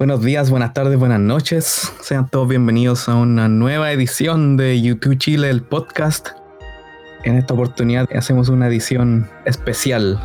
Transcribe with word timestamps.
Buenos 0.00 0.22
días, 0.22 0.48
buenas 0.48 0.74
tardes, 0.74 0.96
buenas 0.96 1.18
noches. 1.18 1.92
Sean 2.02 2.28
todos 2.28 2.46
bienvenidos 2.46 3.08
a 3.08 3.16
una 3.16 3.48
nueva 3.48 3.90
edición 3.90 4.56
de 4.56 4.80
YouTube 4.80 5.18
Chile, 5.18 5.50
el 5.50 5.60
podcast. 5.60 6.28
En 7.24 7.34
esta 7.34 7.54
oportunidad 7.54 8.08
hacemos 8.14 8.48
una 8.48 8.68
edición 8.68 9.28
especial. 9.44 10.20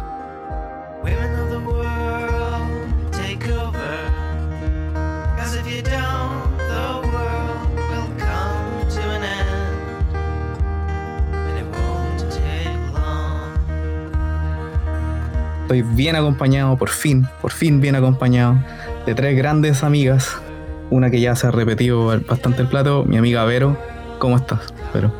Estoy 15.63 15.81
bien 15.81 16.15
acompañado, 16.15 16.77
por 16.77 16.89
fin, 16.89 17.25
por 17.41 17.51
fin 17.51 17.81
bien 17.81 17.95
acompañado 17.95 18.59
de 19.05 19.15
tres 19.15 19.38
grandes 19.38 19.83
amigas. 19.83 20.41
Una 20.89 21.09
que 21.09 21.19
ya 21.19 21.36
se 21.36 21.47
ha 21.47 21.51
repetido 21.51 22.05
bastante 22.28 22.61
el 22.61 22.68
plato, 22.68 23.04
mi 23.05 23.18
amiga 23.18 23.43
Vero. 23.45 23.78
¿Cómo 24.19 24.37
estás, 24.37 24.73
Vero? 24.93 25.11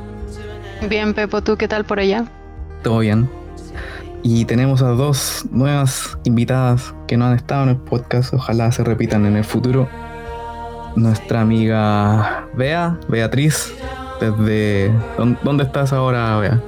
Bien, 0.88 1.14
Pepo, 1.14 1.42
¿tú 1.42 1.58
qué 1.58 1.68
tal 1.68 1.86
por 1.86 2.00
allá? 2.00 2.26
Todo 2.84 3.00
bien. 3.00 3.30
Y 4.22 4.46
tenemos 4.46 4.82
a 4.82 4.90
dos 4.90 5.46
nuevas 5.52 6.18
invitadas 6.24 6.94
que 7.08 7.18
no 7.18 7.26
han 7.26 7.34
estado 7.36 7.64
en 7.64 7.70
el 7.70 7.78
podcast, 7.78 8.34
ojalá 8.34 8.72
se 8.72 8.84
repitan 8.84 9.26
en 9.26 9.36
el 9.36 9.44
futuro. 9.44 9.90
Nuestra 10.96 11.42
amiga 11.42 12.46
Bea, 12.54 12.98
Beatriz, 13.08 13.74
desde... 14.22 14.92
¿Dónde 15.44 15.64
estás 15.64 15.92
ahora, 15.92 16.38
Bea? 16.38 16.62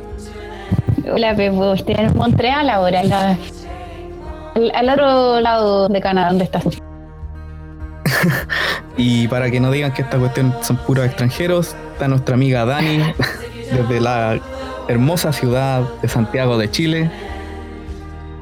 Hola, 1.13 1.35
Pepo, 1.35 1.73
estoy 1.73 1.95
en 1.95 2.17
Montreal 2.17 2.69
ahora, 2.69 3.01
al, 3.01 4.71
al 4.73 4.89
otro 4.89 5.39
lado 5.39 5.87
de 5.87 6.01
Canadá, 6.01 6.29
¿dónde 6.29 6.45
estás? 6.45 6.63
y 8.97 9.27
para 9.27 9.49
que 9.51 9.59
no 9.59 9.71
digan 9.71 9.93
que 9.93 10.01
esta 10.01 10.17
cuestión 10.17 10.53
son 10.61 10.77
puros 10.77 11.05
extranjeros, 11.05 11.75
está 11.93 12.07
nuestra 12.07 12.35
amiga 12.35 12.65
Dani, 12.65 12.99
desde 13.71 13.99
la 13.99 14.39
hermosa 14.87 15.33
ciudad 15.33 15.81
de 16.01 16.07
Santiago 16.07 16.57
de 16.57 16.69
Chile, 16.69 17.11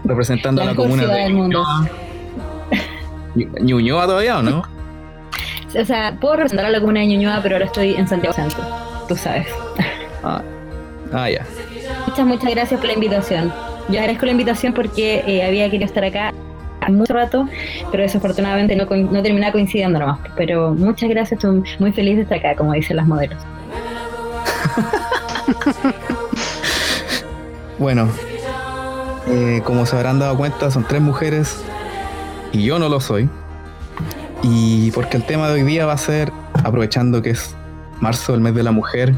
representando 0.03 0.62
a 0.62 0.66
la 0.66 0.75
comuna 0.75 1.06
de 1.06 1.30
Ñuñoa. 1.30 1.90
¿Ñuñoa 3.36 4.06
todavía 4.06 4.40
o 4.40 4.44
no? 4.44 4.64
O 5.80 5.86
sea, 5.86 6.16
puedo 6.20 6.36
representar 6.36 6.68
a 6.68 6.70
la 6.70 6.80
comuna 6.80 7.00
de 7.00 7.08
Ñuñoa, 7.08 7.40
pero 7.42 7.56
ahora 7.56 7.66
estoy 7.66 7.95
en 7.95 8.08
Santiago 8.08 8.36
Centro, 8.36 8.64
tú 9.08 9.16
sabes. 9.16 9.47
Ah, 10.23 10.42
ah 11.12 11.30
ya. 11.30 11.45
Muchas, 12.06 12.25
muchas 12.25 12.50
gracias 12.52 12.80
por 12.80 12.88
la 12.88 12.94
invitación. 12.94 13.52
Yo 13.90 14.00
agradezco 14.00 14.25
la 14.25 14.31
invitación 14.31 14.73
porque 14.73 15.23
eh, 15.25 15.44
había 15.45 15.66
querido 15.66 15.86
estar 15.86 16.03
acá 16.03 16.34
mucho 16.89 17.14
rato, 17.14 17.48
pero 17.92 18.03
desafortunadamente 18.03 18.76
no, 18.76 18.86
no 18.86 19.23
terminaba 19.23 19.52
coincidiendo 19.52 20.00
nomás. 20.00 20.20
Pero 20.36 20.73
muchas 20.73 21.09
gracias, 21.09 21.44
estoy 21.44 21.64
muy 21.80 21.92
feliz 21.92 22.17
de 22.17 22.23
estar 22.23 22.40
acá, 22.40 22.56
como 22.56 22.73
dicen 22.73 22.98
las 22.98 23.08
modelos. 23.08 23.38
bueno, 27.80 28.08
eh, 29.28 29.62
como 29.64 29.86
se 29.86 29.95
habrán 29.95 30.20
dado 30.20 30.38
cuenta, 30.38 30.72
son 30.72 30.86
tres 30.88 31.02
mujeres 31.02 31.64
y 32.52 32.64
yo 32.64 32.80
no 32.80 32.90
lo 32.90 33.00
soy. 33.00 33.30
Y 34.42 34.92
porque 34.92 35.18
el 35.18 35.23
tema 35.23 35.47
de 35.47 35.53
hoy 35.53 35.64
día 35.64 35.86
va 35.86 35.94
a 35.94 35.97
ser, 35.97 36.31
aprovechando 36.64 37.22
que 37.22 37.31
es 37.31 37.56
marzo, 38.02 38.34
el 38.34 38.42
mes 38.42 38.56
de 38.56 38.64
la 38.64 38.72
mujer, 38.72 39.14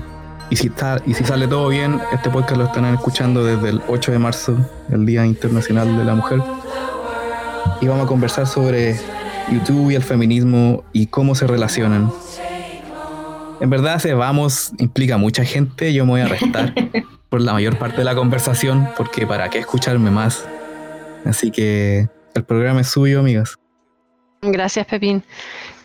y 0.51 0.57
si, 0.57 0.67
está, 0.67 1.01
y 1.07 1.15
si 1.15 1.23
sale 1.23 1.47
todo 1.47 1.69
bien, 1.69 1.99
este 2.13 2.29
podcast 2.29 2.57
lo 2.57 2.65
están 2.65 2.85
escuchando 2.85 3.43
desde 3.43 3.69
el 3.69 3.81
8 3.87 4.11
de 4.11 4.19
marzo, 4.19 4.55
el 4.91 5.05
Día 5.05 5.25
Internacional 5.25 5.97
de 5.97 6.03
la 6.03 6.13
Mujer 6.13 6.39
y 7.81 7.87
vamos 7.87 8.05
a 8.05 8.07
conversar 8.07 8.47
sobre 8.47 8.95
YouTube 9.51 9.91
y 9.91 9.95
el 9.95 10.03
feminismo 10.03 10.83
y 10.93 11.07
cómo 11.07 11.35
se 11.35 11.47
relacionan. 11.47 12.11
En 13.59 13.69
verdad, 13.69 13.95
ese 13.95 14.13
vamos 14.13 14.71
implica 14.79 15.17
mucha 15.17 15.45
gente, 15.45 15.93
yo 15.93 16.05
me 16.05 16.11
voy 16.11 16.21
a 16.21 16.27
restar 16.27 16.73
por 17.29 17.41
la 17.41 17.53
mayor 17.53 17.77
parte 17.77 17.97
de 17.97 18.03
la 18.03 18.15
conversación, 18.15 18.89
porque 18.97 19.25
para 19.25 19.49
qué 19.49 19.59
escucharme 19.59 20.11
más. 20.11 20.45
Así 21.25 21.51
que 21.51 22.07
el 22.33 22.43
programa 22.43 22.81
es 22.81 22.89
suyo, 22.89 23.19
amigas. 23.19 23.57
Gracias, 24.41 24.85
Pepín. 24.85 25.23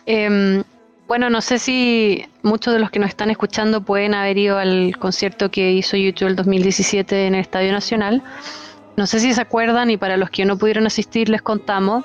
Em, 0.05 0.63
bueno, 1.07 1.29
no 1.29 1.41
sé 1.41 1.59
si 1.59 2.25
muchos 2.43 2.73
de 2.73 2.79
los 2.79 2.91
que 2.91 2.99
nos 2.99 3.09
están 3.09 3.31
escuchando 3.31 3.83
pueden 3.83 4.13
haber 4.13 4.37
ido 4.37 4.57
al 4.57 4.95
concierto 4.97 5.51
que 5.51 5.71
hizo 5.71 5.97
YouTube 5.97 6.29
el 6.29 6.35
2017 6.35 7.27
en 7.27 7.35
el 7.35 7.41
Estadio 7.41 7.71
Nacional. 7.71 8.23
No 8.97 9.07
sé 9.07 9.19
si 9.19 9.33
se 9.33 9.41
acuerdan 9.41 9.89
y 9.89 9.97
para 9.97 10.17
los 10.17 10.29
que 10.29 10.45
no 10.45 10.57
pudieron 10.57 10.85
asistir 10.85 11.29
les 11.29 11.41
contamos 11.41 12.03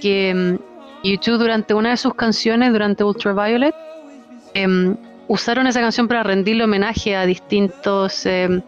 que 0.00 0.34
mm, 0.34 1.06
YouTube 1.06 1.38
durante 1.38 1.74
una 1.74 1.90
de 1.90 1.96
sus 1.96 2.14
canciones, 2.14 2.72
durante 2.72 3.04
Ultraviolet, 3.04 3.74
em, 4.54 4.96
usaron 5.28 5.66
esa 5.66 5.80
canción 5.80 6.08
para 6.08 6.22
rendirle 6.22 6.64
homenaje 6.64 7.16
a 7.16 7.26
distintos 7.26 8.26
em, 8.26 8.62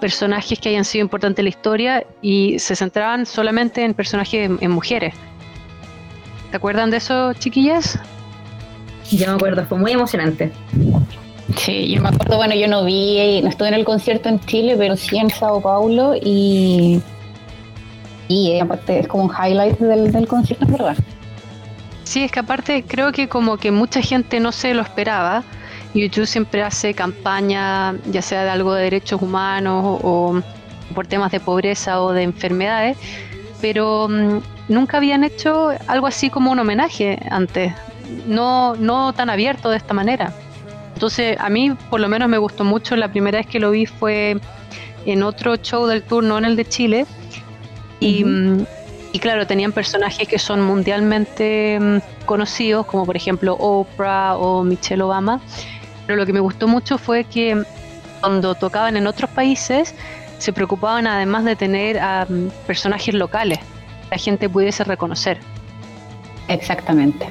personajes 0.00 0.58
que 0.58 0.70
hayan 0.70 0.84
sido 0.84 1.02
importantes 1.02 1.40
en 1.40 1.44
la 1.44 1.50
historia 1.50 2.06
y 2.22 2.58
se 2.58 2.74
centraban 2.74 3.26
solamente 3.26 3.84
en 3.84 3.94
personajes 3.94 4.50
en, 4.60 4.70
mujeres. 4.70 5.14
¿Se 6.50 6.56
acuerdan 6.56 6.90
de 6.90 6.96
eso, 6.96 7.34
chiquillas? 7.34 7.98
Yo 9.10 9.26
me 9.26 9.34
acuerdo, 9.34 9.64
fue 9.66 9.78
muy 9.78 9.92
emocionante. 9.92 10.52
Sí, 11.56 11.92
yo 11.92 12.00
me 12.00 12.08
acuerdo, 12.08 12.36
bueno, 12.36 12.54
yo 12.54 12.68
no 12.68 12.84
vi, 12.84 13.40
no 13.42 13.48
estuve 13.48 13.68
en 13.68 13.74
el 13.74 13.84
concierto 13.84 14.28
en 14.28 14.40
Chile, 14.40 14.76
pero 14.78 14.96
sí 14.96 15.18
en 15.18 15.30
Sao 15.30 15.60
Paulo 15.60 16.14
y, 16.14 17.02
y 18.28 18.52
eh, 18.52 18.60
aparte 18.60 19.00
es 19.00 19.08
como 19.08 19.24
un 19.24 19.30
highlight 19.30 19.78
del, 19.78 20.12
del 20.12 20.28
concierto, 20.28 20.66
¿verdad? 20.66 20.96
Sí, 22.04 22.24
es 22.24 22.32
que 22.32 22.40
aparte 22.40 22.84
creo 22.86 23.12
que 23.12 23.28
como 23.28 23.56
que 23.56 23.70
mucha 23.70 24.00
gente 24.02 24.40
no 24.40 24.52
se 24.52 24.74
lo 24.74 24.82
esperaba. 24.82 25.44
YouTube 25.94 26.26
siempre 26.26 26.62
hace 26.62 26.94
campaña, 26.94 27.96
ya 28.10 28.22
sea 28.22 28.44
de 28.44 28.50
algo 28.50 28.74
de 28.74 28.84
derechos 28.84 29.20
humanos 29.22 30.00
o, 30.02 30.40
por 30.94 31.06
temas 31.06 31.32
de 31.32 31.40
pobreza 31.40 32.00
o 32.00 32.12
de 32.12 32.22
enfermedades, 32.22 32.96
pero 33.60 34.08
mm, 34.08 34.38
nunca 34.68 34.96
habían 34.96 35.24
hecho 35.24 35.70
algo 35.88 36.06
así 36.06 36.30
como 36.30 36.50
un 36.52 36.58
homenaje 36.58 37.18
antes, 37.30 37.72
no, 38.26 38.76
no 38.76 39.12
tan 39.12 39.30
abierto 39.30 39.70
de 39.70 39.76
esta 39.76 39.94
manera. 39.94 40.32
Entonces, 41.00 41.38
a 41.40 41.48
mí 41.48 41.70
por 41.88 41.98
lo 41.98 42.10
menos 42.10 42.28
me 42.28 42.36
gustó 42.36 42.62
mucho. 42.62 42.94
La 42.94 43.08
primera 43.08 43.38
vez 43.38 43.46
que 43.46 43.58
lo 43.58 43.70
vi 43.70 43.86
fue 43.86 44.38
en 45.06 45.22
otro 45.22 45.56
show 45.56 45.86
del 45.86 46.02
tour, 46.02 46.22
no 46.22 46.36
en 46.36 46.44
el 46.44 46.56
de 46.56 46.66
Chile. 46.66 47.06
Y, 48.00 48.22
mm, 48.22 48.66
claro, 49.18 49.46
tenían 49.46 49.72
personajes 49.72 50.28
que 50.28 50.38
son 50.38 50.60
mundialmente 50.60 51.78
mm, 51.80 52.26
conocidos, 52.26 52.84
como 52.84 53.06
por 53.06 53.16
ejemplo 53.16 53.54
Oprah 53.54 54.36
o 54.36 54.62
Michelle 54.62 55.02
Obama. 55.02 55.40
Pero 56.06 56.18
lo 56.18 56.26
que 56.26 56.34
me 56.34 56.40
gustó 56.40 56.68
mucho 56.68 56.98
fue 56.98 57.24
que 57.24 57.64
cuando 58.20 58.54
tocaban 58.54 58.98
en 58.98 59.06
otros 59.06 59.30
países, 59.30 59.94
se 60.36 60.52
preocupaban 60.52 61.06
además 61.06 61.46
de 61.46 61.56
tener 61.56 61.98
a 61.98 62.26
mm, 62.28 62.50
personajes 62.66 63.14
locales, 63.14 63.58
la 64.10 64.18
gente 64.18 64.50
pudiese 64.50 64.84
reconocer. 64.84 65.38
Exactamente. 66.48 67.30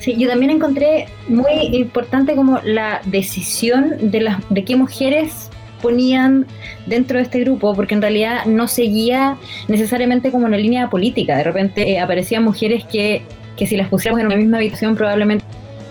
Sí, 0.00 0.16
yo 0.16 0.28
también 0.28 0.50
encontré 0.50 1.06
muy 1.28 1.52
importante 1.72 2.34
como 2.34 2.58
la 2.64 3.02
decisión 3.04 4.10
de, 4.10 4.20
las, 4.22 4.38
de 4.48 4.64
qué 4.64 4.74
mujeres 4.74 5.50
ponían 5.82 6.46
dentro 6.86 7.18
de 7.18 7.24
este 7.24 7.40
grupo, 7.40 7.74
porque 7.74 7.94
en 7.94 8.02
realidad 8.02 8.46
no 8.46 8.66
seguía 8.66 9.36
necesariamente 9.68 10.30
como 10.30 10.46
una 10.46 10.56
línea 10.56 10.88
política. 10.88 11.36
De 11.36 11.44
repente 11.44 11.90
eh, 11.90 12.00
aparecían 12.00 12.44
mujeres 12.44 12.84
que, 12.84 13.22
que 13.56 13.66
si 13.66 13.76
las 13.76 13.88
pusiéramos 13.88 14.20
en 14.20 14.26
una 14.26 14.36
misma 14.36 14.56
habitación 14.56 14.96
probablemente 14.96 15.44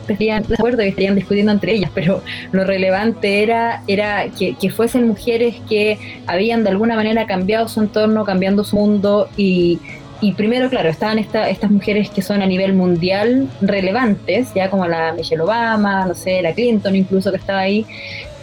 estarían 0.08 0.42
de 0.42 0.56
acuerdo 0.56 0.84
y 0.84 0.88
estarían 0.88 1.14
discutiendo 1.14 1.52
entre 1.52 1.74
ellas, 1.74 1.92
pero 1.94 2.24
lo 2.52 2.64
relevante 2.64 3.44
era, 3.44 3.84
era 3.86 4.28
que, 4.30 4.56
que, 4.56 4.72
fuesen 4.72 5.08
mujeres 5.08 5.56
que 5.70 6.00
habían 6.26 6.64
de 6.64 6.72
alguna 6.72 6.96
manera 6.96 7.28
cambiado 7.28 7.68
su 7.68 7.80
entorno, 7.80 8.26
cambiando 8.26 8.64
su 8.64 8.76
mundo 8.76 9.30
y, 9.38 9.78
y 10.22 10.34
primero, 10.34 10.70
claro, 10.70 10.90
estaban 10.90 11.18
estas 11.18 11.72
mujeres 11.72 12.10
que 12.10 12.22
son 12.22 12.42
a 12.42 12.46
nivel 12.46 12.74
mundial 12.74 13.48
relevantes, 13.62 14.54
ya 14.54 14.70
como 14.70 14.86
la 14.86 15.14
Michelle 15.14 15.42
Obama, 15.42 16.06
no 16.06 16.14
sé, 16.14 16.42
la 16.42 16.54
Clinton 16.54 16.96
incluso 16.96 17.32
que 17.32 17.38
estaba 17.38 17.60
ahí, 17.60 17.86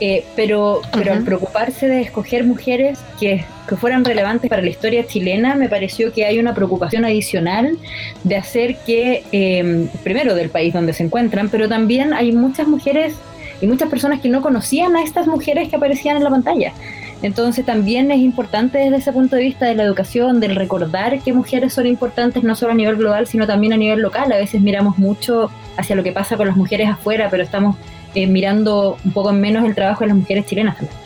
eh, 0.01 0.25
pero, 0.37 0.81
pero 0.93 1.13
al 1.13 1.23
preocuparse 1.23 1.87
de 1.87 2.01
escoger 2.01 2.45
mujeres 2.45 2.99
que, 3.21 3.45
que, 3.69 3.77
fueran 3.77 4.05
relevantes 4.05 4.49
para 4.49 4.63
la 4.63 4.71
historia 4.71 5.07
chilena, 5.07 5.55
me 5.55 5.69
pareció 5.69 6.13
que 6.13 6.25
hay 6.25 6.39
una 6.39 6.55
preocupación 6.55 7.05
adicional 7.05 7.79
de 8.25 8.37
hacer 8.37 8.77
que, 8.87 9.25
eh, 9.33 9.89
primero 10.03 10.35
del 10.35 10.49
país 10.49 10.73
donde 10.73 10.95
se 10.95 11.03
encuentran, 11.03 11.51
pero 11.51 11.69
también 11.69 12.15
hay 12.15 12.33
muchas 12.33 12.69
mujeres 12.69 13.15
y 13.61 13.67
muchas 13.67 13.89
personas 13.89 14.21
que 14.21 14.29
no 14.29 14.43
conocían 14.43 14.97
a 14.97 15.03
estas 15.03 15.27
mujeres 15.27 15.69
que 15.69 15.77
aparecían 15.77 16.17
en 16.17 16.25
la 16.25 16.31
pantalla. 16.31 16.73
Entonces 17.23 17.65
también 17.65 18.11
es 18.11 18.19
importante 18.19 18.79
desde 18.79 18.97
ese 18.97 19.13
punto 19.13 19.37
de 19.37 19.43
vista 19.43 19.67
de 19.67 19.75
la 19.75 19.83
educación, 19.83 20.39
del 20.39 20.55
recordar 20.55 21.19
que 21.21 21.33
mujeres 21.33 21.73
son 21.73 21.87
importantes 21.87 22.43
no 22.43 22.55
solo 22.55 22.73
a 22.73 22.75
nivel 22.75 22.97
global, 22.97 23.27
sino 23.27 23.47
también 23.47 23.73
a 23.73 23.77
nivel 23.77 24.01
local. 24.01 24.31
A 24.33 24.37
veces 24.37 24.61
miramos 24.61 24.99
mucho 24.99 25.51
hacia 25.77 25.97
lo 25.97 26.03
que 26.03 26.13
pasa 26.13 26.37
con 26.37 26.47
las 26.47 26.57
mujeres 26.57 26.89
afuera, 26.89 27.29
pero 27.31 27.43
estamos 27.43 27.77
eh, 28.15 28.27
mirando 28.27 28.99
un 29.05 29.13
poco 29.13 29.33
menos 29.33 29.65
el 29.65 29.75
trabajo 29.75 30.01
de 30.01 30.09
las 30.09 30.17
mujeres 30.17 30.47
chilenas 30.47 30.77
también. 30.77 30.99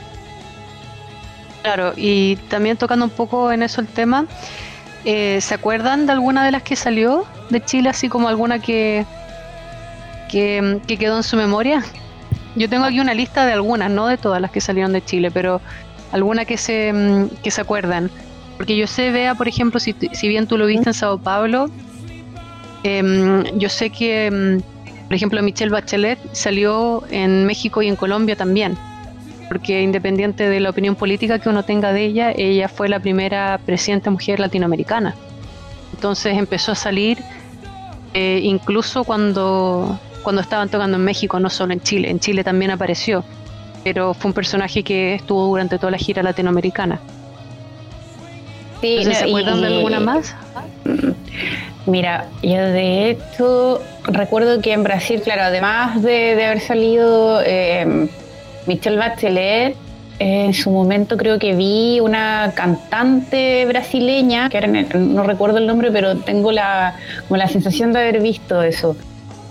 Claro, 1.62 1.92
y 1.96 2.36
también 2.48 2.76
tocando 2.76 3.04
un 3.04 3.10
poco 3.10 3.52
en 3.52 3.62
eso 3.62 3.80
el 3.80 3.86
tema, 3.86 4.26
eh, 5.04 5.40
¿se 5.40 5.54
acuerdan 5.54 6.06
de 6.06 6.12
alguna 6.12 6.44
de 6.44 6.50
las 6.50 6.62
que 6.62 6.74
salió? 6.74 7.26
de 7.50 7.60
Chile, 7.60 7.88
así 7.88 8.08
como 8.08 8.28
alguna 8.28 8.58
que, 8.60 9.04
que, 10.28 10.80
que 10.86 10.96
quedó 10.96 11.18
en 11.18 11.22
su 11.22 11.36
memoria? 11.36 11.82
Yo 12.56 12.68
tengo 12.68 12.84
aquí 12.84 13.00
una 13.00 13.14
lista 13.14 13.44
de 13.44 13.52
algunas, 13.52 13.90
no 13.90 14.06
de 14.06 14.16
todas 14.16 14.40
las 14.40 14.50
que 14.50 14.60
salieron 14.60 14.92
de 14.92 15.04
Chile, 15.04 15.30
pero 15.30 15.60
alguna 16.12 16.44
que 16.44 16.56
se, 16.56 16.92
mm, 16.92 17.28
que 17.42 17.50
se 17.50 17.60
acuerdan. 17.60 18.10
Porque 18.56 18.76
yo 18.76 18.86
sé, 18.86 19.10
vea, 19.10 19.34
por 19.34 19.48
ejemplo, 19.48 19.80
si, 19.80 19.94
si 20.12 20.28
bien 20.28 20.46
tú 20.46 20.58
lo 20.58 20.66
viste 20.66 20.90
en 20.90 20.94
Sao 20.94 21.18
Paulo, 21.18 21.70
em, 22.82 23.44
yo 23.58 23.68
sé 23.68 23.90
que, 23.90 24.30
mm, 24.30 25.06
por 25.06 25.14
ejemplo, 25.14 25.42
Michelle 25.42 25.70
Bachelet 25.70 26.18
salió 26.32 27.02
en 27.10 27.46
México 27.46 27.82
y 27.82 27.88
en 27.88 27.96
Colombia 27.96 28.36
también. 28.36 28.76
Porque 29.48 29.82
independiente 29.82 30.48
de 30.48 30.60
la 30.60 30.70
opinión 30.70 30.94
política 30.94 31.38
que 31.40 31.48
uno 31.48 31.64
tenga 31.64 31.92
de 31.92 32.04
ella, 32.04 32.32
ella 32.36 32.68
fue 32.68 32.88
la 32.88 33.00
primera 33.00 33.58
presidenta 33.64 34.10
mujer 34.10 34.38
latinoamericana. 34.38 35.14
Entonces 35.94 36.38
empezó 36.38 36.72
a 36.72 36.76
salir 36.76 37.18
eh, 38.14 38.40
incluso 38.42 39.04
cuando 39.04 39.98
cuando 40.22 40.42
estaban 40.42 40.68
tocando 40.68 40.96
en 40.96 41.04
México, 41.04 41.40
no 41.40 41.50
solo 41.50 41.72
en 41.72 41.80
Chile. 41.80 42.10
En 42.10 42.20
Chile 42.20 42.44
también 42.44 42.70
apareció, 42.70 43.24
pero 43.85 44.15
fue 44.15 44.31
un 44.31 44.35
personaje 44.35 44.82
que 44.82 45.15
estuvo 45.15 45.47
durante 45.47 45.79
toda 45.79 45.91
la 45.91 45.99
gira 45.99 46.23
latinoamericana. 46.23 47.00
Sí, 48.81 49.05
¿Se 49.05 49.25
acuerdan 49.25 49.61
de 49.61 49.67
alguna 49.67 50.00
más? 50.00 50.35
Mira, 51.87 52.27
yo 52.43 52.56
de 52.56 53.11
hecho 53.11 53.81
recuerdo 54.05 54.61
que 54.61 54.73
en 54.73 54.82
Brasil, 54.82 55.21
claro, 55.23 55.43
además 55.43 56.03
de, 56.03 56.32
haber 56.32 56.61
salido 56.61 57.41
eh, 57.44 58.09
Michelle 58.67 58.97
Bachelet, 58.97 59.77
en 60.19 60.53
su 60.53 60.71
momento 60.71 61.17
creo 61.17 61.38
que 61.38 61.55
vi 61.55 61.99
una 62.00 62.53
cantante 62.55 63.65
brasileña, 63.65 64.50
que 64.50 64.59
ahora 64.59 64.69
no 64.94 65.23
recuerdo 65.23 65.56
el 65.59 65.67
nombre, 65.67 65.91
pero 65.91 66.17
tengo 66.19 66.53
la, 66.53 66.94
como 67.27 67.38
la 67.38 67.49
sensación 67.49 67.93
de 67.93 68.00
haber 68.00 68.21
visto 68.21 68.62
eso 68.62 68.97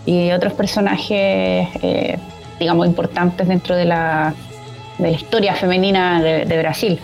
y 0.06 0.32
otros 0.32 0.54
personajes, 0.54 1.68
eh, 1.82 2.18
digamos, 2.60 2.88
importantes 2.88 3.48
dentro 3.48 3.76
de 3.76 3.86
la, 3.86 4.34
de 4.98 5.12
la 5.12 5.16
historia 5.16 5.56
femenina 5.56 6.22
de, 6.22 6.58
Brasil. 6.58 7.00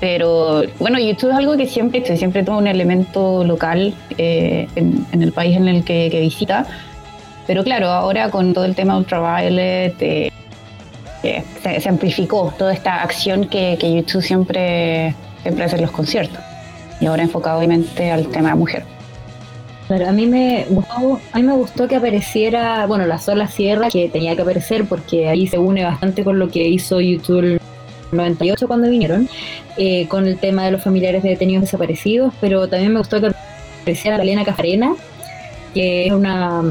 Pero 0.00 0.64
bueno, 0.80 0.98
YouTube 0.98 1.30
es 1.30 1.36
algo 1.36 1.56
que 1.56 1.66
siempre 1.66 2.16
siempre 2.16 2.42
toma 2.42 2.58
un 2.58 2.66
elemento 2.66 3.44
local 3.44 3.94
eh, 4.18 4.66
en, 4.74 5.22
el 5.22 5.32
país 5.32 5.56
en 5.56 5.68
el 5.68 5.84
que, 5.84 6.08
visita. 6.20 6.66
Pero 7.46 7.62
claro, 7.62 7.88
ahora 7.88 8.30
con 8.30 8.52
todo 8.52 8.64
el 8.64 8.74
tema 8.74 8.96
Ultraviolet 8.96 9.94
eh, 10.00 10.32
se, 11.22 11.80
se, 11.80 11.88
amplificó 11.88 12.52
toda 12.58 12.72
esta 12.72 13.02
acción 13.02 13.46
que, 13.46 13.76
YouTube 13.80 14.22
siempre, 14.22 15.14
siempre 15.42 15.64
hace 15.64 15.76
en 15.76 15.82
los 15.82 15.92
conciertos. 15.92 16.40
Y 17.00 17.06
ahora 17.06 17.22
enfocado 17.22 17.58
obviamente 17.58 18.10
al 18.10 18.26
tema 18.28 18.50
de 18.50 18.54
la 18.54 18.56
a 19.94 20.12
mí 20.12 20.26
me 20.26 20.66
gustó, 20.68 21.20
a 21.32 21.36
mí 21.38 21.42
me 21.42 21.52
gustó 21.54 21.88
que 21.88 21.96
apareciera, 21.96 22.86
bueno, 22.86 23.06
la 23.06 23.18
sola 23.18 23.48
sierra 23.48 23.88
que 23.88 24.08
tenía 24.08 24.34
que 24.36 24.42
aparecer 24.42 24.84
porque 24.86 25.28
ahí 25.28 25.46
se 25.46 25.58
une 25.58 25.84
bastante 25.84 26.24
con 26.24 26.38
lo 26.38 26.48
que 26.48 26.66
hizo 26.68 27.00
YouTube 27.00 27.40
el 27.40 27.60
98 28.12 28.68
cuando 28.68 28.88
vinieron, 28.88 29.28
eh, 29.76 30.06
con 30.08 30.26
el 30.26 30.38
tema 30.38 30.64
de 30.64 30.72
los 30.72 30.82
familiares 30.82 31.22
de 31.22 31.30
detenidos 31.30 31.62
desaparecidos, 31.62 32.32
pero 32.40 32.68
también 32.68 32.92
me 32.92 32.98
gustó 32.98 33.20
que 33.20 33.32
apareciera 33.80 34.22
Elena 34.22 34.44
Cafarena, 34.44 34.94
que 35.74 36.06
es 36.06 36.12
una, 36.12 36.62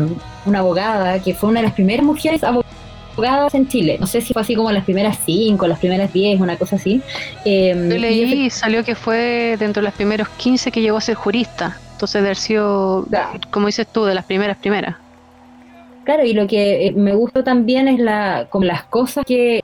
abogada, 0.53 1.19
que 1.19 1.33
fue 1.33 1.49
una 1.49 1.59
de 1.59 1.67
las 1.67 1.73
primeras 1.73 2.05
mujeres 2.05 2.43
abogadas 2.43 3.53
en 3.55 3.67
Chile. 3.67 3.97
No 3.99 4.07
sé 4.07 4.21
si 4.21 4.33
fue 4.33 4.41
así 4.41 4.55
como 4.55 4.71
las 4.71 4.83
primeras 4.85 5.17
cinco, 5.25 5.67
las 5.67 5.79
primeras 5.79 6.13
diez, 6.13 6.39
una 6.39 6.57
cosa 6.57 6.75
así. 6.75 7.01
Eh, 7.45 7.73
Yo 7.75 7.97
leí 7.97 8.45
y 8.45 8.49
salió 8.49 8.83
que 8.83 8.95
fue 8.95 9.57
dentro 9.59 9.81
de 9.81 9.85
los 9.85 9.93
primeros 9.93 10.29
15 10.29 10.71
que 10.71 10.81
llegó 10.81 10.97
a 10.97 11.01
ser 11.01 11.15
jurista. 11.15 11.77
Entonces, 12.01 12.23
de 12.23 12.27
haber 12.29 12.37
sido, 12.37 13.05
como 13.51 13.67
dices 13.67 13.85
tú, 13.85 14.05
de 14.05 14.15
las 14.15 14.25
primeras 14.25 14.57
primeras. 14.57 14.95
Claro, 16.03 16.25
y 16.25 16.33
lo 16.33 16.47
que 16.47 16.87
eh, 16.87 16.91
me 16.93 17.13
gustó 17.13 17.43
también 17.43 17.87
es 17.87 17.99
la, 17.99 18.47
como 18.49 18.65
las 18.65 18.85
cosas 18.85 19.23
que, 19.23 19.61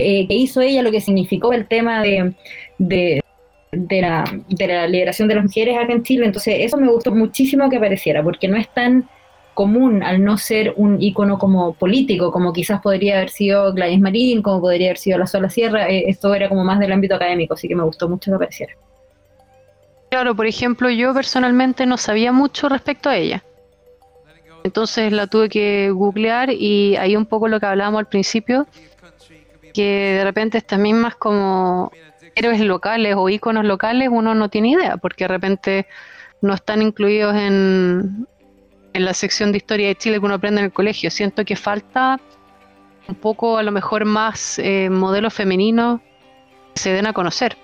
eh, 0.00 0.26
que 0.26 0.34
hizo 0.34 0.60
ella, 0.60 0.82
lo 0.82 0.90
que 0.90 1.00
significó 1.00 1.52
el 1.52 1.68
tema 1.68 2.02
de, 2.02 2.34
de, 2.78 3.22
la, 3.70 4.24
de 4.48 4.66
la 4.66 4.88
liberación 4.88 5.28
de 5.28 5.36
las 5.36 5.44
mujeres 5.44 5.78
acá 5.78 5.92
en 5.92 6.02
Chile. 6.02 6.26
Entonces, 6.26 6.56
eso 6.58 6.76
me 6.76 6.88
gustó 6.88 7.12
muchísimo 7.12 7.70
que 7.70 7.76
apareciera, 7.76 8.20
porque 8.20 8.48
no 8.48 8.56
es 8.56 8.68
tan 8.68 9.08
común 9.54 10.02
al 10.02 10.24
no 10.24 10.38
ser 10.38 10.74
un 10.76 11.00
icono 11.00 11.38
como 11.38 11.74
político, 11.74 12.32
como 12.32 12.52
quizás 12.52 12.80
podría 12.80 13.18
haber 13.18 13.30
sido 13.30 13.72
Gladys 13.72 14.00
Marín, 14.00 14.42
como 14.42 14.60
podría 14.60 14.88
haber 14.88 14.98
sido 14.98 15.18
La 15.18 15.28
Sola 15.28 15.50
Sierra, 15.50 15.88
eh, 15.88 16.06
esto 16.08 16.34
era 16.34 16.48
como 16.48 16.64
más 16.64 16.80
del 16.80 16.90
ámbito 16.90 17.14
académico, 17.14 17.54
así 17.54 17.68
que 17.68 17.76
me 17.76 17.84
gustó 17.84 18.08
mucho 18.08 18.32
que 18.32 18.34
apareciera. 18.34 18.74
Claro, 20.16 20.34
por 20.34 20.46
ejemplo, 20.46 20.88
yo 20.88 21.12
personalmente 21.12 21.84
no 21.84 21.98
sabía 21.98 22.32
mucho 22.32 22.70
respecto 22.70 23.10
a 23.10 23.18
ella. 23.18 23.44
Entonces 24.64 25.12
la 25.12 25.26
tuve 25.26 25.50
que 25.50 25.90
googlear 25.90 26.48
y 26.50 26.96
ahí 26.96 27.14
un 27.16 27.26
poco 27.26 27.48
lo 27.48 27.60
que 27.60 27.66
hablábamos 27.66 27.98
al 27.98 28.08
principio, 28.08 28.66
que 29.74 30.14
de 30.16 30.24
repente 30.24 30.56
estas 30.56 30.78
mismas 30.78 31.16
como 31.16 31.92
héroes 32.34 32.60
locales 32.62 33.14
o 33.14 33.28
íconos 33.28 33.66
locales 33.66 34.08
uno 34.10 34.34
no 34.34 34.48
tiene 34.48 34.70
idea, 34.70 34.96
porque 34.96 35.24
de 35.24 35.28
repente 35.28 35.86
no 36.40 36.54
están 36.54 36.80
incluidos 36.80 37.36
en, 37.36 38.26
en 38.94 39.04
la 39.04 39.12
sección 39.12 39.52
de 39.52 39.58
historia 39.58 39.88
de 39.88 39.96
Chile 39.96 40.18
que 40.18 40.24
uno 40.24 40.36
aprende 40.36 40.62
en 40.62 40.64
el 40.64 40.72
colegio. 40.72 41.10
Siento 41.10 41.44
que 41.44 41.56
falta 41.56 42.18
un 43.06 43.16
poco 43.16 43.58
a 43.58 43.62
lo 43.62 43.70
mejor 43.70 44.06
más 44.06 44.58
eh, 44.60 44.88
modelos 44.88 45.34
femeninos 45.34 46.00
que 46.74 46.80
se 46.80 46.94
den 46.94 47.06
a 47.06 47.12
conocer. 47.12 47.58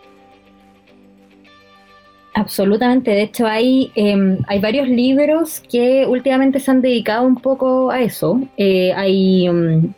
Absolutamente, 2.34 3.11
de 3.11 3.23
hecho 3.23 3.46
hay, 3.46 3.93
em, 3.94 4.38
hay 4.49 4.58
varios 4.58 4.88
libros 4.88 5.61
que 5.70 6.06
últimamente 6.06 6.61
se 6.61 6.70
han 6.70 6.81
dedicado 6.81 7.26
un 7.26 7.37
poco 7.37 7.90
a 7.90 8.00
eso. 8.00 8.40
Eh, 8.56 8.93
hay, 8.94 9.46
em, 9.46 9.93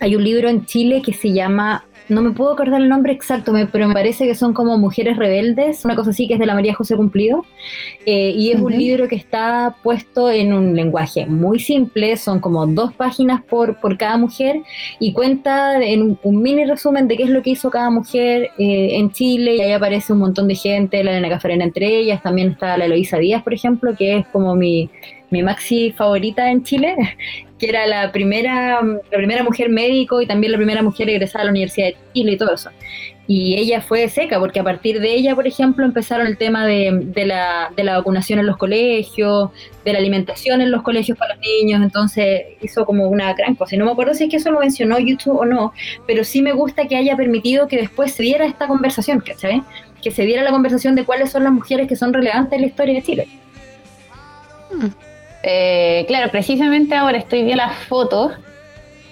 hay 0.00 0.16
un 0.16 0.24
libro 0.24 0.48
en 0.48 0.64
Chile 0.64 1.02
que 1.04 1.12
se 1.12 1.32
llama 1.32 1.84
no 2.08 2.22
me 2.22 2.32
puedo 2.32 2.52
acordar 2.52 2.80
el 2.80 2.88
nombre 2.88 3.12
exacto, 3.12 3.54
pero 3.72 3.88
me 3.88 3.94
parece 3.94 4.26
que 4.26 4.34
son 4.34 4.52
como 4.52 4.76
Mujeres 4.78 5.16
Rebeldes, 5.16 5.84
una 5.84 5.96
cosa 5.96 6.10
así 6.10 6.28
que 6.28 6.34
es 6.34 6.40
de 6.40 6.46
la 6.46 6.54
María 6.54 6.74
José 6.74 6.96
Cumplido. 6.96 7.44
Eh, 8.04 8.30
y 8.36 8.50
es 8.50 8.60
un 8.60 8.76
libro 8.76 9.08
que 9.08 9.16
está 9.16 9.76
puesto 9.82 10.30
en 10.30 10.52
un 10.52 10.76
lenguaje 10.76 11.26
muy 11.26 11.58
simple, 11.60 12.16
son 12.16 12.40
como 12.40 12.66
dos 12.66 12.92
páginas 12.92 13.42
por, 13.42 13.80
por 13.80 13.96
cada 13.96 14.18
mujer 14.18 14.60
y 15.00 15.12
cuenta 15.12 15.82
en 15.82 16.18
un, 16.22 16.42
mini 16.42 16.64
resumen 16.64 17.08
de 17.08 17.16
qué 17.16 17.22
es 17.22 17.30
lo 17.30 17.42
que 17.42 17.50
hizo 17.50 17.70
cada 17.70 17.90
mujer 17.90 18.50
eh, 18.58 18.96
en 18.96 19.10
Chile. 19.10 19.56
Y 19.56 19.60
ahí 19.62 19.72
aparece 19.72 20.12
un 20.12 20.18
montón 20.18 20.48
de 20.48 20.54
gente, 20.54 21.02
la 21.02 21.12
Elena 21.12 21.30
Cafarena 21.30 21.64
entre 21.64 21.86
ellas, 21.86 22.22
también 22.22 22.52
está 22.52 22.76
la 22.76 22.84
Eloisa 22.84 23.18
Díaz, 23.18 23.42
por 23.42 23.54
ejemplo, 23.54 23.94
que 23.96 24.18
es 24.18 24.26
como 24.28 24.54
mi, 24.54 24.90
mi 25.30 25.42
maxi 25.42 25.92
favorita 25.92 26.50
en 26.50 26.62
Chile, 26.62 26.94
que 27.58 27.68
era 27.68 27.86
la 27.86 28.12
primera, 28.12 28.80
la 28.82 29.16
primera 29.16 29.42
mujer 29.42 29.68
médico 29.68 30.20
y 30.20 30.26
también 30.26 30.52
la 30.52 30.58
primera 30.58 30.82
mujer 30.82 31.08
egresada 31.08 31.42
a 31.42 31.44
la 31.46 31.50
Universidad 31.50 31.88
de 31.88 31.96
Chile 32.14 32.32
y 32.32 32.36
todo 32.36 32.54
eso. 32.54 32.70
Y 33.26 33.58
ella 33.58 33.80
fue 33.80 34.06
seca, 34.10 34.38
porque 34.38 34.60
a 34.60 34.64
partir 34.64 35.00
de 35.00 35.14
ella, 35.14 35.34
por 35.34 35.46
ejemplo, 35.46 35.86
empezaron 35.86 36.26
el 36.26 36.36
tema 36.36 36.66
de, 36.66 37.24
la, 37.24 37.72
de 37.74 37.82
la 37.82 37.96
vacunación 37.96 38.38
en 38.38 38.46
los 38.46 38.58
colegios, 38.58 39.48
de 39.82 39.94
la 39.94 39.98
alimentación 39.98 40.60
en 40.60 40.70
los 40.70 40.82
colegios 40.82 41.16
para 41.16 41.34
los 41.34 41.42
niños, 41.42 41.82
entonces 41.82 42.42
hizo 42.60 42.84
como 42.84 43.08
una 43.08 43.32
gran 43.32 43.54
cosa. 43.54 43.74
Y 43.74 43.78
no 43.78 43.86
me 43.86 43.92
acuerdo 43.92 44.12
si 44.12 44.24
es 44.24 44.30
que 44.30 44.36
eso 44.36 44.50
lo 44.50 44.60
mencionó 44.60 44.98
YouTube 44.98 45.38
o 45.38 45.46
no, 45.46 45.72
pero 46.06 46.22
sí 46.22 46.42
me 46.42 46.52
gusta 46.52 46.86
que 46.86 46.96
haya 46.96 47.16
permitido 47.16 47.66
que 47.66 47.78
después 47.78 48.12
se 48.12 48.22
diera 48.22 48.44
esta 48.44 48.66
conversación, 48.66 49.20
¿cachai? 49.20 49.62
Que 50.02 50.10
se 50.10 50.26
diera 50.26 50.42
la 50.42 50.50
conversación 50.50 50.94
de 50.94 51.06
cuáles 51.06 51.30
son 51.30 51.44
las 51.44 51.52
mujeres 51.52 51.88
que 51.88 51.96
son 51.96 52.12
relevantes 52.12 52.52
en 52.52 52.60
la 52.60 52.66
historia 52.66 52.94
de 52.94 53.02
Chile. 53.02 53.28
Mm. 54.70 55.13
Eh, 55.46 56.06
claro, 56.08 56.30
precisamente 56.30 56.94
ahora 56.94 57.18
estoy 57.18 57.42
viendo 57.42 57.62
las 57.62 57.76
fotos 57.76 58.32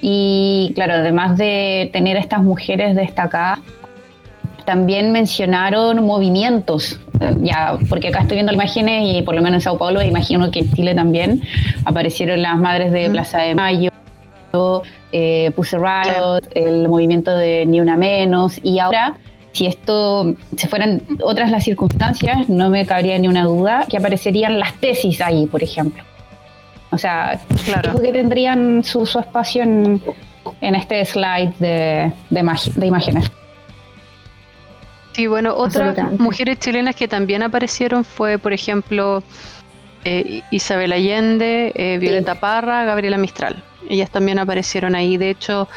y 0.00 0.72
claro, 0.74 0.94
además 0.94 1.36
de 1.36 1.90
tener 1.92 2.16
a 2.16 2.20
estas 2.20 2.42
mujeres 2.42 2.96
destacadas, 2.96 3.58
también 4.64 5.12
mencionaron 5.12 6.02
movimientos, 6.06 6.98
ya, 7.40 7.76
porque 7.90 8.08
acá 8.08 8.20
estoy 8.20 8.36
viendo 8.36 8.52
imágenes 8.52 9.14
y 9.14 9.22
por 9.22 9.34
lo 9.34 9.42
menos 9.42 9.58
en 9.58 9.60
Sao 9.60 9.76
Paulo, 9.76 10.02
imagino 10.02 10.50
que 10.50 10.60
en 10.60 10.72
Chile 10.72 10.94
también 10.94 11.42
aparecieron 11.84 12.40
las 12.40 12.56
madres 12.56 12.92
de 12.92 13.10
Plaza 13.10 13.38
de 13.38 13.54
Mayo, 13.54 13.90
eh, 15.12 15.50
Puse 15.54 15.76
Riot, 15.76 16.48
el 16.54 16.88
movimiento 16.88 17.36
de 17.36 17.66
Ni 17.66 17.80
Una 17.80 17.98
Menos, 17.98 18.58
y 18.62 18.78
ahora, 18.78 19.16
si 19.52 19.66
esto, 19.66 20.34
se 20.56 20.66
fueran 20.66 21.02
otras 21.22 21.50
las 21.50 21.64
circunstancias, 21.64 22.48
no 22.48 22.70
me 22.70 22.86
cabría 22.86 23.18
ni 23.18 23.28
una 23.28 23.44
duda 23.44 23.84
que 23.86 23.98
aparecerían 23.98 24.58
las 24.58 24.72
tesis 24.80 25.20
ahí, 25.20 25.46
por 25.46 25.62
ejemplo. 25.62 26.02
O 26.92 26.98
sea, 26.98 27.40
claro. 27.64 28.00
que 28.00 28.12
tendrían 28.12 28.84
su, 28.84 29.02
espacio 29.02 29.62
en, 29.62 30.00
este 30.60 31.04
slide 31.04 31.54
de, 31.58 32.12
de, 32.30 32.86
imágenes. 32.86 33.30
Sí, 35.12 35.26
bueno, 35.26 35.54
otras 35.54 35.96
mujeres 36.18 36.58
chilenas 36.58 36.94
que 36.94 37.08
también 37.08 37.42
aparecieron 37.42 38.04
fue, 38.04 38.38
por 38.38 38.52
ejemplo, 38.52 39.22
eh, 40.04 40.42
Isabel 40.50 40.92
Allende, 40.92 41.72
eh, 41.74 41.98
Violeta 41.98 42.34
Parra, 42.34 42.84
Gabriela 42.84 43.16
Mistral. 43.16 43.62
Ellas 43.88 44.10
también 44.10 44.38
aparecieron 44.38 44.94
ahí. 44.94 45.16
De 45.16 45.30
hecho, 45.30 45.68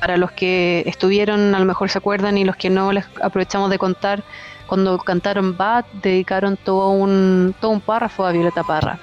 para 0.00 0.16
los 0.16 0.32
que 0.32 0.82
estuvieron, 0.86 1.54
a 1.54 1.58
lo 1.58 1.64
mejor 1.64 1.90
se 1.90 1.98
acuerdan, 1.98 2.36
y 2.36 2.44
los 2.44 2.56
que 2.56 2.70
no, 2.70 2.92
les 2.92 3.04
aprovechamos 3.22 3.70
de 3.70 3.78
contar. 3.78 4.22
cuando 4.66 4.98
cantaron 4.98 5.56
Bad, 5.56 5.84
dedicaron 6.02 6.56
todo 6.56 6.90
un, 6.90 7.54
todo 7.60 7.70
un 7.70 7.80
párrafo 7.80 8.26
a 8.26 8.32
Violeta 8.32 8.62
Parra, 8.64 8.98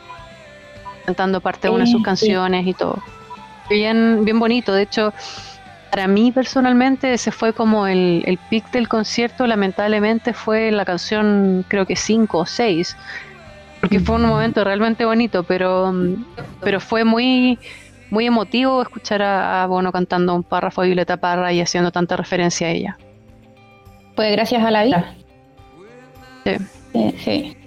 cantando 1.05 1.41
parte 1.41 1.67
de 1.67 1.73
una 1.73 1.85
de 1.85 1.91
sus 1.91 2.03
canciones 2.03 2.65
y 2.65 2.73
todo. 2.73 3.01
Bien, 3.69 4.23
bien 4.25 4.39
bonito, 4.39 4.73
de 4.73 4.83
hecho, 4.83 5.13
para 5.91 6.07
mí 6.07 6.31
personalmente 6.31 7.13
ese 7.13 7.31
fue 7.31 7.53
como 7.53 7.87
el, 7.87 8.23
el 8.25 8.37
pic 8.49 8.69
del 8.71 8.87
concierto, 8.87 9.47
lamentablemente 9.47 10.33
fue 10.33 10.71
la 10.71 10.85
canción 10.85 11.65
creo 11.67 11.85
que 11.85 11.95
5 11.95 12.37
o 12.37 12.45
6, 12.45 12.97
porque 13.79 13.99
fue 13.99 14.15
un 14.15 14.25
momento 14.25 14.63
realmente 14.63 15.05
bonito, 15.05 15.43
pero, 15.43 15.93
pero 16.61 16.79
fue 16.79 17.03
muy 17.03 17.59
muy 18.13 18.27
emotivo 18.27 18.81
escuchar 18.81 19.23
a, 19.23 19.65
Bono 19.65 19.91
cantando 19.91 20.35
un 20.35 20.43
párrafo 20.43 20.81
de 20.81 20.89
Violeta 20.89 21.17
Parra 21.17 21.51
y 21.51 21.59
haciendo 21.59 21.91
tanta 21.91 22.15
referencia 22.15 22.67
a 22.67 22.69
ella. 22.69 22.97
Pues 24.15 24.31
gracias 24.31 24.63
a 24.63 24.69
la 24.69 24.83
vida. 24.83 25.15
Sí. 26.45 26.57
sí. 27.23 27.57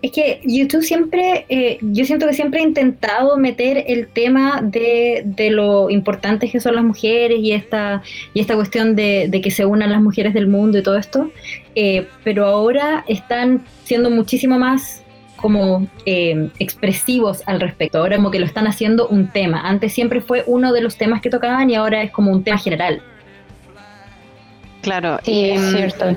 Es 0.00 0.12
que 0.12 0.40
YouTube 0.44 0.82
siempre, 0.82 1.46
eh, 1.48 1.78
yo 1.80 2.04
siento 2.04 2.26
que 2.26 2.34
siempre 2.34 2.60
ha 2.60 2.62
intentado 2.62 3.36
meter 3.36 3.84
el 3.86 4.08
tema 4.08 4.60
de, 4.62 5.24
lo 5.50 5.90
importantes 5.90 6.50
que 6.50 6.60
son 6.60 6.76
las 6.76 6.84
mujeres 6.84 7.38
y 7.40 7.52
esta, 7.52 8.02
y 8.34 8.40
esta 8.40 8.54
cuestión 8.54 8.96
de, 8.96 9.40
que 9.42 9.50
se 9.50 9.64
unan 9.64 9.90
las 9.90 10.00
mujeres 10.00 10.34
del 10.34 10.46
mundo 10.46 10.78
y 10.78 10.82
todo 10.82 10.96
esto, 10.96 11.30
eh, 11.74 12.06
pero 12.24 12.46
ahora 12.46 13.04
están 13.08 13.64
siendo 13.84 14.10
muchísimo 14.10 14.58
más 14.58 15.02
como 15.36 15.88
eh, 16.06 16.48
expresivos 16.60 17.42
al 17.46 17.60
respecto. 17.60 17.98
Ahora 17.98 18.16
como 18.16 18.30
que 18.30 18.38
lo 18.38 18.46
están 18.46 18.66
haciendo 18.66 19.08
un 19.08 19.28
tema. 19.28 19.60
Antes 19.68 19.92
siempre 19.92 20.20
fue 20.20 20.44
uno 20.46 20.72
de 20.72 20.80
los 20.80 20.96
temas 20.96 21.20
que 21.20 21.28
tocaban 21.28 21.68
y 21.68 21.74
ahora 21.74 22.02
es 22.02 22.12
como 22.12 22.30
un 22.30 22.44
tema 22.44 22.58
general. 22.58 23.02
Claro, 24.82 25.18
sí, 25.24 25.50
es 25.50 25.60
mm, 25.60 25.70
cierto. 25.74 26.16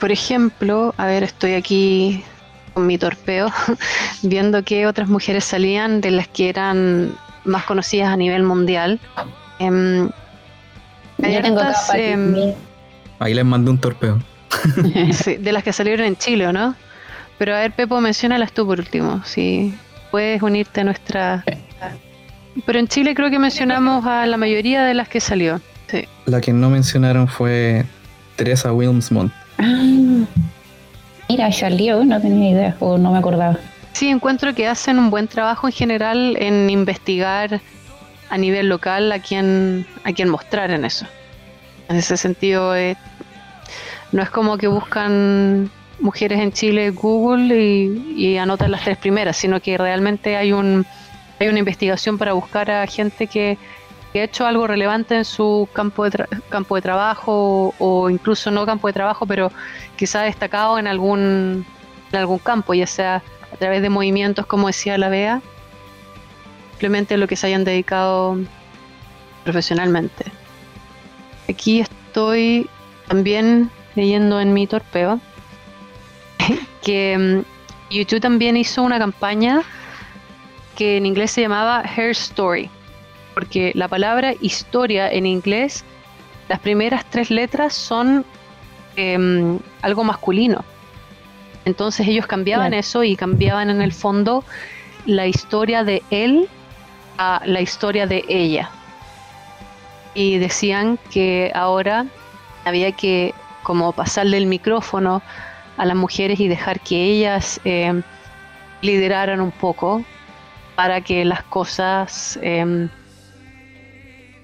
Por 0.00 0.10
ejemplo, 0.10 0.94
a 0.96 1.06
ver, 1.06 1.22
estoy 1.22 1.54
aquí 1.54 2.24
con 2.72 2.86
mi 2.86 2.96
torpeo, 2.96 3.52
viendo 4.22 4.64
que 4.64 4.86
otras 4.86 5.08
mujeres 5.08 5.44
salían 5.44 6.00
de 6.00 6.10
las 6.10 6.26
que 6.26 6.48
eran 6.48 7.14
más 7.44 7.64
conocidas 7.64 8.08
a 8.08 8.16
nivel 8.16 8.42
mundial. 8.42 8.98
Em, 9.58 10.10
tengo 11.18 11.60
em, 11.94 12.54
Ahí 13.18 13.34
les 13.34 13.44
mandé 13.44 13.70
un 13.70 13.78
torpeo. 13.78 14.18
de 15.38 15.52
las 15.52 15.62
que 15.62 15.72
salieron 15.72 16.06
en 16.06 16.16
Chile, 16.16 16.50
¿no? 16.52 16.74
Pero 17.38 17.54
a 17.54 17.60
ver, 17.60 17.72
Pepo, 17.72 18.00
menciónalas 18.00 18.52
tú 18.52 18.66
por 18.66 18.78
último, 18.78 19.22
si 19.24 19.74
puedes 20.10 20.42
unirte 20.42 20.80
a 20.80 20.84
nuestra... 20.84 21.44
Pero 22.66 22.78
en 22.78 22.88
Chile 22.88 23.14
creo 23.14 23.30
que 23.30 23.38
mencionamos 23.38 24.04
a 24.06 24.26
la 24.26 24.36
mayoría 24.36 24.82
de 24.82 24.92
las 24.92 25.08
que 25.08 25.20
salió. 25.20 25.60
Sí. 25.86 26.06
La 26.26 26.40
que 26.40 26.52
no 26.52 26.68
mencionaron 26.68 27.28
fue 27.28 27.86
Teresa 28.36 28.72
Wilmsmont. 28.72 29.32
Ah, 29.60 30.24
mira, 31.28 31.52
salió, 31.52 32.04
no 32.04 32.20
tenía 32.20 32.50
idea, 32.50 32.76
o 32.80 32.98
no 32.98 33.12
me 33.12 33.18
acordaba. 33.18 33.56
Sí, 33.92 34.08
encuentro 34.08 34.54
que 34.54 34.66
hacen 34.66 34.98
un 34.98 35.10
buen 35.10 35.28
trabajo 35.28 35.68
en 35.68 35.72
general 35.72 36.36
en 36.38 36.70
investigar 36.70 37.60
a 38.30 38.38
nivel 38.38 38.68
local 38.68 39.12
a 39.12 39.18
quién, 39.18 39.86
a 40.04 40.12
quién 40.12 40.28
mostrar 40.28 40.70
en 40.70 40.84
eso. 40.84 41.06
En 41.88 41.96
ese 41.96 42.16
sentido, 42.16 42.74
eh, 42.76 42.96
no 44.12 44.22
es 44.22 44.30
como 44.30 44.56
que 44.56 44.68
buscan 44.68 45.70
mujeres 46.00 46.40
en 46.40 46.52
Chile 46.52 46.90
Google 46.90 47.54
y, 47.54 48.38
anotan 48.38 48.70
las 48.70 48.82
tres 48.82 48.96
primeras, 48.96 49.36
sino 49.36 49.60
que 49.60 49.76
realmente 49.76 50.36
hay 50.36 50.52
un 50.52 50.86
hay 51.38 51.48
una 51.48 51.58
investigación 51.58 52.18
para 52.18 52.34
buscar 52.34 52.70
a 52.70 52.86
gente 52.86 53.26
que, 53.26 53.56
ha 54.18 54.24
hecho 54.24 54.46
algo 54.46 54.66
relevante 54.66 55.16
en 55.16 55.24
su 55.24 55.68
campo 55.72 56.08
de, 56.08 56.26
campo 56.48 56.74
de 56.74 56.82
trabajo 56.82 57.74
o, 57.78 58.10
incluso 58.10 58.50
no 58.50 58.66
campo 58.66 58.88
de 58.88 58.92
trabajo, 58.92 59.26
pero 59.26 59.52
quizá 59.96 60.22
destacado 60.22 60.78
en 60.78 60.86
algún, 60.86 61.64
en 62.12 62.18
algún 62.18 62.38
campo, 62.38 62.74
ya 62.74 62.86
sea 62.86 63.22
a 63.52 63.56
través 63.56 63.82
de 63.82 63.88
movimientos, 63.88 64.46
como 64.46 64.66
decía 64.66 64.98
la 64.98 65.08
Bea, 65.08 65.40
simplemente 66.70 67.16
lo 67.16 67.28
que 67.28 67.36
se 67.36 67.46
hayan 67.46 67.64
dedicado 67.64 68.36
profesionalmente. 69.44 70.24
Aquí 71.48 71.80
estoy 71.80 72.68
también 73.06 73.70
leyendo 73.94 74.40
en 74.40 74.52
mi 74.52 74.66
torpeo 74.66 75.20
que 76.82 77.16
mm, 77.18 77.92
YouTube 77.92 78.20
también 78.20 78.56
hizo 78.56 78.82
una 78.82 78.98
campaña 78.98 79.62
que 80.76 80.96
en 80.96 81.06
inglés 81.06 81.32
se 81.32 81.42
llamaba 81.42 81.82
Her 81.82 82.10
Story, 82.10 82.70
porque 83.40 83.72
la 83.74 83.88
palabra 83.88 84.34
historia 84.42 85.10
en 85.10 85.24
inglés, 85.24 85.82
las 86.50 86.58
primeras 86.58 87.06
tres 87.08 87.30
letras 87.30 87.72
son 87.72 88.22
em, 88.96 89.58
algo 89.80 90.04
masculino. 90.04 90.62
Entonces 91.64 92.06
ellos 92.06 92.26
cambiaban 92.26 92.74
eso 92.74 93.02
y 93.02 93.16
cambiaban 93.16 93.70
en 93.70 93.80
el 93.80 93.94
fondo 93.94 94.44
la 95.06 95.26
historia 95.26 95.84
de 95.84 96.02
él 96.10 96.50
a 97.16 97.40
la 97.46 97.62
historia 97.62 98.06
de 98.06 98.26
ella. 98.28 98.68
Y 100.12 100.36
decían 100.36 100.98
que 101.10 101.50
ahora 101.54 102.04
había 102.66 102.92
que 102.92 103.32
como 103.62 103.92
pasarle 103.92 104.36
el 104.36 104.44
micrófono 104.44 105.22
a 105.78 105.86
las 105.86 105.96
mujeres 105.96 106.40
y 106.40 106.46
dejar 106.48 106.80
que 106.80 107.04
ellas 107.04 107.58
eh, 107.64 108.02
lideraran 108.82 109.40
un 109.40 109.50
poco 109.50 110.04
para 110.76 111.00
que 111.00 111.24
las 111.24 111.42
cosas 111.44 112.38
eh, 112.42 112.90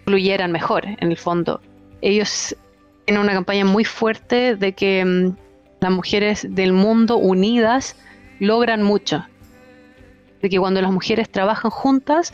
fluyeran 0.07 0.53
mejor 0.53 0.87
en 0.87 1.11
el 1.11 1.17
fondo. 1.17 1.61
Ellos 2.01 2.57
tienen 3.05 3.23
una 3.23 3.33
campaña 3.33 3.65
muy 3.65 3.85
fuerte 3.85 4.57
de 4.57 4.73
que 4.73 5.05
mm, 5.05 5.37
las 5.81 5.91
mujeres 5.91 6.47
del 6.49 6.73
mundo 6.73 7.17
unidas 7.17 7.97
logran 8.39 8.83
mucho. 8.83 9.27
De 10.41 10.49
que 10.49 10.59
cuando 10.59 10.81
las 10.81 10.93
mujeres 10.93 11.29
trabajan 11.29 11.71
juntas, 11.71 12.33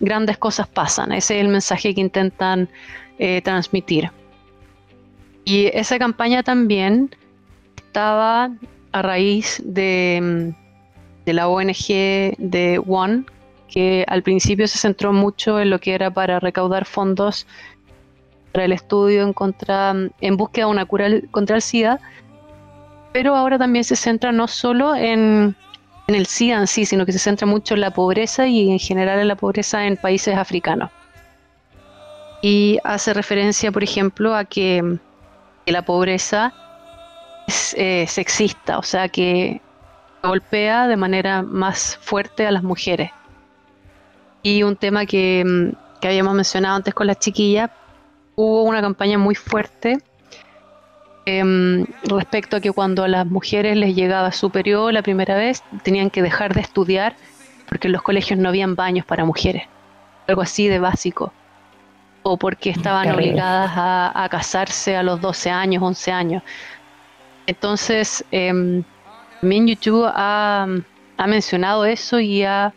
grandes 0.00 0.38
cosas 0.38 0.68
pasan. 0.68 1.12
Ese 1.12 1.36
es 1.36 1.40
el 1.44 1.48
mensaje 1.48 1.94
que 1.94 2.00
intentan 2.00 2.68
eh, 3.18 3.42
transmitir. 3.42 4.10
Y 5.44 5.66
esa 5.72 5.98
campaña 5.98 6.42
también 6.42 7.10
estaba 7.76 8.50
a 8.92 9.02
raíz 9.02 9.60
de, 9.64 10.52
de 11.26 11.32
la 11.32 11.48
ONG 11.48 11.88
de 12.38 12.80
One, 12.86 13.24
que 13.68 14.04
al 14.08 14.22
principio 14.22 14.66
se 14.66 14.78
centró 14.78 15.12
mucho 15.12 15.60
en 15.60 15.70
lo 15.70 15.78
que 15.78 15.94
era 15.94 16.10
para 16.10 16.40
recaudar 16.40 16.84
fondos 16.84 17.46
para 18.52 18.64
el 18.64 18.72
estudio 18.72 19.22
en, 19.22 19.32
contra, 19.32 19.94
en 20.20 20.36
búsqueda 20.36 20.66
de 20.66 20.72
una 20.72 20.86
cura 20.86 21.06
contra 21.30 21.56
el 21.56 21.62
SIDA, 21.62 22.00
pero 23.12 23.36
ahora 23.36 23.58
también 23.58 23.84
se 23.84 23.96
centra 23.96 24.32
no 24.32 24.48
solo 24.48 24.94
en, 24.94 25.54
el 26.06 26.26
SIDA 26.26 26.58
en 26.58 26.66
sí, 26.66 26.84
sino 26.86 27.04
que 27.04 27.12
se 27.12 27.18
centra 27.18 27.46
mucho 27.46 27.74
en 27.74 27.82
la 27.82 27.92
pobreza 27.92 28.46
y 28.46 28.70
en 28.70 28.78
general 28.78 29.20
en 29.20 29.28
la 29.28 29.36
pobreza 29.36 29.86
en 29.86 29.96
países 29.96 30.36
africanos. 30.36 30.90
Y 32.40 32.78
hace 32.84 33.12
referencia, 33.12 33.70
por 33.72 33.82
ejemplo, 33.82 34.34
a 34.34 34.44
que, 34.44 34.98
que 35.66 35.72
la 35.72 35.82
pobreza 35.82 36.54
es 37.46 37.74
eh, 37.76 38.06
sexista, 38.08 38.78
o 38.78 38.82
sea 38.82 39.08
que 39.08 39.60
golpea 40.22 40.86
de 40.86 40.96
manera 40.96 41.42
más 41.42 41.98
fuerte 42.00 42.46
a 42.46 42.50
las 42.50 42.62
mujeres. 42.62 43.10
Y 44.42 44.62
un 44.62 44.76
tema 44.76 45.06
que, 45.06 45.44
mm, 45.44 46.00
que 46.00 46.08
habíamos 46.08 46.34
mencionado 46.34 46.76
antes 46.76 46.94
con 46.94 47.06
las 47.06 47.18
chiquillas, 47.18 47.70
hubo 48.36 48.62
una 48.62 48.80
campaña 48.80 49.18
muy 49.18 49.34
fuerte 49.34 49.98
em, 51.26 51.84
respecto 52.04 52.56
a 52.56 52.60
que 52.60 52.72
cuando 52.72 53.04
a 53.04 53.08
las 53.08 53.26
mujeres 53.26 53.76
les 53.76 53.94
llegaba 53.94 54.32
su 54.32 54.50
periodo 54.50 54.90
la 54.92 55.02
primera 55.02 55.36
vez, 55.36 55.62
tenían 55.82 56.08
que 56.08 56.22
dejar 56.22 56.54
de 56.54 56.62
estudiar 56.62 57.16
porque 57.68 57.88
en 57.88 57.92
los 57.92 58.00
colegios 58.00 58.38
no 58.38 58.48
habían 58.48 58.76
baños 58.76 59.04
para 59.04 59.26
mujeres, 59.26 59.64
algo 60.26 60.40
así 60.40 60.68
de 60.68 60.78
básico, 60.78 61.34
o 62.22 62.38
porque 62.38 62.70
estaban 62.70 63.10
obligadas 63.10 63.72
a, 63.74 64.24
a 64.24 64.28
casarse 64.30 64.96
a 64.96 65.02
los 65.02 65.20
12 65.20 65.50
años, 65.50 65.82
11 65.82 66.12
años. 66.12 66.42
Entonces, 67.46 68.24
eh, 68.32 68.82
también 69.40 69.66
YouTube 69.66 70.04
ha, 70.06 70.66
mencionado 71.26 71.84
eso 71.84 72.20
y 72.20 72.44
ha, 72.44 72.74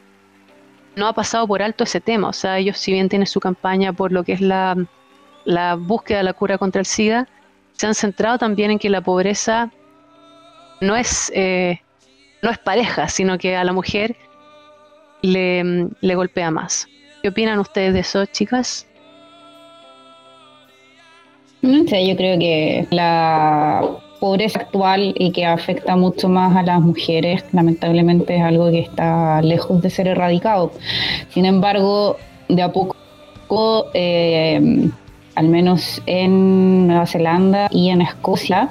no 0.96 1.08
ha 1.08 1.14
pasado 1.14 1.48
por 1.48 1.62
alto 1.62 1.84
ese 1.84 2.02
tema. 2.02 2.30
O 2.30 2.34
sea, 2.34 2.58
ellos 2.58 2.78
si 2.78 2.92
bien 2.92 3.10
tienen 3.10 3.28
su 3.28 3.40
campaña 3.40 3.94
por 3.94 4.12
lo 4.12 4.24
que 4.24 4.34
es 4.34 4.42
la, 4.42 4.76
búsqueda 5.78 6.20
de 6.20 6.24
la 6.24 6.34
cura 6.34 6.58
contra 6.58 6.80
el 6.80 6.86
SIDA, 6.86 7.28
se 7.74 7.88
han 7.88 7.96
centrado 7.96 8.38
también 8.38 8.72
en 8.72 8.80
que 8.80 8.90
la 8.90 9.02
pobreza 9.02 9.72
no 10.82 10.96
es, 10.96 11.32
eh, 11.36 11.82
no 12.42 12.50
es 12.50 12.58
pareja, 12.58 13.08
sino 13.08 13.38
que 13.38 13.56
a 13.56 13.64
la 13.64 13.74
mujer 13.74 14.16
le, 15.22 15.90
le 16.00 16.16
golpea 16.16 16.52
más. 16.52 16.88
¿Qué 17.22 17.30
opinan 17.30 17.60
ustedes 17.60 17.94
de 17.94 18.00
eso, 18.00 18.26
chicas? 18.26 18.88
yo 21.62 22.16
creo 22.16 22.40
que 22.40 22.88
la 22.90 24.02
pobreza 24.22 24.60
actual 24.60 25.16
y 25.18 25.32
que 25.32 25.46
afecta 25.46 25.98
mucho 25.98 26.30
más 26.30 26.56
a 26.56 26.62
las 26.62 26.80
mujeres, 26.80 27.44
lamentablemente 27.52 28.38
es 28.38 28.44
algo 28.44 28.70
que 28.70 28.80
está 28.80 29.42
lejos 29.42 29.82
de 29.82 29.90
ser 29.90 30.08
erradicado. 30.08 30.72
Sin 31.30 31.46
embargo, 31.46 32.18
de 32.48 32.62
a 32.62 32.72
poco 32.72 32.96
eh, 33.94 34.90
al 35.36 35.48
menos 35.48 36.02
en 36.06 36.88
Nueva 36.88 37.08
Zelanda 37.08 37.68
y 37.72 37.90
en 37.90 38.02
Escocia, 38.02 38.70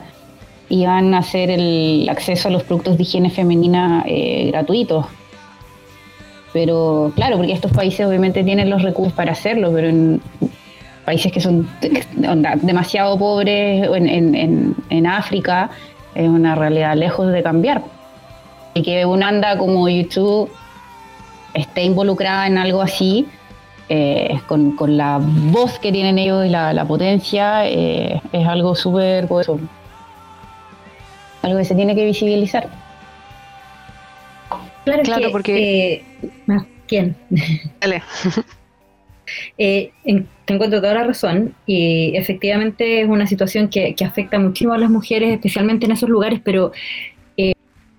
iban 0.68 1.14
a 1.14 1.18
hacer 1.18 1.50
el 1.50 2.08
acceso 2.08 2.48
a 2.48 2.52
los 2.52 2.62
productos 2.62 2.96
de 2.96 3.02
higiene 3.02 3.30
femenina 3.30 4.04
eh, 4.06 4.46
gratuitos. 4.52 5.06
Pero 6.52 7.12
claro, 7.16 7.36
porque 7.38 7.52
estos 7.52 7.72
países 7.72 8.06
obviamente 8.06 8.44
tienen 8.44 8.70
los 8.70 8.82
recursos 8.82 9.12
para 9.14 9.32
hacerlo, 9.32 9.72
pero 9.72 9.88
en 9.88 10.20
países 11.10 11.32
que 11.32 11.40
son 11.40 11.68
demasiado 12.62 13.18
pobres, 13.18 13.84
en, 13.96 14.76
en, 14.88 15.06
África, 15.08 15.68
es 16.14 16.28
una 16.28 16.54
realidad 16.54 16.94
lejos 16.94 17.32
de 17.32 17.42
cambiar. 17.42 17.82
Y 18.74 18.82
que 18.82 19.04
una 19.04 19.26
anda 19.26 19.58
como 19.58 19.88
YouTube 19.88 20.48
esté 21.52 21.82
involucrada 21.82 22.46
en 22.46 22.58
algo 22.58 22.80
así, 22.80 23.26
eh, 23.88 24.38
con, 24.46 24.76
la 24.96 25.18
voz 25.20 25.80
que 25.80 25.90
tienen 25.90 26.16
ellos 26.16 26.46
y 26.46 26.48
la, 26.48 26.84
potencia, 26.86 27.66
eh, 27.66 28.22
es 28.30 28.46
algo 28.46 28.76
súper 28.76 29.26
poderoso. 29.26 29.58
Algo 31.42 31.58
que 31.58 31.64
se 31.64 31.74
tiene 31.74 31.96
que 31.96 32.04
visibilizar. 32.04 32.68
Claro, 34.84 35.02
claro 35.02 35.32
porque... 35.32 36.04
Eh, 36.22 36.64
¿Quién? 36.86 37.16
Dale. 37.80 38.00
te 39.56 39.92
encuentro 40.46 40.80
toda 40.80 40.94
la 40.94 41.04
razón 41.04 41.54
y 41.66 42.12
efectivamente 42.16 43.02
es 43.02 43.08
una 43.08 43.26
situación 43.26 43.68
que, 43.68 43.94
que, 43.94 44.04
afecta 44.04 44.38
muchísimo 44.38 44.72
a 44.72 44.78
las 44.78 44.90
mujeres, 44.90 45.32
especialmente 45.32 45.86
en 45.86 45.92
esos 45.92 46.08
lugares, 46.08 46.40
pero 46.44 46.72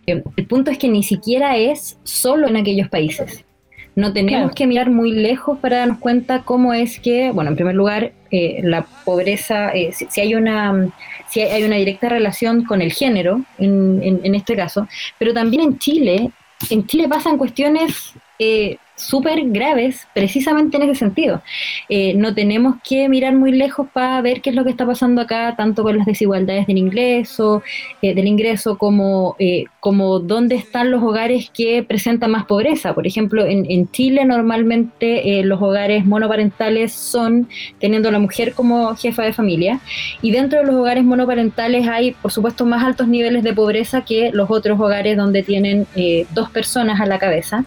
el 0.06 0.46
punto 0.48 0.72
es 0.72 0.78
que 0.78 0.90
ni 0.90 1.04
siquiera 1.04 1.58
es 1.58 1.98
solo 2.04 2.48
en 2.48 2.58
aquellos 2.58 2.90
países. 2.90 3.46
No 3.94 4.14
tenemos 4.14 4.54
que 4.54 4.68
mirar 4.68 4.90
muy 4.90 5.12
lejos 5.12 5.60
para 5.60 5.80
darnos 5.80 5.98
cuenta 5.98 6.44
cómo 6.44 6.74
es 6.74 7.00
que, 7.00 7.32
bueno, 7.32 7.50
en 7.50 7.56
primer 7.58 7.76
lugar, 7.76 8.14
eh, 8.32 8.62
la 8.64 8.84
pobreza, 9.04 9.72
eh, 9.72 9.92
si, 9.92 10.22
hay 10.22 10.34
una, 10.34 10.94
si 11.30 11.42
hay 11.42 11.64
una 11.64 11.76
directa 11.76 12.08
relación 12.08 12.64
con 12.64 12.82
el 12.82 12.94
género, 12.94 13.42
en, 13.58 14.22
en, 14.24 14.34
este 14.34 14.56
caso, 14.56 14.88
pero 15.20 15.34
también 15.34 15.64
en 15.64 15.78
Chile, 15.78 16.32
en 16.70 16.88
Chile 16.88 17.10
pasan 17.10 17.38
cuestiones 17.38 18.14
eh, 18.40 18.78
súper 19.02 19.42
graves 19.50 20.08
precisamente 20.14 20.78
en 20.78 20.84
ese 20.84 20.96
sentido. 20.96 21.42
Eh, 21.90 22.14
no 22.14 22.34
tenemos 22.34 22.76
que 22.88 23.10
mirar 23.10 23.36
muy 23.36 23.52
lejos 23.52 23.88
para 23.92 24.22
ver 24.22 24.42
qué 24.42 24.52
es 24.52 24.56
lo 24.56 24.64
que 24.64 24.70
está 24.70 24.86
pasando 24.86 25.22
acá, 25.22 25.56
tanto 25.58 25.84
con 25.84 25.98
las 25.98 26.06
desigualdades 26.06 26.68
del 26.68 26.78
ingreso, 26.78 27.64
eh, 28.02 28.14
del 28.14 28.28
ingreso 28.28 28.78
como, 28.78 29.36
eh, 29.40 29.66
como 29.80 30.20
dónde 30.20 30.56
están 30.56 30.92
los 30.92 31.02
hogares 31.02 31.50
que 31.52 31.84
presentan 31.84 32.32
más 32.32 32.46
pobreza. 32.46 32.94
Por 32.94 33.08
ejemplo, 33.08 33.46
en, 33.46 33.70
en 33.70 33.90
Chile 33.92 34.24
normalmente 34.26 35.42
los 35.44 35.62
hogares 35.62 36.06
monoparentales 36.06 36.94
son 36.94 37.50
teniendo 37.80 38.10
a 38.10 38.12
la 38.12 38.20
mujer 38.20 38.54
como 38.54 38.96
jefa 38.96 39.24
de 39.24 39.34
familia 39.34 39.80
y 40.22 40.32
dentro 40.32 40.60
de 40.60 40.66
los 40.66 40.76
hogares 40.76 41.04
monoparentales 41.04 41.88
hay, 41.88 42.12
por 42.12 42.32
supuesto, 42.32 42.66
más 42.66 42.84
altos 42.84 43.08
niveles 43.08 43.44
de 43.44 43.54
pobreza 43.54 44.02
que 44.02 44.32
los 44.32 44.50
otros 44.52 44.80
hogares 44.80 45.18
donde 45.18 45.42
tienen 45.44 45.88
dos 46.34 46.50
personas 46.52 47.02
a 47.02 47.06
la 47.06 47.18
cabeza. 47.18 47.66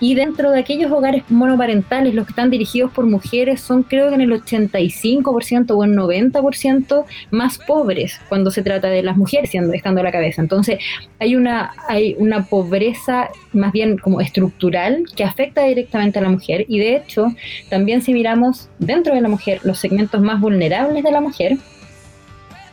y 0.00 0.14
dentro 0.14 0.29
dentro 0.30 0.52
de 0.52 0.60
aquellos 0.60 0.92
hogares 0.92 1.24
monoparentales, 1.28 2.14
los 2.14 2.24
que 2.24 2.30
están 2.30 2.50
dirigidos 2.50 2.92
por 2.92 3.04
mujeres 3.04 3.60
son 3.60 3.82
creo 3.82 4.10
que 4.10 4.14
en 4.14 4.20
el 4.20 4.30
85% 4.30 5.72
o 5.72 5.84
en 5.84 5.96
90% 5.96 7.04
más 7.32 7.58
pobres 7.58 8.20
cuando 8.28 8.52
se 8.52 8.62
trata 8.62 8.86
de 8.86 9.02
las 9.02 9.16
mujeres 9.16 9.50
siendo, 9.50 9.72
estando 9.72 10.00
a 10.00 10.04
la 10.04 10.12
cabeza. 10.12 10.40
Entonces 10.40 10.78
hay 11.18 11.34
una, 11.34 11.72
hay 11.88 12.14
una 12.16 12.44
pobreza 12.44 13.28
más 13.52 13.72
bien 13.72 13.98
como 13.98 14.20
estructural 14.20 15.04
que 15.16 15.24
afecta 15.24 15.64
directamente 15.64 16.20
a 16.20 16.22
la 16.22 16.28
mujer 16.28 16.64
y 16.68 16.78
de 16.78 16.94
hecho 16.94 17.26
también 17.68 18.00
si 18.00 18.12
miramos 18.12 18.68
dentro 18.78 19.16
de 19.16 19.22
la 19.22 19.28
mujer 19.28 19.60
los 19.64 19.80
segmentos 19.80 20.20
más 20.20 20.40
vulnerables 20.40 21.02
de 21.02 21.10
la 21.10 21.20
mujer, 21.20 21.58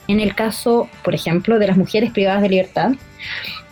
en 0.08 0.20
el 0.20 0.36
caso, 0.36 0.90
por 1.04 1.16
ejemplo, 1.16 1.58
de 1.58 1.68
las 1.68 1.76
mujeres 1.76 2.12
privadas 2.12 2.44
de 2.44 2.50
libertad, 2.50 2.92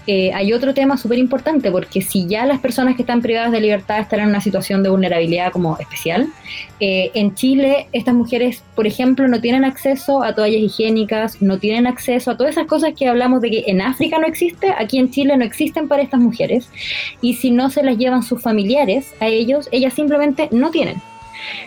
eh, 0.07 0.31
hay 0.33 0.53
otro 0.53 0.73
tema 0.73 0.97
súper 0.97 1.17
importante, 1.17 1.71
porque 1.71 2.01
si 2.01 2.27
ya 2.27 2.45
las 2.45 2.59
personas 2.59 2.95
que 2.95 3.01
están 3.01 3.21
privadas 3.21 3.51
de 3.51 3.61
libertad 3.61 3.99
están 3.99 4.19
en 4.19 4.29
una 4.29 4.41
situación 4.41 4.83
de 4.83 4.89
vulnerabilidad 4.89 5.51
como 5.51 5.77
especial, 5.79 6.27
eh, 6.79 7.11
en 7.13 7.33
Chile 7.33 7.87
estas 7.91 8.13
mujeres, 8.13 8.63
por 8.75 8.85
ejemplo, 8.85 9.27
no 9.27 9.41
tienen 9.41 9.65
acceso 9.65 10.23
a 10.23 10.35
toallas 10.35 10.61
higiénicas, 10.61 11.41
no 11.41 11.57
tienen 11.57 11.87
acceso 11.87 12.31
a 12.31 12.37
todas 12.37 12.51
esas 12.51 12.67
cosas 12.67 12.93
que 12.93 13.07
hablamos 13.07 13.41
de 13.41 13.49
que 13.49 13.63
en 13.67 13.81
África 13.81 14.19
no 14.19 14.27
existe, 14.27 14.73
aquí 14.77 14.99
en 14.99 15.09
Chile 15.09 15.35
no 15.37 15.43
existen 15.43 15.87
para 15.87 16.03
estas 16.03 16.19
mujeres, 16.19 16.69
y 17.21 17.35
si 17.35 17.51
no 17.51 17.69
se 17.69 17.83
las 17.83 17.97
llevan 17.97 18.23
sus 18.23 18.41
familiares 18.41 19.13
a 19.19 19.27
ellos, 19.27 19.69
ellas 19.71 19.93
simplemente 19.93 20.49
no 20.51 20.71
tienen. 20.71 21.01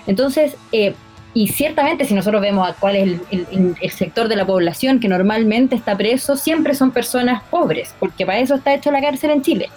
Entonces, 0.07 0.57
eh, 0.73 0.95
y 1.35 1.49
ciertamente 1.49 2.05
si 2.05 2.15
nosotros 2.15 2.41
vemos 2.41 2.69
a 2.69 2.75
cuál 2.75 2.97
es 2.97 3.21
el, 3.31 3.77
sector 3.91 4.29
de 4.29 4.37
la 4.37 4.47
población 4.47 4.99
que 4.99 5.09
normalmente 5.09 5.77
está 5.77 5.97
preso, 5.97 6.37
siempre 6.37 6.75
son 6.75 6.91
personas 6.91 7.43
pobres, 7.51 7.95
porque 8.01 8.25
para 8.25 8.39
eso 8.39 8.55
está 8.55 8.75
hecho 8.75 8.91
la 8.91 9.01
cárcel 9.01 9.31
en 9.31 9.43
Chile. 9.43 9.69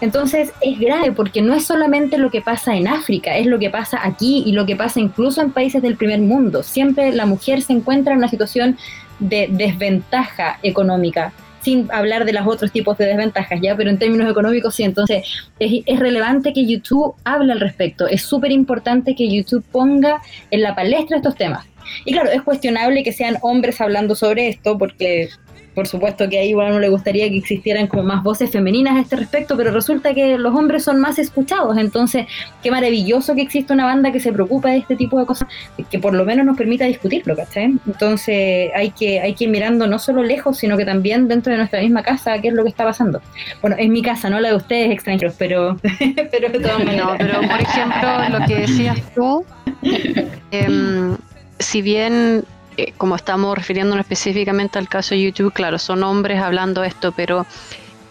Entonces 0.00 0.52
es 0.60 0.78
grave 0.78 1.10
porque 1.12 1.42
no 1.42 1.54
es 1.54 1.64
solamente 1.64 2.18
lo 2.18 2.30
que 2.30 2.40
pasa 2.40 2.76
en 2.76 2.86
África, 2.86 3.36
es 3.36 3.46
lo 3.46 3.58
que 3.58 3.70
pasa 3.70 4.00
aquí 4.02 4.44
y 4.46 4.52
lo 4.52 4.64
que 4.64 4.76
pasa 4.76 5.00
incluso 5.00 5.40
en 5.40 5.50
países 5.50 5.82
del 5.82 5.96
primer 5.96 6.20
mundo. 6.20 6.62
Siempre 6.62 7.12
la 7.12 7.26
mujer 7.26 7.62
se 7.62 7.72
encuentra 7.72 8.12
en 8.12 8.18
una 8.18 8.28
situación 8.28 8.78
de 9.18 9.48
desventaja 9.50 10.58
económica 10.62 11.32
sin 11.60 11.90
hablar 11.92 12.24
de 12.24 12.32
los 12.32 12.46
otros 12.46 12.72
tipos 12.72 12.96
de 12.98 13.06
desventajas, 13.06 13.60
¿ya? 13.60 13.76
Pero 13.76 13.90
en 13.90 13.98
términos 13.98 14.30
económicos 14.30 14.74
sí, 14.74 14.82
entonces 14.82 15.24
es, 15.58 15.98
relevante 15.98 16.52
que 16.52 16.66
YouTube 16.66 17.14
hable 17.24 17.52
al 17.52 17.60
respecto, 17.60 18.06
es 18.06 18.22
súper 18.22 18.52
importante 18.52 19.14
que 19.14 19.28
YouTube 19.28 19.64
ponga 19.72 20.20
en 20.50 20.62
la 20.62 20.74
palestra 20.74 21.16
estos 21.16 21.34
temas. 21.34 21.66
Y 22.04 22.12
claro, 22.12 22.30
es 22.30 22.42
cuestionable 22.42 23.02
que 23.02 23.12
sean 23.12 23.38
hombres 23.40 23.80
hablando 23.80 24.14
sobre 24.14 24.48
esto, 24.48 24.76
porque 24.76 25.30
por 25.78 25.86
supuesto 25.86 26.28
que 26.28 26.40
ahí 26.40 26.48
igual 26.48 26.72
no 26.72 26.80
le 26.80 26.88
gustaría 26.88 27.28
que 27.28 27.36
existieran 27.36 27.86
como 27.86 28.02
más 28.02 28.24
voces 28.24 28.50
femeninas 28.50 28.96
a 28.96 29.00
este 29.00 29.14
respecto, 29.14 29.56
pero 29.56 29.70
resulta 29.70 30.12
que 30.12 30.36
los 30.36 30.52
hombres 30.52 30.82
son 30.82 30.98
más 30.98 31.20
escuchados, 31.20 31.78
entonces 31.78 32.26
qué 32.64 32.72
maravilloso 32.72 33.36
que 33.36 33.42
exista 33.42 33.74
una 33.74 33.84
banda 33.84 34.10
que 34.10 34.18
se 34.18 34.32
preocupa 34.32 34.70
de 34.70 34.78
este 34.78 34.96
tipo 34.96 35.20
de 35.20 35.26
cosas, 35.26 35.46
que 35.88 36.00
por 36.00 36.14
lo 36.14 36.24
menos 36.24 36.44
nos 36.44 36.56
permita 36.56 36.84
discutirlo, 36.84 37.36
¿cachai? 37.36 37.76
Entonces 37.86 38.72
hay 38.74 38.90
que, 38.90 39.20
hay 39.20 39.34
que 39.34 39.44
ir 39.44 39.50
mirando 39.50 39.86
no 39.86 40.00
solo 40.00 40.24
lejos, 40.24 40.58
sino 40.58 40.76
que 40.76 40.84
también 40.84 41.28
dentro 41.28 41.52
de 41.52 41.58
nuestra 41.58 41.80
misma 41.80 42.02
casa 42.02 42.40
qué 42.40 42.48
es 42.48 42.54
lo 42.54 42.64
que 42.64 42.70
está 42.70 42.82
pasando. 42.82 43.22
Bueno, 43.60 43.76
es 43.78 43.88
mi 43.88 44.02
casa, 44.02 44.28
no 44.28 44.40
la 44.40 44.48
de 44.48 44.56
ustedes 44.56 44.90
extranjeros, 44.90 45.36
pero, 45.38 45.78
pero 46.32 46.48
de 46.48 46.58
todas 46.58 46.78
maneras. 46.84 47.06
No, 47.06 47.18
pero 47.18 47.40
por 47.42 47.60
ejemplo, 47.60 48.28
lo 48.36 48.46
que 48.46 48.54
decías 48.62 48.98
tú, 49.14 49.44
em, 50.50 51.16
si 51.60 51.82
bien 51.82 52.42
eh, 52.78 52.94
como 52.96 53.16
estamos 53.16 53.58
refiriéndonos 53.58 54.04
específicamente 54.04 54.78
al 54.78 54.88
caso 54.88 55.16
de 55.16 55.22
YouTube, 55.22 55.52
claro, 55.52 55.80
son 55.80 56.04
hombres 56.04 56.40
hablando 56.40 56.84
esto, 56.84 57.10
pero 57.10 57.44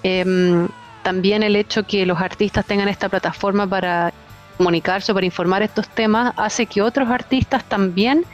em, 0.04 0.68
también 1.04 1.42
el 1.42 1.56
hecho 1.56 1.88
que 1.88 2.06
los 2.06 2.20
artistas 2.20 2.66
tengan 2.66 2.90
esta 2.90 3.08
plataforma 3.08 3.66
para 3.66 4.12
comunicarse, 4.58 5.14
para 5.14 5.26
informar 5.26 5.64
estos 5.64 5.88
temas, 5.88 6.34
hace 6.36 6.66
que 6.66 6.82
otros 6.82 7.10
artistas 7.10 7.64
también 7.64 8.26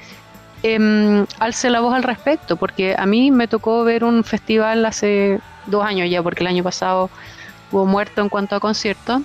eh, 0.63 1.23
alcen 1.37 1.71
la 1.71 1.81
voz 1.81 1.93
al 1.93 2.01
respecto, 2.01 2.55
porque 2.55 2.95
a 2.97 3.05
mí 3.05 3.29
me 3.29 3.47
tocó 3.47 3.83
ver 3.83 4.03
un 4.03 4.23
festival 4.23 4.87
hace 4.87 5.39
dos 5.67 5.85
años 5.85 6.09
ya, 6.09 6.23
porque 6.23 6.41
el 6.41 6.47
año 6.47 6.63
pasado 6.63 7.11
hubo 7.71 7.85
muerto 7.85 8.23
en 8.23 8.29
cuanto 8.29 8.55
a 8.55 8.59
conciertos, 8.59 9.21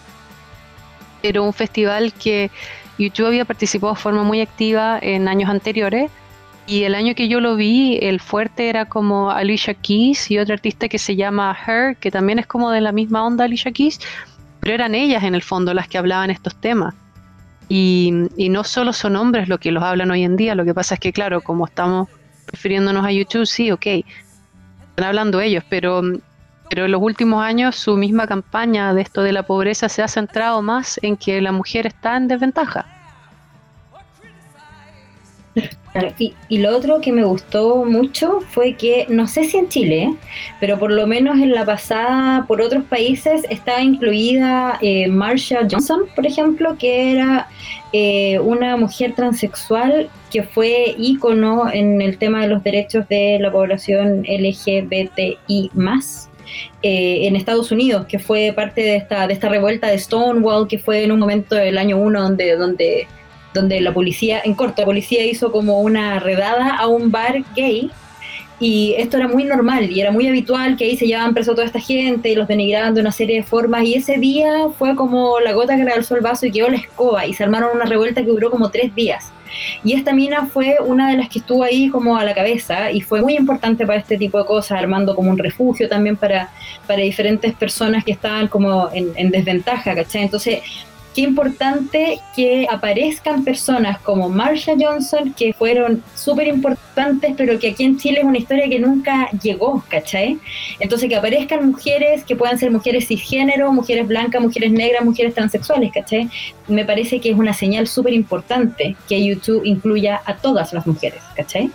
pero 1.22 1.42
un 1.42 1.54
festival 1.54 2.12
que 2.12 2.50
YouTube 2.98 3.28
había 3.28 3.46
participado 3.46 3.94
de 3.94 3.98
forma 3.98 4.24
muy 4.24 4.42
activa 4.42 4.98
en 5.00 5.26
años 5.26 5.48
anteriores, 5.48 6.10
y 6.68 6.84
el 6.84 6.94
año 6.94 7.14
que 7.14 7.28
yo 7.28 7.40
lo 7.40 7.56
vi, 7.56 7.98
el 8.02 8.20
fuerte 8.20 8.68
era 8.68 8.84
como 8.84 9.30
Alicia 9.30 9.72
Keys 9.72 10.30
y 10.30 10.38
otra 10.38 10.54
artista 10.54 10.86
que 10.86 10.98
se 10.98 11.16
llama 11.16 11.56
Her, 11.66 11.96
que 11.96 12.10
también 12.10 12.38
es 12.38 12.46
como 12.46 12.70
de 12.70 12.82
la 12.82 12.92
misma 12.92 13.24
onda 13.24 13.44
Alicia 13.44 13.72
Keys, 13.72 13.98
pero 14.60 14.74
eran 14.74 14.94
ellas 14.94 15.24
en 15.24 15.34
el 15.34 15.42
fondo 15.42 15.72
las 15.72 15.88
que 15.88 15.96
hablaban 15.96 16.28
estos 16.28 16.54
temas. 16.56 16.94
Y, 17.70 18.12
no 18.50 18.64
solo 18.64 18.92
son 18.92 19.16
hombres 19.16 19.48
los 19.48 19.60
que 19.60 19.72
los 19.72 19.82
hablan 19.82 20.10
hoy 20.10 20.24
en 20.24 20.36
día, 20.36 20.54
lo 20.54 20.66
que 20.66 20.74
pasa 20.74 20.94
es 20.94 21.00
que, 21.00 21.10
claro, 21.10 21.40
como 21.40 21.64
estamos 21.64 22.08
refiriéndonos 22.48 23.04
a 23.04 23.12
YouTube, 23.12 23.46
sí, 23.46 23.70
ok, 23.70 23.86
están 23.86 25.06
hablando 25.06 25.40
ellos, 25.40 25.64
pero, 25.70 26.02
pero 26.68 26.84
en 26.84 26.92
los 26.92 27.00
últimos 27.00 27.42
años 27.42 27.76
su 27.76 27.96
misma 27.96 28.26
campaña 28.26 28.92
de 28.92 29.00
esto 29.00 29.22
de 29.22 29.32
la 29.32 29.44
pobreza 29.44 29.88
se 29.88 30.02
ha 30.02 30.08
centrado 30.08 30.60
más 30.60 31.00
en 31.02 31.16
que 31.16 31.40
la 31.40 31.52
mujer 31.52 31.86
está 31.86 32.18
en 32.18 32.28
desventaja 32.28 32.97
y, 36.18 36.58
lo 36.58 36.76
otro 36.76 37.00
que 37.00 37.12
me 37.12 37.24
gustó 37.24 37.84
mucho 37.84 38.40
fue 38.50 38.74
que, 38.74 39.06
no 39.08 39.26
sé 39.26 39.44
si 39.44 39.56
en 39.56 39.68
Chile, 39.68 40.14
pero 40.60 40.78
por 40.78 40.92
lo 40.92 41.06
menos 41.06 41.38
en 41.38 41.52
la 41.52 41.64
pasada 41.64 42.46
por 42.46 42.60
otros 42.60 42.84
países 42.84 43.44
estaba 43.50 43.82
incluida 43.82 44.78
eh, 44.80 45.08
Marsha 45.08 45.66
Johnson, 45.70 46.02
por 46.14 46.26
ejemplo, 46.26 46.76
que 46.78 47.12
era 47.12 47.48
eh, 47.92 48.38
una 48.38 48.76
mujer 48.76 49.14
transexual 49.14 50.08
que 50.30 50.42
fue 50.42 50.94
ícono 50.98 51.70
en 51.72 52.02
el 52.02 52.18
tema 52.18 52.42
de 52.42 52.48
los 52.48 52.62
derechos 52.62 53.08
de 53.08 53.38
la 53.40 53.50
población 53.50 54.24
LGBTI 54.28 55.70
eh, 56.82 57.26
en 57.26 57.36
Estados 57.36 57.72
Unidos, 57.72 58.06
que 58.06 58.18
fue 58.18 58.52
parte 58.54 58.82
de 58.82 58.96
esta, 58.96 59.26
de 59.26 59.32
esta 59.32 59.48
revuelta 59.48 59.88
de 59.88 59.98
Stonewall, 59.98 60.68
que 60.68 60.78
fue 60.78 61.02
en 61.02 61.12
un 61.12 61.18
momento 61.18 61.54
del 61.54 61.78
año 61.78 61.98
1 61.98 62.22
donde, 62.22 62.56
donde 62.56 63.06
donde 63.58 63.80
la 63.80 63.92
policía, 63.92 64.40
en 64.44 64.54
corto, 64.54 64.82
la 64.82 64.86
policía 64.86 65.24
hizo 65.24 65.52
como 65.52 65.80
una 65.80 66.18
redada 66.18 66.76
a 66.76 66.86
un 66.86 67.10
bar 67.10 67.42
gay 67.54 67.90
y 68.60 68.94
esto 68.98 69.16
era 69.18 69.28
muy 69.28 69.44
normal 69.44 69.90
y 69.90 70.00
era 70.00 70.10
muy 70.10 70.26
habitual 70.26 70.76
que 70.76 70.84
ahí 70.84 70.96
se 70.96 71.06
llevaban 71.06 71.32
preso 71.32 71.52
toda 71.52 71.66
esta 71.66 71.80
gente 71.80 72.30
y 72.30 72.34
los 72.34 72.48
denigraban 72.48 72.94
de 72.94 73.00
una 73.00 73.12
serie 73.12 73.36
de 73.36 73.42
formas 73.44 73.84
y 73.84 73.94
ese 73.94 74.18
día 74.18 74.68
fue 74.76 74.96
como 74.96 75.38
la 75.38 75.52
gota 75.52 75.76
que 75.76 75.84
realzó 75.84 76.16
el 76.16 76.22
vaso 76.22 76.46
y 76.46 76.50
quedó 76.50 76.68
la 76.68 76.76
escoba 76.76 77.24
y 77.26 77.34
se 77.34 77.44
armaron 77.44 77.70
una 77.74 77.84
revuelta 77.84 78.22
que 78.22 78.28
duró 78.28 78.50
como 78.50 78.70
tres 78.70 78.94
días. 78.94 79.32
Y 79.82 79.94
esta 79.94 80.12
mina 80.12 80.46
fue 80.46 80.76
una 80.84 81.10
de 81.10 81.16
las 81.16 81.28
que 81.28 81.38
estuvo 81.38 81.62
ahí 81.62 81.88
como 81.88 82.16
a 82.16 82.24
la 82.24 82.34
cabeza 82.34 82.90
y 82.90 83.00
fue 83.00 83.22
muy 83.22 83.36
importante 83.36 83.86
para 83.86 83.98
este 83.98 84.18
tipo 84.18 84.38
de 84.38 84.44
cosas, 84.44 84.78
armando 84.78 85.14
como 85.14 85.30
un 85.30 85.38
refugio 85.38 85.88
también 85.88 86.16
para, 86.16 86.50
para 86.86 87.00
diferentes 87.00 87.54
personas 87.54 88.04
que 88.04 88.12
estaban 88.12 88.48
como 88.48 88.90
en, 88.92 89.12
en 89.16 89.30
desventaja, 89.30 89.94
¿cachai? 89.94 90.22
Entonces 90.22 90.60
qué 91.18 91.24
importante 91.24 92.20
que 92.36 92.64
aparezcan 92.70 93.42
personas 93.42 93.98
como 94.02 94.28
Marsha 94.28 94.74
Johnson, 94.78 95.34
que 95.36 95.52
fueron 95.52 96.00
súper 96.14 96.46
importantes, 96.46 97.34
pero 97.36 97.58
que 97.58 97.70
aquí 97.70 97.82
en 97.82 97.98
Chile 97.98 98.20
es 98.20 98.24
una 98.24 98.38
historia 98.38 98.68
que 98.68 98.78
nunca 98.78 99.28
llegó, 99.42 99.82
¿cachai? 99.88 100.38
Entonces, 100.78 101.08
que 101.08 101.16
aparezcan 101.16 101.72
mujeres, 101.72 102.22
que 102.22 102.36
puedan 102.36 102.56
ser 102.56 102.70
mujeres 102.70 103.08
cisgénero, 103.08 103.72
mujeres 103.72 104.06
blancas, 104.06 104.40
mujeres 104.40 104.70
negras, 104.70 105.04
mujeres 105.04 105.34
transexuales, 105.34 105.90
¿cachai? 105.92 106.30
Me 106.68 106.84
parece 106.84 107.18
que 107.20 107.30
es 107.30 107.36
una 107.36 107.52
señal 107.52 107.88
súper 107.88 108.12
importante 108.12 108.94
que 109.08 109.26
YouTube 109.26 109.62
incluya 109.64 110.22
a 110.24 110.36
todas 110.36 110.72
las 110.72 110.86
mujeres, 110.86 111.20
¿cachai? 111.34 111.68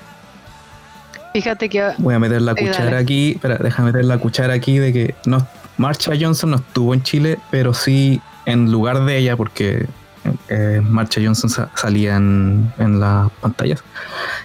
Fíjate 1.33 1.67
que... 1.67 1.83
Voy 1.97 2.15
a 2.15 2.19
meter 2.19 2.41
la 2.41 2.55
cuchara 2.55 2.97
aquí, 2.97 3.31
espera, 3.31 3.57
déjame 3.57 3.91
meter 3.91 4.05
la 4.05 4.19
cuchara 4.19 4.53
aquí 4.53 4.77
de 4.77 4.93
que 4.93 5.15
no, 5.25 5.45
Marsha 5.75 6.13
Johnson 6.17 6.51
no 6.51 6.55
estuvo 6.55 6.93
en 6.93 7.03
Chile, 7.03 7.39
pero 7.51 7.73
sí 7.73 8.21
en 8.45 8.71
lugar 8.71 9.05
de 9.05 9.17
ella, 9.17 9.37
porque 9.37 9.85
eh, 10.49 10.81
Marcha 10.81 11.21
Johnson 11.23 11.49
salía 11.75 12.15
en, 12.15 12.99
las 12.99 13.31
pantallas, 13.41 13.83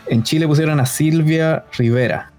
en 0.07 0.23
Chile 0.23 0.47
pusieron 0.47 0.81
a 0.81 0.87
Silvia 0.87 1.65
Rivera, 1.77 2.33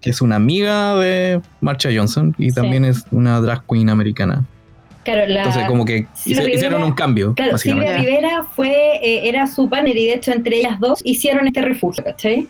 que 0.00 0.10
es 0.10 0.20
una 0.20 0.36
amiga 0.36 0.96
de 0.96 1.40
Marcha 1.60 1.90
Johnson 1.94 2.34
y 2.38 2.52
también 2.52 2.84
es 2.84 3.04
una 3.10 3.40
drag 3.40 3.64
queen 3.66 3.90
americana. 3.90 4.44
Entonces, 5.04 5.66
como 5.68 5.84
que 5.84 6.06
hicieron 6.24 6.82
un 6.82 6.92
cambio. 6.92 7.34
Claro, 7.34 7.58
Silvia 7.58 7.96
Rivera 7.96 8.44
fue, 8.56 8.96
eh, 9.02 9.28
era 9.28 9.46
su 9.46 9.68
panel 9.68 9.96
y 9.96 10.06
de 10.06 10.14
hecho 10.14 10.32
entre 10.32 10.56
ellas 10.56 10.80
dos 10.80 11.00
hicieron 11.04 11.46
este 11.46 11.62
refugio, 11.62 12.02
¿cachai? 12.02 12.48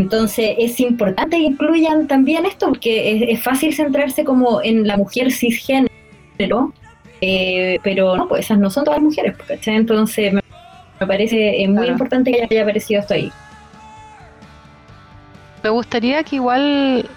Entonces 0.00 0.54
es 0.58 0.80
importante 0.80 1.36
que 1.36 1.42
incluyan 1.42 2.06
también 2.06 2.46
esto 2.46 2.68
porque 2.68 3.32
es 3.32 3.42
fácil 3.42 3.74
centrarse 3.74 4.24
como 4.24 4.62
en 4.62 4.86
la 4.86 4.96
mujer 4.96 5.30
cisgénero 5.32 5.87
eh, 7.20 7.80
pero 7.82 8.16
no, 8.16 8.28
pues 8.28 8.44
esas 8.44 8.58
no 8.58 8.70
son 8.70 8.84
todas 8.84 9.00
mujeres, 9.00 9.36
¿cachai? 9.46 9.76
Entonces 9.76 10.32
me, 10.32 10.42
parece 10.98 11.62
eh, 11.62 11.68
muy 11.68 11.88
importante 11.88 12.30
que 12.30 12.42
haya 12.42 12.62
aparecido 12.62 13.00
esto 13.00 13.14
ahí. 13.14 13.32
Me 15.62 15.70
gustaría 15.70 16.22
que 16.22 16.36
igual, 16.36 17.08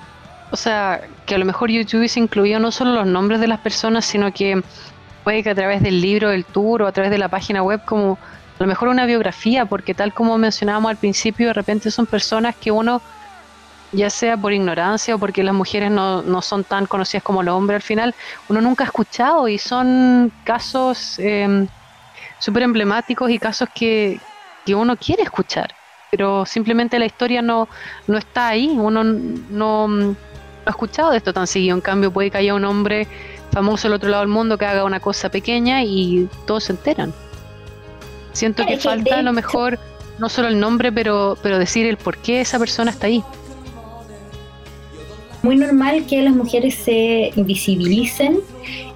o 0.51 0.55
sea, 0.55 1.01
que 1.25 1.35
a 1.35 1.37
lo 1.37 1.45
mejor 1.45 1.69
YouTube 1.69 2.07
se 2.07 2.19
incluido 2.19 2.59
no 2.59 2.71
solo 2.71 2.93
los 2.93 3.05
nombres 3.05 3.39
de 3.39 3.47
las 3.47 3.59
personas, 3.59 4.05
sino 4.05 4.33
que 4.33 4.61
puede 5.23 5.43
que 5.43 5.51
a 5.51 5.55
través 5.55 5.83
del 5.83 6.01
libro, 6.01 6.29
del 6.29 6.45
tour 6.45 6.81
o 6.81 6.87
a 6.87 6.91
través 6.91 7.11
de 7.11 7.19
la 7.19 7.29
página 7.29 7.61
web, 7.61 7.81
como 7.85 8.13
a 8.13 8.63
lo 8.63 8.67
mejor 8.67 8.89
una 8.89 9.05
biografía, 9.05 9.65
porque 9.65 9.93
tal 9.93 10.13
como 10.13 10.37
mencionábamos 10.37 10.89
al 10.89 10.97
principio, 10.97 11.47
de 11.47 11.53
repente 11.53 11.91
son 11.91 12.07
personas 12.07 12.55
que 12.55 12.71
uno 12.71 13.01
ya 13.91 14.09
sea 14.09 14.37
por 14.37 14.53
ignorancia 14.53 15.15
o 15.15 15.19
porque 15.19 15.43
las 15.43 15.53
mujeres 15.53 15.91
no, 15.91 16.21
no 16.21 16.41
son 16.41 16.63
tan 16.63 16.85
conocidas 16.85 17.23
como 17.23 17.43
los 17.43 17.55
hombres 17.55 17.75
al 17.75 17.81
final, 17.81 18.15
uno 18.49 18.61
nunca 18.61 18.83
ha 18.83 18.87
escuchado 18.87 19.47
y 19.47 19.57
son 19.57 20.31
casos 20.43 21.19
eh, 21.19 21.67
súper 22.39 22.63
emblemáticos 22.63 23.29
y 23.29 23.39
casos 23.39 23.69
que, 23.73 24.19
uno 24.73 24.95
quiere 24.95 25.23
escuchar, 25.23 25.75
pero 26.09 26.45
simplemente 26.45 26.97
la 26.97 27.05
historia 27.05 27.41
no, 27.41 27.67
no 28.07 28.17
está 28.17 28.47
ahí, 28.47 28.69
uno 28.69 29.03
no, 29.03 30.15
ha 30.65 30.69
escuchado 30.69 31.11
de 31.11 31.17
esto 31.17 31.33
tan 31.33 31.45
seguido, 31.45 31.75
en 31.75 31.81
cambio 31.81 32.09
puede 32.09 32.31
que 32.31 32.37
haya 32.37 32.53
un 32.53 32.63
hombre 32.63 33.05
famoso 33.51 33.89
al 33.89 33.95
otro 33.95 34.09
lado 34.09 34.21
del 34.21 34.29
mundo 34.29 34.57
que 34.57 34.65
haga 34.65 34.85
una 34.85 35.01
cosa 35.01 35.27
pequeña 35.27 35.83
y 35.83 36.29
todos 36.47 36.65
se 36.65 36.71
enteran. 36.71 37.13
Siento 38.31 38.65
que 38.65 38.77
falta 38.77 39.19
a 39.19 39.21
lo 39.23 39.33
mejor 39.33 39.77
no 40.19 40.29
solo 40.29 40.47
el 40.47 40.57
nombre, 40.57 40.93
pero, 40.93 41.37
pero 41.43 41.59
decir 41.59 41.85
el 41.85 41.97
por 41.97 42.15
qué 42.19 42.39
esa 42.39 42.57
persona 42.57 42.91
está 42.91 43.07
ahí 43.07 43.21
muy 45.43 45.55
normal 45.55 46.05
que 46.07 46.21
las 46.21 46.33
mujeres 46.33 46.75
se 46.75 47.31
invisibilicen 47.35 48.39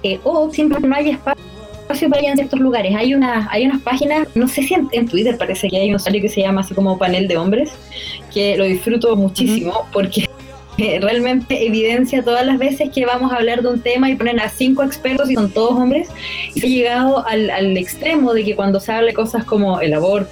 eh, 0.02 0.20
o 0.22 0.50
simplemente 0.52 0.88
no 0.88 0.96
haya 0.96 1.12
espacio 1.12 2.08
para 2.08 2.22
ir 2.22 2.28
en 2.30 2.36
ciertos 2.36 2.60
lugares. 2.60 2.94
Hay 2.94 3.14
unas, 3.14 3.46
hay 3.50 3.66
unas 3.66 3.82
páginas, 3.82 4.28
no 4.34 4.48
sé 4.48 4.62
si 4.62 4.74
en, 4.74 5.08
Twitter 5.08 5.36
parece 5.38 5.68
que 5.68 5.76
hay 5.78 5.92
un 5.92 5.98
sitio 5.98 6.20
que 6.20 6.28
se 6.28 6.42
llama 6.42 6.60
así 6.60 6.74
como 6.74 6.98
panel 6.98 7.28
de 7.28 7.36
hombres, 7.36 7.72
que 8.32 8.56
lo 8.56 8.64
disfruto 8.64 9.14
muchísimo 9.16 9.86
porque 9.92 10.28
realmente 10.78 11.66
evidencia 11.66 12.22
todas 12.22 12.44
las 12.44 12.58
veces 12.58 12.90
que 12.90 13.06
vamos 13.06 13.32
a 13.32 13.36
hablar 13.36 13.62
de 13.62 13.68
un 13.68 13.80
tema 13.80 14.10
y 14.10 14.14
ponen 14.14 14.40
a 14.40 14.48
cinco 14.48 14.82
expertos 14.82 15.30
y 15.30 15.34
son 15.34 15.50
todos 15.50 15.72
hombres. 15.72 16.08
Y 16.54 16.64
he 16.64 16.68
llegado 16.68 17.26
al, 17.26 17.50
al 17.50 17.76
extremo 17.76 18.32
de 18.34 18.44
que 18.44 18.54
cuando 18.54 18.80
se 18.80 18.92
habla 18.92 19.08
de 19.08 19.14
cosas 19.14 19.44
como 19.44 19.80
el 19.80 19.94
aborto, 19.94 20.30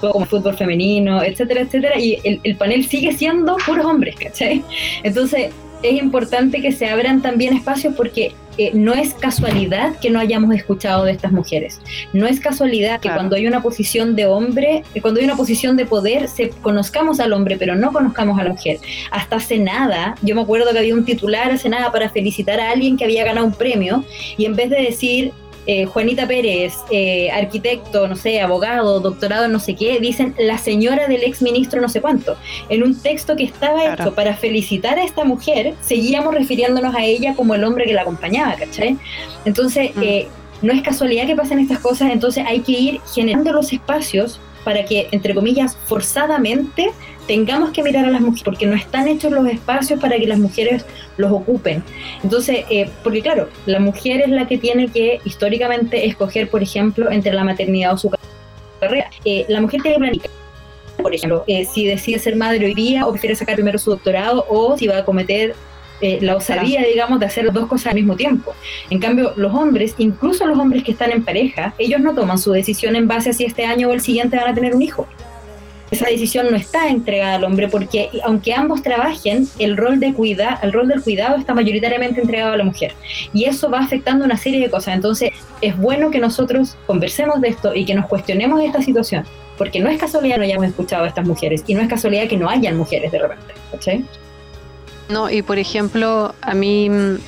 como 0.00 0.26
fútbol 0.26 0.56
femenino, 0.56 1.22
etcétera, 1.22 1.62
etcétera, 1.62 1.98
y 1.98 2.18
el, 2.22 2.56
panel 2.56 2.84
sigue 2.86 3.12
siendo 3.12 3.56
puros 3.64 3.84
hombres, 3.86 4.16
¿cachai? 4.16 4.62
Entonces 5.02 5.50
es 5.82 6.02
importante 6.02 6.60
que 6.60 6.72
se 6.72 6.86
abran 6.86 7.22
también 7.22 7.54
espacios 7.54 7.94
porque 7.94 8.32
eh, 8.58 8.70
no 8.72 8.94
es 8.94 9.12
casualidad 9.12 9.96
que 10.00 10.08
no 10.08 10.18
hayamos 10.18 10.54
escuchado 10.54 11.04
de 11.04 11.12
estas 11.12 11.30
mujeres. 11.30 11.80
No 12.14 12.26
es 12.26 12.40
casualidad 12.40 13.00
que 13.00 13.10
cuando 13.10 13.36
hay 13.36 13.46
una 13.46 13.62
posición 13.62 14.16
de 14.16 14.26
hombre, 14.26 14.82
que 14.94 15.02
cuando 15.02 15.20
hay 15.20 15.26
una 15.26 15.36
posición 15.36 15.76
de 15.76 15.84
poder, 15.84 16.28
se 16.28 16.48
conozcamos 16.48 17.20
al 17.20 17.34
hombre, 17.34 17.56
pero 17.58 17.74
no 17.74 17.92
conozcamos 17.92 18.38
a 18.38 18.44
la 18.44 18.50
mujer. 18.50 18.78
Hasta 19.10 19.36
hace 19.36 19.58
nada, 19.58 20.14
yo 20.22 20.34
me 20.34 20.40
acuerdo 20.40 20.72
que 20.72 20.78
había 20.78 20.94
un 20.94 21.04
titular 21.04 21.50
hace 21.50 21.68
nada 21.68 21.92
para 21.92 22.08
felicitar 22.08 22.58
a 22.58 22.70
alguien 22.70 22.96
que 22.96 23.04
había 23.04 23.24
ganado 23.24 23.46
un 23.46 23.52
premio 23.52 24.04
y 24.38 24.46
en 24.46 24.56
vez 24.56 24.70
de 24.70 24.80
decir 24.80 25.32
eh, 25.66 25.84
Juanita 25.84 26.26
Pérez, 26.26 26.74
eh, 26.90 27.30
arquitecto, 27.30 28.06
no 28.06 28.16
sé, 28.16 28.40
abogado, 28.40 29.00
doctorado, 29.00 29.48
no 29.48 29.58
sé 29.58 29.74
qué, 29.74 29.98
dicen 30.00 30.34
la 30.38 30.58
señora 30.58 31.08
del 31.08 31.24
ex 31.24 31.42
ministro 31.42 31.80
no 31.80 31.88
sé 31.88 32.00
cuánto. 32.00 32.36
En 32.68 32.82
un 32.82 33.00
texto 33.00 33.36
que 33.36 33.44
estaba 33.44 33.94
hecho 33.94 34.14
para 34.14 34.34
felicitar 34.36 34.98
a 34.98 35.04
esta 35.04 35.24
mujer, 35.24 35.74
seguíamos 35.80 36.34
refiriéndonos 36.34 36.94
a 36.94 37.04
ella 37.04 37.34
como 37.34 37.54
el 37.54 37.64
hombre 37.64 37.84
que 37.84 37.94
la 37.94 38.02
acompañaba, 38.02 38.54
¿cachai? 38.54 38.96
Entonces, 39.44 39.94
mm. 39.94 40.02
eh, 40.02 40.28
no 40.62 40.72
es 40.72 40.82
casualidad 40.82 41.26
que 41.26 41.36
pasen 41.36 41.58
estas 41.58 41.80
cosas, 41.80 42.10
entonces 42.12 42.44
hay 42.46 42.60
que 42.60 42.72
ir 42.72 43.00
generando 43.14 43.52
los 43.52 43.72
espacios 43.72 44.40
para 44.66 44.84
que, 44.84 45.06
entre 45.12 45.32
comillas, 45.32 45.76
forzadamente 45.86 46.90
tengamos 47.28 47.70
que 47.70 47.84
mirar 47.84 48.04
a 48.04 48.10
las 48.10 48.20
mujeres, 48.20 48.42
porque 48.42 48.66
no 48.66 48.74
están 48.74 49.06
hechos 49.06 49.30
los 49.30 49.46
espacios 49.46 50.00
para 50.00 50.18
que 50.18 50.26
las 50.26 50.40
mujeres 50.40 50.84
los 51.18 51.30
ocupen. 51.30 51.84
Entonces, 52.24 52.64
eh, 52.68 52.90
porque 53.04 53.22
claro, 53.22 53.48
la 53.66 53.78
mujer 53.78 54.22
es 54.22 54.28
la 54.28 54.48
que 54.48 54.58
tiene 54.58 54.88
que 54.88 55.20
históricamente 55.24 56.04
escoger, 56.04 56.50
por 56.50 56.64
ejemplo, 56.64 57.12
entre 57.12 57.32
la 57.32 57.44
maternidad 57.44 57.92
o 57.94 57.96
su 57.96 58.10
carrera. 58.80 59.08
Eh, 59.24 59.44
la 59.48 59.60
mujer 59.60 59.82
tiene 59.82 59.98
que 59.98 60.00
planificar. 60.00 60.30
Por 61.00 61.14
ejemplo, 61.14 61.44
eh, 61.46 61.64
si 61.64 61.86
decide 61.86 62.18
ser 62.18 62.34
madre 62.34 62.66
hoy 62.66 62.74
día 62.74 63.06
o 63.06 63.12
prefiere 63.12 63.36
sacar 63.36 63.54
primero 63.54 63.78
su 63.78 63.90
doctorado 63.90 64.46
o 64.48 64.76
si 64.76 64.88
va 64.88 64.98
a 64.98 65.04
cometer 65.04 65.54
la 66.00 66.36
osadía, 66.36 66.82
digamos, 66.82 67.20
de 67.20 67.26
hacer 67.26 67.44
las 67.44 67.54
dos 67.54 67.66
cosas 67.66 67.88
al 67.88 67.94
mismo 67.94 68.16
tiempo. 68.16 68.54
En 68.90 68.98
cambio, 68.98 69.32
los 69.36 69.54
hombres, 69.54 69.94
incluso 69.98 70.46
los 70.46 70.58
hombres 70.58 70.84
que 70.84 70.92
están 70.92 71.10
en 71.10 71.24
pareja, 71.24 71.74
ellos 71.78 72.00
no 72.00 72.14
toman 72.14 72.38
su 72.38 72.52
decisión 72.52 72.96
en 72.96 73.08
base 73.08 73.30
a 73.30 73.32
si 73.32 73.44
este 73.44 73.64
año 73.64 73.88
o 73.88 73.92
el 73.92 74.00
siguiente 74.00 74.36
van 74.36 74.48
a 74.48 74.54
tener 74.54 74.74
un 74.74 74.82
hijo 74.82 75.06
esa 75.90 76.06
decisión 76.06 76.48
no 76.50 76.56
está 76.56 76.88
entregada 76.88 77.36
al 77.36 77.44
hombre 77.44 77.68
porque 77.68 78.10
aunque 78.24 78.52
ambos 78.52 78.82
trabajen, 78.82 79.46
el 79.58 79.76
rol 79.76 80.00
de 80.00 80.12
cuida, 80.12 80.58
el 80.62 80.72
rol 80.72 80.88
del 80.88 81.02
cuidado 81.02 81.36
está 81.36 81.54
mayoritariamente 81.54 82.20
entregado 82.20 82.52
a 82.52 82.56
la 82.56 82.64
mujer 82.64 82.92
y 83.32 83.44
eso 83.44 83.70
va 83.70 83.80
afectando 83.80 84.24
una 84.24 84.36
serie 84.36 84.60
de 84.60 84.70
cosas. 84.70 84.94
Entonces, 84.94 85.30
es 85.60 85.76
bueno 85.76 86.10
que 86.10 86.18
nosotros 86.18 86.76
conversemos 86.86 87.40
de 87.40 87.48
esto 87.48 87.74
y 87.74 87.84
que 87.84 87.94
nos 87.94 88.06
cuestionemos 88.06 88.60
esta 88.62 88.82
situación, 88.82 89.24
porque 89.56 89.80
no 89.80 89.88
es 89.88 89.98
casualidad 89.98 90.34
que 90.34 90.38
no 90.38 90.44
hayamos 90.44 90.66
escuchado 90.66 91.04
a 91.04 91.08
estas 91.08 91.26
mujeres 91.26 91.62
y 91.66 91.74
no 91.74 91.80
es 91.80 91.88
casualidad 91.88 92.26
que 92.28 92.36
no 92.36 92.48
hayan 92.48 92.76
mujeres 92.76 93.12
de 93.12 93.18
repente, 93.18 93.54
¿cachai? 93.70 94.04
No, 95.08 95.30
y 95.30 95.42
por 95.42 95.58
ejemplo, 95.58 96.34
a 96.40 96.54
mí 96.54 96.90
mm, 96.90 97.18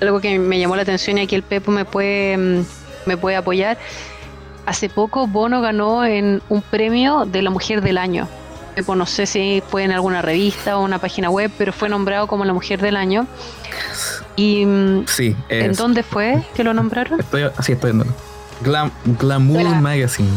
algo 0.00 0.20
que 0.20 0.38
me 0.38 0.58
llamó 0.58 0.76
la 0.76 0.82
atención 0.82 1.18
y 1.18 1.22
aquí 1.22 1.34
el 1.34 1.42
Pepo 1.42 1.70
me 1.70 1.84
puede 1.84 2.36
mm, 2.36 2.64
me 3.06 3.16
puede 3.16 3.36
apoyar 3.36 3.78
hace 4.68 4.90
poco 4.90 5.26
Bono 5.26 5.62
ganó 5.62 6.04
en 6.04 6.42
un 6.50 6.60
premio 6.60 7.24
de 7.24 7.42
la 7.42 7.50
Mujer 7.50 7.80
del 7.80 7.98
Año. 7.98 8.28
No 8.86 9.06
sé 9.06 9.26
si 9.26 9.60
fue 9.66 9.82
en 9.82 9.90
alguna 9.90 10.22
revista 10.22 10.78
o 10.78 10.84
una 10.84 11.00
página 11.00 11.30
web, 11.30 11.50
pero 11.58 11.72
fue 11.72 11.88
nombrado 11.88 12.28
como 12.28 12.44
la 12.44 12.52
Mujer 12.52 12.80
del 12.80 12.96
Año. 12.96 13.26
Y 14.36 14.64
mm, 14.64 15.06
sí, 15.08 15.34
¿en 15.48 15.72
dónde 15.72 16.04
fue 16.04 16.44
que 16.54 16.62
lo 16.62 16.72
nombraron? 16.74 17.18
Estoy, 17.18 17.42
así 17.56 17.72
estoy 17.72 17.92
viendo. 17.92 18.14
Glamour 19.18 19.80
Magazine. 19.80 20.30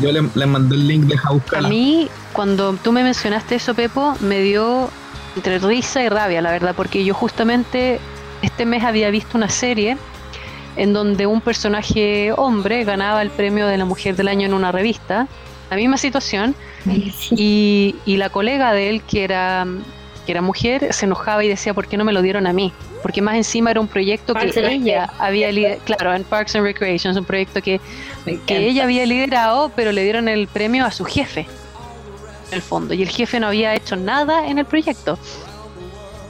Yo 0.00 0.12
le, 0.12 0.46
mandé 0.46 0.74
el 0.74 0.88
link, 0.88 1.04
de 1.04 1.16
buscarla. 1.30 1.68
A 1.68 1.70
mí, 1.70 2.08
cuando 2.32 2.74
tú 2.74 2.92
me 2.92 3.02
mencionaste 3.02 3.56
eso, 3.56 3.74
Pepo, 3.74 4.14
me 4.20 4.40
dio 4.40 4.90
entre 5.36 5.58
risa 5.58 6.02
y 6.02 6.08
rabia, 6.08 6.42
la 6.42 6.50
verdad, 6.50 6.74
porque 6.76 7.04
yo 7.04 7.14
justamente 7.14 8.00
este 8.42 8.66
mes 8.66 8.84
había 8.84 9.10
visto 9.10 9.36
una 9.36 9.48
serie 9.48 9.96
en 10.76 10.92
donde 10.92 11.26
un 11.26 11.40
personaje 11.40 12.32
hombre 12.32 12.84
ganaba 12.84 13.22
el 13.22 13.30
premio 13.30 13.66
de 13.66 13.76
la 13.76 13.84
mujer 13.84 14.16
del 14.16 14.28
año 14.28 14.46
en 14.46 14.54
una 14.54 14.72
revista, 14.72 15.28
la 15.70 15.76
misma 15.76 15.96
situación, 15.96 16.54
y, 17.30 17.94
y 18.04 18.16
la 18.16 18.30
colega 18.30 18.72
de 18.72 18.90
él, 18.90 19.02
que 19.02 19.24
era, 19.24 19.66
que 20.24 20.32
era 20.32 20.40
mujer, 20.40 20.92
se 20.92 21.06
enojaba 21.06 21.44
y 21.44 21.48
decía, 21.48 21.74
¿por 21.74 21.86
qué 21.86 21.96
no 21.96 22.04
me 22.04 22.12
lo 22.12 22.22
dieron 22.22 22.46
a 22.46 22.52
mí? 22.52 22.72
Porque 23.02 23.20
más 23.20 23.34
encima 23.34 23.70
era 23.70 23.80
un 23.80 23.88
proyecto 23.88 24.34
que 24.34 24.52
ella 24.56 25.12
había 25.18 25.50
liderado, 25.50 25.80
claro, 25.84 26.14
en 26.14 26.24
Parks 26.24 26.54
and 26.54 26.64
Recreation, 26.64 27.16
un 27.16 27.24
proyecto 27.24 27.60
que, 27.60 27.80
que 28.46 28.66
ella 28.66 28.84
había 28.84 29.04
liderado, 29.06 29.72
pero 29.74 29.92
le 29.92 30.04
dieron 30.04 30.28
el 30.28 30.46
premio 30.46 30.84
a 30.84 30.90
su 30.90 31.04
jefe, 31.04 31.46
en 32.48 32.54
el 32.54 32.62
fondo, 32.62 32.94
y 32.94 33.02
el 33.02 33.08
jefe 33.08 33.40
no 33.40 33.48
había 33.48 33.74
hecho 33.74 33.96
nada 33.96 34.46
en 34.46 34.58
el 34.58 34.64
proyecto. 34.64 35.18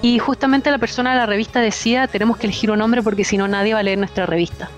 Y 0.00 0.18
justamente 0.18 0.70
la 0.70 0.78
persona 0.78 1.12
de 1.12 1.18
la 1.18 1.26
revista 1.26 1.61
decía, 1.61 2.09
tenemos 2.09 2.37
que 2.37 2.46
elegir 2.46 2.70
un 2.72 2.83
hombre 2.83 3.02
porque 3.02 3.24
si 3.24 3.37
no 3.37 3.46
nadie 3.46 3.74
va 3.74 3.81
a 3.81 3.83
leer 3.85 3.98
nuestra 3.98 4.26
revista. 4.26 4.68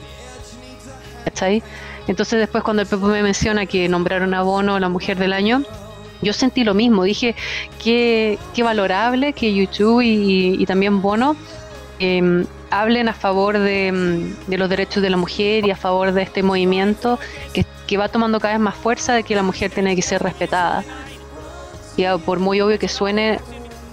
¿Cachai? 1.25 1.63
Entonces 2.07 2.39
después 2.39 2.63
cuando 2.63 2.83
el 2.83 2.89
Pepo 2.89 3.07
me 3.07 3.23
menciona 3.23 3.65
que 3.65 3.89
nombraron 3.89 4.35
a 4.35 4.43
Bono 4.43 4.79
la 4.79 4.91
mujer 4.91 5.17
del 5.17 5.33
año, 5.33 5.63
yo 6.25 6.33
sentí 6.33 6.65
lo 6.65 6.75
mismo, 6.75 7.05
dije 7.05 7.37
qué, 7.83 8.39
qué 8.55 8.63
valorable 8.63 9.33
que 9.33 9.55
YouTube 9.55 10.03
y, 10.03 10.65
también 10.67 11.01
Bono 11.01 11.37
em, 11.99 12.45
hablen 12.71 13.09
a 13.09 13.15
favor 13.15 13.59
de, 13.59 14.35
de, 14.47 14.59
los 14.59 14.69
derechos 14.69 15.03
de 15.03 15.11
la 15.11 15.17
mujer 15.17 15.67
y 15.67 15.71
a 15.71 15.77
favor 15.77 16.13
de 16.13 16.23
este 16.23 16.43
movimiento 16.43 17.19
que, 17.53 17.65
que, 17.87 17.97
va 17.97 18.09
tomando 18.09 18.41
cada 18.41 18.55
vez 18.55 18.61
más 18.61 18.75
fuerza 18.75 19.15
de 19.15 19.23
que 19.23 19.35
la 19.37 19.43
mujer 19.43 19.71
tiene 19.71 19.95
que 19.95 20.03
ser 20.03 20.23
respetada. 20.23 20.83
Y 21.97 22.05
por 22.25 22.41
muy 22.41 22.61
obvio 22.61 22.79
que 22.79 22.89
suene, 22.89 23.39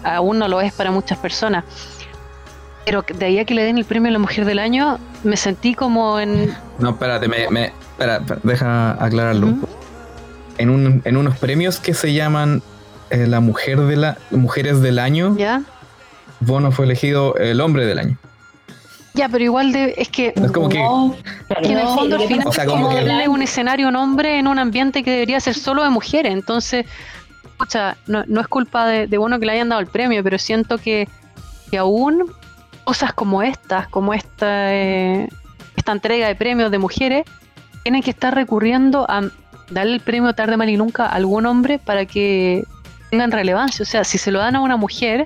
aún 0.03 0.39
no 0.39 0.47
lo 0.47 0.61
es 0.61 0.73
para 0.73 0.89
muchas 0.89 1.17
personas. 1.19 1.65
Pero 2.85 3.03
de 3.03 3.25
ahí 3.25 3.39
a 3.39 3.45
que 3.45 3.53
le 3.53 3.63
den 3.63 3.77
el 3.77 3.85
premio 3.85 4.09
a 4.09 4.13
la 4.13 4.19
mujer 4.19 4.45
del 4.45 4.57
año, 4.57 4.97
me 5.23 5.37
sentí 5.37 5.75
como 5.75 6.19
en... 6.19 6.55
No, 6.79 6.89
espérate, 6.91 7.27
me, 7.27 7.47
me 7.49 7.65
espera, 7.65 8.19
deja 8.41 9.03
aclararlo. 9.03 9.55
En, 10.62 10.69
un, 10.69 11.02
en 11.06 11.17
unos 11.17 11.38
premios 11.38 11.80
que 11.80 11.93
se 11.93 12.13
llaman 12.13 12.62
eh, 13.10 13.28
la 13.28 13.39
mujer 13.39 13.80
de 13.82 13.95
la 13.95 14.17
mujeres 14.32 14.82
del 14.82 15.00
año, 15.00 15.36
¿Ya? 15.38 15.63
Bono 16.39 16.71
fue 16.71 16.86
elegido 16.86 17.36
el 17.36 17.62
hombre 17.62 17.86
del 17.86 18.00
año. 18.00 18.17
Ya, 19.13 19.28
pero 19.28 19.43
igual 19.43 19.74
de, 19.74 19.93
es 19.97 20.08
que, 20.08 20.34
es 20.34 20.52
como 20.52 20.69
que, 20.69 20.82
que 21.62 21.71
en 21.71 21.78
el 21.78 21.88
fondo 21.88 22.15
al 22.15 22.21
final 22.28 22.47
o 22.47 22.52
sea, 22.54 22.65
como 22.65 22.91
es 22.91 23.06
darle 23.06 23.28
un 23.28 23.41
escenario 23.41 23.88
a 23.88 23.89
un 23.89 23.97
hombre 23.97 24.39
en 24.39 24.47
un 24.47 24.58
ambiente 24.58 25.04
que 25.04 25.12
debería 25.12 25.39
ser 25.41 25.56
solo 25.56 25.84
de 25.84 25.89
mujeres. 25.89 26.32
Entonces, 26.32 26.86
no, 28.08 28.24
no 28.26 28.41
es 28.41 28.47
culpa 28.47 28.88
de, 28.88 29.08
de, 29.08 29.17
Bono 29.17 29.39
que 29.39 29.45
le 29.45 29.52
hayan 29.54 29.69
dado 29.69 29.82
el 29.82 29.88
premio, 29.88 30.24
pero 30.24 30.38
siento 30.38 30.78
que, 30.78 31.10
que 31.69 31.78
aún 31.78 32.32
cosas 32.86 33.13
como 33.13 33.43
estas, 33.43 33.88
como 33.89 34.13
esta, 34.13 34.74
eh, 34.74 35.28
esta 35.76 35.91
entrega 35.91 36.28
de 36.28 36.36
premios 36.36 36.71
de 36.71 36.78
mujeres, 36.78 37.26
tienen 37.84 38.02
que 38.02 38.12
estar 38.12 38.34
recurriendo 38.34 39.06
a 39.10 39.21
darle 39.71 39.95
el 39.95 39.99
premio 39.99 40.34
tarde, 40.34 40.57
mal 40.57 40.69
y 40.69 40.77
nunca 40.77 41.05
a 41.05 41.15
algún 41.15 41.45
hombre 41.45 41.79
para 41.79 42.05
que 42.05 42.63
tengan 43.10 43.31
relevancia. 43.31 43.84
O 43.84 43.86
sea, 43.86 44.03
si 44.03 44.17
se 44.17 44.31
lo 44.31 44.39
dan 44.39 44.55
a 44.55 44.62
una 44.62 44.77
mujer, 44.77 45.25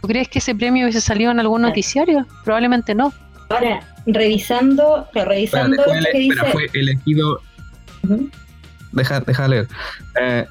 ¿tú 0.00 0.08
crees 0.08 0.28
que 0.28 0.38
ese 0.38 0.54
premio 0.54 0.84
hubiese 0.84 1.00
salido 1.00 1.30
en 1.30 1.40
algún 1.40 1.62
noticiario? 1.62 2.26
Probablemente 2.44 2.94
no. 2.94 3.12
Ahora, 3.48 3.80
revisando, 4.06 5.08
revisando 5.14 5.82
que 6.12 6.18
dice... 6.18 6.44
fue 6.52 6.66
elegido... 6.74 7.40
deja, 8.92 9.20
deja 9.20 9.48
leer. 9.48 9.68
Eh, 10.20 10.46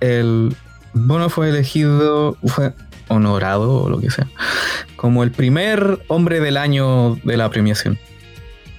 el, 0.00 0.54
Bono 0.94 1.28
fue 1.28 1.50
elegido, 1.50 2.36
fue 2.46 2.72
honorado 3.08 3.82
o 3.82 3.88
lo 3.88 4.00
que 4.00 4.10
sea, 4.10 4.26
como 4.96 5.22
el 5.22 5.30
primer 5.30 6.00
hombre 6.08 6.40
del 6.40 6.56
año 6.56 7.16
de 7.24 7.36
la 7.36 7.48
premiación. 7.50 7.98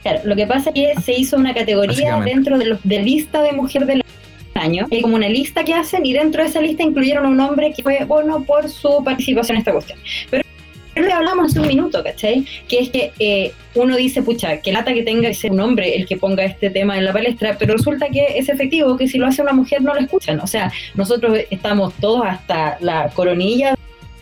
Claro, 0.09 0.27
lo 0.27 0.35
que 0.35 0.47
pasa 0.47 0.71
es 0.71 0.75
que 0.75 1.01
se 1.01 1.13
hizo 1.13 1.37
una 1.37 1.53
categoría 1.53 2.19
dentro 2.21 2.57
de 2.57 2.65
los 2.65 2.79
de 2.83 2.99
lista 2.99 3.43
de 3.43 3.51
mujer 3.51 3.85
del 3.85 4.03
año. 4.55 4.87
Hay 4.91 5.01
como 5.01 5.15
una 5.15 5.29
lista 5.29 5.63
que 5.63 5.73
hacen 5.73 6.05
y 6.05 6.13
dentro 6.13 6.41
de 6.41 6.49
esa 6.49 6.61
lista 6.61 6.83
incluyeron 6.83 7.25
a 7.25 7.29
un 7.29 7.39
hombre 7.39 7.73
que 7.75 7.83
fue 7.83 8.03
Bono 8.05 8.43
por 8.43 8.69
su 8.69 9.03
participación 9.03 9.57
en 9.57 9.59
esta 9.59 9.71
cuestión. 9.71 9.99
Pero 10.31 10.43
le 10.95 11.13
hablamos 11.13 11.51
hace 11.51 11.59
un 11.59 11.67
minuto, 11.67 12.03
¿cachai? 12.03 12.43
Que 12.67 12.79
es 12.79 12.89
que 12.89 13.11
eh, 13.19 13.53
uno 13.75 13.95
dice, 13.95 14.23
pucha, 14.23 14.57
que 14.57 14.71
lata 14.71 14.93
que 14.93 15.03
tenga 15.03 15.29
que 15.29 15.35
ser 15.35 15.51
un 15.51 15.59
hombre 15.59 15.95
el 15.95 16.07
que 16.07 16.17
ponga 16.17 16.43
este 16.43 16.71
tema 16.71 16.97
en 16.97 17.05
la 17.05 17.13
palestra, 17.13 17.55
pero 17.57 17.75
resulta 17.75 18.09
que 18.09 18.37
es 18.37 18.49
efectivo 18.49 18.97
que 18.97 19.07
si 19.07 19.17
lo 19.17 19.27
hace 19.27 19.43
una 19.43 19.53
mujer 19.53 19.81
no 19.83 19.93
lo 19.93 19.99
escuchan. 20.01 20.39
O 20.39 20.47
sea, 20.47 20.71
nosotros 20.95 21.37
estamos 21.51 21.93
todos 22.01 22.25
hasta 22.25 22.77
la 22.81 23.09
coronilla 23.09 23.75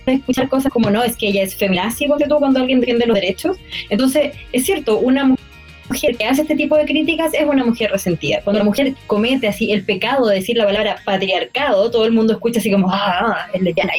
de 0.06 0.14
escuchar 0.14 0.50
cosas 0.50 0.72
como, 0.72 0.90
no, 0.90 1.04
es 1.04 1.18
que 1.18 1.30
ella 1.30 1.44
es 1.44 1.56
feminazi, 1.56 2.08
porque 2.08 2.26
tú 2.28 2.36
cuando 2.38 2.60
alguien 2.60 2.82
defiende 2.82 3.08
los 3.08 3.16
derechos. 3.16 3.58
Entonces, 3.90 4.36
es 4.52 4.66
cierto, 4.66 5.00
una 5.00 5.24
mujer 5.24 5.47
que 5.90 6.26
hace 6.26 6.42
este 6.42 6.56
tipo 6.56 6.76
de 6.76 6.86
críticas 6.86 7.34
es 7.34 7.46
una 7.46 7.64
mujer 7.64 7.92
resentida. 7.92 8.42
Cuando 8.44 8.60
la 8.60 8.66
mujer 8.66 8.94
comete 9.08 9.48
así 9.48 9.72
el 9.72 9.84
pecado 9.84 10.28
de 10.28 10.36
decir 10.36 10.58
la 10.58 10.66
palabra 10.66 10.98
patriarcado, 11.06 11.90
todo 11.92 12.06
el 12.06 12.12
mundo 12.12 12.34
escucha 12.34 12.60
así 12.60 12.72
como, 12.72 12.90
ah, 12.92 13.48
es 13.54 13.62
lesbiana. 13.62 13.94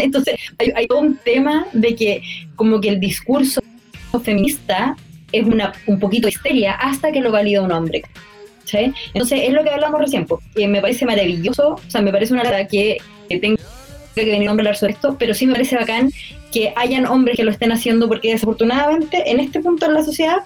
Entonces, 0.00 0.36
hay, 0.58 0.86
un 0.94 1.16
tema 1.18 1.66
de 1.72 1.94
que 1.94 2.22
como 2.56 2.80
que 2.80 2.88
el 2.88 3.00
discurso 3.00 3.60
feminista 4.24 4.96
es 5.30 5.46
una, 5.46 5.72
un 5.86 5.98
poquito 5.98 6.26
histeria 6.26 6.72
hasta 6.72 7.12
que 7.12 7.20
lo 7.20 7.30
valida 7.30 7.62
un 7.62 7.72
hombre. 7.72 8.02
Entonces, 8.72 9.40
es 9.44 9.52
lo 9.52 9.62
que 9.62 9.70
hablamos 9.70 10.00
recién, 10.00 10.26
porque 10.26 10.68
me 10.68 10.80
parece 10.80 11.06
maravilloso, 11.06 11.74
o 11.74 11.90
sea, 11.90 12.02
me 12.02 12.12
parece 12.12 12.34
una 12.34 12.42
verdad 12.42 12.68
que, 12.68 12.98
que 13.28 13.38
tenga 13.38 13.62
que 14.14 14.24
venir 14.24 14.48
a 14.48 14.52
hablar 14.52 14.76
sobre 14.76 14.92
esto, 14.92 15.16
pero 15.18 15.32
sí 15.32 15.46
me 15.46 15.52
parece 15.52 15.76
bacán 15.76 16.10
que 16.52 16.72
hayan 16.76 17.06
hombres 17.06 17.36
que 17.36 17.44
lo 17.44 17.50
estén 17.50 17.72
haciendo, 17.72 18.08
porque 18.08 18.32
desafortunadamente 18.32 19.30
en 19.30 19.40
este 19.40 19.60
punto 19.60 19.86
en 19.86 19.94
la 19.94 20.04
sociedad 20.04 20.38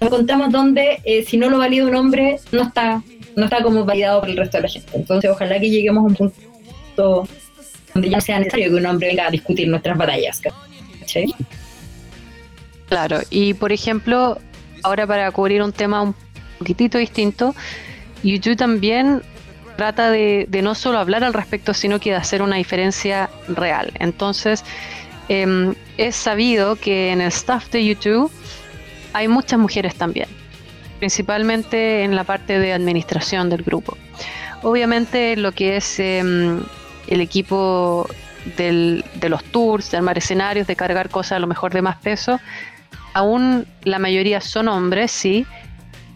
nos 0.00 0.10
contamos 0.10 0.50
donde 0.50 1.00
eh, 1.04 1.24
si 1.24 1.36
no 1.36 1.50
lo 1.50 1.58
valida 1.58 1.84
un 1.86 1.94
hombre, 1.94 2.38
no 2.52 2.62
está, 2.62 3.02
no 3.36 3.44
está 3.44 3.62
como 3.62 3.84
validado 3.84 4.20
por 4.20 4.30
el 4.30 4.36
resto 4.36 4.58
de 4.58 4.62
la 4.62 4.68
gente. 4.68 4.90
Entonces, 4.94 5.30
ojalá 5.30 5.60
que 5.60 5.68
lleguemos 5.68 6.04
a 6.04 6.06
un 6.06 6.14
punto 6.14 7.28
donde 7.94 8.08
ya 8.08 8.20
sea 8.20 8.38
necesario 8.38 8.70
que 8.70 8.76
un 8.76 8.86
hombre 8.86 9.08
venga 9.08 9.26
a 9.26 9.30
discutir 9.30 9.68
nuestras 9.68 9.98
batallas. 9.98 10.40
Claro, 12.88 13.20
y 13.30 13.54
por 13.54 13.72
ejemplo, 13.72 14.38
ahora 14.82 15.06
para 15.06 15.30
cubrir 15.32 15.62
un 15.62 15.72
tema 15.72 16.02
un 16.02 16.14
poquitito 16.58 16.98
distinto, 16.98 17.54
YouTube 18.22 18.56
también 18.56 19.22
trata 19.76 20.10
de, 20.10 20.46
no 20.62 20.74
solo 20.74 20.98
hablar 20.98 21.24
al 21.24 21.32
respecto, 21.32 21.74
sino 21.74 22.00
que 22.00 22.10
de 22.10 22.16
hacer 22.16 22.42
una 22.42 22.56
diferencia 22.56 23.30
real. 23.48 23.92
Entonces, 23.98 24.64
em, 25.28 25.74
es 25.96 26.16
sabido 26.16 26.76
que 26.76 27.12
en 27.12 27.20
el 27.20 27.28
staff 27.28 27.70
de 27.70 27.84
YouTube 27.84 28.30
hay 29.12 29.28
muchas 29.28 29.58
mujeres 29.58 29.94
también, 29.94 30.28
principalmente 30.98 32.04
en 32.04 32.14
la 32.14 32.24
parte 32.24 32.58
de 32.58 32.72
administración 32.72 33.50
del 33.50 33.62
grupo. 33.62 33.96
Obviamente 34.62 35.36
lo 35.36 35.52
que 35.52 35.76
es 35.76 35.98
em, 35.98 36.60
el 37.06 37.20
equipo 37.20 38.08
de 38.56 39.28
los 39.28 39.44
tours, 39.44 39.90
de 39.90 39.98
armar 39.98 40.18
escenarios, 40.18 40.66
de 40.66 40.76
cargar 40.76 41.10
cosas 41.10 41.32
a 41.32 41.38
lo 41.38 41.46
mejor 41.46 41.72
de 41.72 41.82
más 41.82 41.96
peso. 41.96 42.40
Aún 43.12 43.66
la 43.84 43.98
mayoría 43.98 44.40
son 44.40 44.68
hombres, 44.68 45.10
sí, 45.10 45.46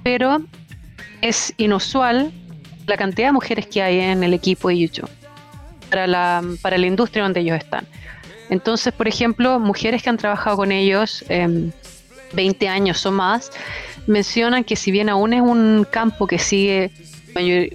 pero 0.03 0.39
es 1.21 1.53
inusual 1.57 2.33
la 2.87 2.97
cantidad 2.97 3.29
de 3.29 3.33
mujeres 3.33 3.67
que 3.67 3.83
hay 3.83 4.01
en 4.01 4.23
el 4.23 4.35
equipo 4.35 4.69
de 4.69 4.79
YouTube 4.79 5.11
para 5.91 6.07
la, 6.07 6.43
para 6.61 6.79
la 6.79 6.87
industria 6.87 7.25
donde 7.25 7.41
ellos 7.41 7.59
están. 7.59 7.87
Entonces, 8.51 8.93
por 8.93 9.09
ejemplo, 9.09 9.59
mujeres 9.59 10.03
que 10.03 10.11
han 10.11 10.17
trabajado 10.17 10.57
con 10.57 10.73
ellos 10.73 11.25
20 12.35 12.69
años 12.69 13.05
o 13.07 13.13
más, 13.13 13.51
mencionan 14.07 14.65
que 14.65 14.77
si 14.77 14.91
bien 14.91 15.09
aún 15.09 15.33
es 15.33 15.43
un 15.43 15.87
campo 15.91 16.27
que 16.27 16.39
sigue 16.39 16.91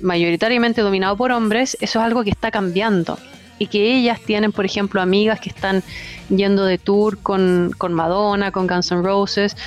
mayoritariamente 0.01 0.81
dominado 0.81 1.17
por 1.17 1.31
hombres, 1.31 1.77
eso 1.81 1.99
es 1.99 2.05
algo 2.05 2.23
que 2.23 2.29
está 2.29 2.51
cambiando. 2.51 3.17
Y 3.57 3.67
que 3.67 3.93
ellas 3.93 4.21
tienen, 4.21 4.53
por 4.53 4.65
ejemplo, 4.65 5.01
amigas 5.01 5.41
que 5.41 5.49
están 5.49 5.83
yendo 6.29 6.63
de 6.63 6.77
tour 6.77 7.17
con, 7.17 7.73
con 7.77 7.93
Madonna, 7.93 8.51
con 8.51 8.67
Guns 8.67 8.91
N' 8.91 9.03
Roses, 9.03 9.57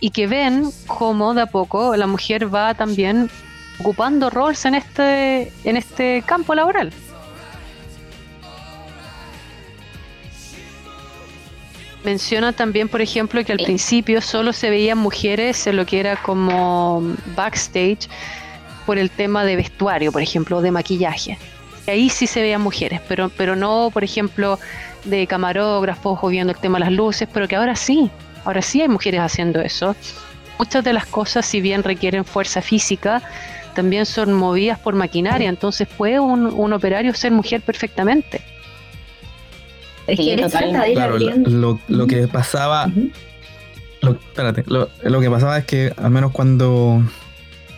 y 0.00 0.10
que 0.10 0.26
ven 0.26 0.70
cómo 0.86 1.32
de 1.32 1.42
a 1.42 1.46
poco 1.46 1.94
la 1.96 2.06
mujer 2.06 2.52
va 2.52 2.74
también 2.74 3.30
ocupando 3.78 4.30
roles 4.30 4.64
en 4.64 4.74
este, 4.74 5.52
en 5.64 5.76
este 5.76 6.22
campo 6.26 6.54
laboral. 6.54 6.92
Menciona 12.06 12.52
también, 12.52 12.88
por 12.88 13.00
ejemplo, 13.00 13.44
que 13.44 13.50
al 13.50 13.58
principio 13.58 14.20
solo 14.20 14.52
se 14.52 14.70
veían 14.70 14.96
mujeres 14.96 15.66
en 15.66 15.74
lo 15.74 15.84
que 15.84 15.98
era 15.98 16.14
como 16.14 17.02
backstage 17.34 18.08
por 18.86 18.96
el 18.96 19.10
tema 19.10 19.44
de 19.44 19.56
vestuario, 19.56 20.12
por 20.12 20.22
ejemplo, 20.22 20.62
de 20.62 20.70
maquillaje. 20.70 21.36
Ahí 21.88 22.08
sí 22.08 22.28
se 22.28 22.40
veían 22.42 22.60
mujeres, 22.60 23.00
pero, 23.08 23.28
pero 23.28 23.56
no, 23.56 23.90
por 23.92 24.04
ejemplo, 24.04 24.60
de 25.02 25.26
camarógrafos 25.26 26.20
o 26.22 26.28
viendo 26.28 26.52
el 26.52 26.58
tema 26.60 26.78
de 26.78 26.84
las 26.84 26.92
luces, 26.92 27.28
pero 27.32 27.48
que 27.48 27.56
ahora 27.56 27.74
sí, 27.74 28.08
ahora 28.44 28.62
sí 28.62 28.80
hay 28.80 28.88
mujeres 28.88 29.20
haciendo 29.20 29.60
eso. 29.60 29.96
Muchas 30.60 30.84
de 30.84 30.92
las 30.92 31.06
cosas, 31.06 31.44
si 31.44 31.60
bien 31.60 31.82
requieren 31.82 32.24
fuerza 32.24 32.62
física, 32.62 33.20
también 33.74 34.06
son 34.06 34.32
movidas 34.32 34.78
por 34.78 34.94
maquinaria, 34.94 35.48
entonces 35.48 35.88
puede 35.88 36.20
un, 36.20 36.72
operario 36.72 37.12
ser 37.14 37.32
mujer 37.32 37.62
perfectamente. 37.62 38.42
Claro, 40.94 41.18
lo, 41.88 42.06
que 42.06 42.28
pasaba, 42.28 42.86
lo, 44.02 44.12
espérate, 44.12 44.64
lo, 44.66 44.88
lo 45.02 45.20
que 45.20 45.30
pasaba 45.30 45.58
es 45.58 45.64
que 45.64 45.92
al 45.96 46.10
menos 46.10 46.32
cuando, 46.32 47.02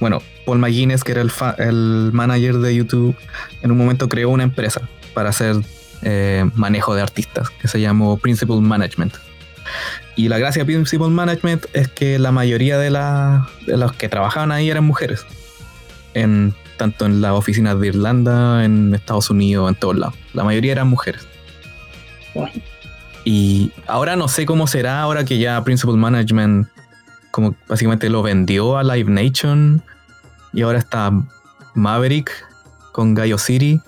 bueno, 0.00 0.20
Paul 0.44 0.58
McGuinness, 0.58 1.04
que 1.04 1.12
era 1.12 1.22
el, 1.22 1.30
fa- 1.30 1.54
el 1.58 2.10
manager 2.12 2.56
de 2.58 2.74
YouTube, 2.74 3.16
en 3.62 3.70
un 3.70 3.78
momento 3.78 4.08
creó 4.08 4.30
una 4.30 4.42
empresa 4.44 4.82
para 5.14 5.30
hacer 5.30 5.56
eh, 6.02 6.48
manejo 6.54 6.94
de 6.94 7.02
artistas, 7.02 7.50
que 7.50 7.68
se 7.68 7.80
llamó 7.80 8.16
Principal 8.18 8.60
Management. 8.60 9.14
Y 10.16 10.28
la 10.28 10.38
gracia 10.38 10.64
de 10.64 10.72
Principal 10.72 11.10
Management 11.10 11.66
es 11.74 11.88
que 11.88 12.18
la 12.18 12.32
mayoría 12.32 12.78
de, 12.78 12.90
la- 12.90 13.48
de 13.66 13.76
los 13.76 13.92
que 13.92 14.08
trabajaban 14.08 14.52
ahí 14.52 14.68
eran 14.70 14.84
mujeres. 14.84 15.24
En, 16.14 16.54
tanto 16.76 17.06
en 17.06 17.20
las 17.20 17.32
oficinas 17.32 17.78
de 17.80 17.88
Irlanda, 17.88 18.64
en 18.64 18.94
Estados 18.94 19.30
Unidos, 19.30 19.68
en 19.68 19.74
todos 19.74 19.96
lados. 19.96 20.14
La 20.32 20.42
mayoría 20.44 20.72
eran 20.72 20.88
mujeres. 20.88 21.26
Y 23.24 23.72
ahora 23.86 24.16
no 24.16 24.28
sé 24.28 24.46
cómo 24.46 24.66
será, 24.66 25.00
ahora 25.02 25.24
que 25.24 25.38
ya 25.38 25.62
Principal 25.64 25.96
Management 25.96 26.68
como 27.30 27.54
básicamente 27.68 28.08
lo 28.08 28.22
vendió 28.22 28.78
a 28.78 28.82
Live 28.84 29.10
Nation 29.10 29.82
y 30.52 30.62
ahora 30.62 30.78
está 30.78 31.10
Maverick 31.74 32.30
con 32.92 33.14
Gaio 33.14 33.38
City. 33.38 33.80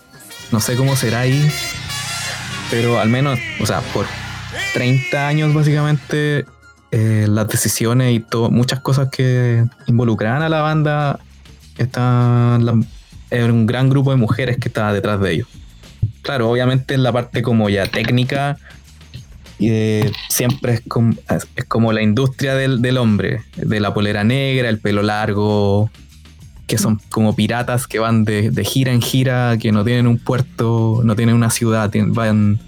No 0.53 0.61
sé 0.61 0.76
cómo 0.76 0.94
será 0.94 1.20
ahí, 1.20 1.50
pero 2.70 3.00
al 3.00 3.09
menos, 3.09 3.38
o 3.61 3.66
sea, 3.66 3.81
por 3.94 4.05
30 4.74 5.26
años 5.26 5.55
básicamente 5.55 6.44
eh, 6.90 7.26
las 7.29 7.48
decisiones 7.48 8.12
y 8.14 8.24
muchas 8.50 8.81
cosas 8.81 9.09
que 9.11 9.64
involucraban 9.87 10.42
a 10.42 10.48
la 10.48 10.61
banda, 10.61 11.18
la- 12.59 12.81
era 13.31 13.44
un 13.53 13.64
gran 13.64 13.88
grupo 13.88 14.11
de 14.11 14.16
mujeres 14.16 14.59
que 14.59 14.68
estaba 14.68 14.92
detrás 14.92 15.20
de 15.20 15.33
ellos. 15.33 15.48
Claro, 16.22 16.50
obviamente 16.50 16.94
en 16.94 17.02
la 17.02 17.12
parte 17.12 17.42
como 17.42 17.68
ya 17.68 17.87
técnica, 17.87 18.59
eh, 19.59 20.11
siempre 20.28 20.74
es 20.74 20.83
como, 20.87 21.14
es, 21.56 21.64
como 21.66 21.92
la 21.92 22.02
industria 22.02 22.54
del, 22.54 22.80
del 22.83 22.96
hombre, 22.98 23.42
de 23.56 23.80
la 23.80 23.92
polera 23.94 24.24
negra, 24.24 24.68
el 24.68 24.78
pelo 24.78 25.02
largo, 25.02 25.90
que 26.66 26.78
son 26.78 27.00
como 27.11 27.35
piratas 27.35 27.87
que 27.87 27.98
van 27.98 28.24
de, 28.24 28.50
de 28.50 28.64
gira 28.64 28.92
en 28.92 29.02
gira, 29.02 29.56
que 29.59 29.72
no 29.72 29.85
tienen 29.85 30.06
un 30.06 30.18
puerto, 30.18 31.00
no 31.04 31.16
tienen 31.16 31.35
una 31.35 31.50
ciudad, 31.50 31.90
tienen- 31.90 32.12
van, 32.14 32.61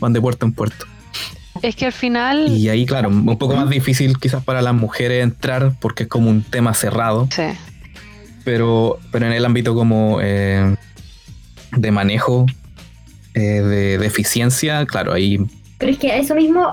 van 0.00 0.12
de 0.12 0.20
puerto 0.20 0.46
en 0.46 0.52
puerto. 0.52 0.84
Es 1.62 1.74
que 1.74 1.86
al 1.86 1.92
final, 1.92 2.48
Y 2.48 2.68
ahí, 2.68 2.84
claro, 2.84 3.08
un 3.08 3.38
poco 3.38 3.56
más 3.56 3.70
difícil 3.70 4.18
quizás 4.18 4.44
para 4.44 4.60
las 4.60 4.74
mujeres 4.74 5.22
entrar 5.22 5.72
porque 5.80 6.02
es 6.02 6.08
como 6.08 6.28
un 6.28 6.42
tema 6.42 6.74
cerrado, 6.74 7.28
sí, 7.30 7.44
pero, 8.44 8.98
pero 9.10 9.26
en 9.26 9.32
el 9.32 9.42
ámbito 9.44 9.74
como 9.74 10.18
eh, 10.22 10.76
de 11.72 11.90
manejo, 11.90 12.44
eh, 13.36 13.60
de, 13.98 14.06
eficiencia, 14.06 14.86
claro, 14.86 15.12
ahí 15.12 15.38
Pero 15.76 15.92
es 15.92 15.98
que 15.98 16.10
a 16.10 16.16
eso 16.16 16.34
mismo, 16.34 16.72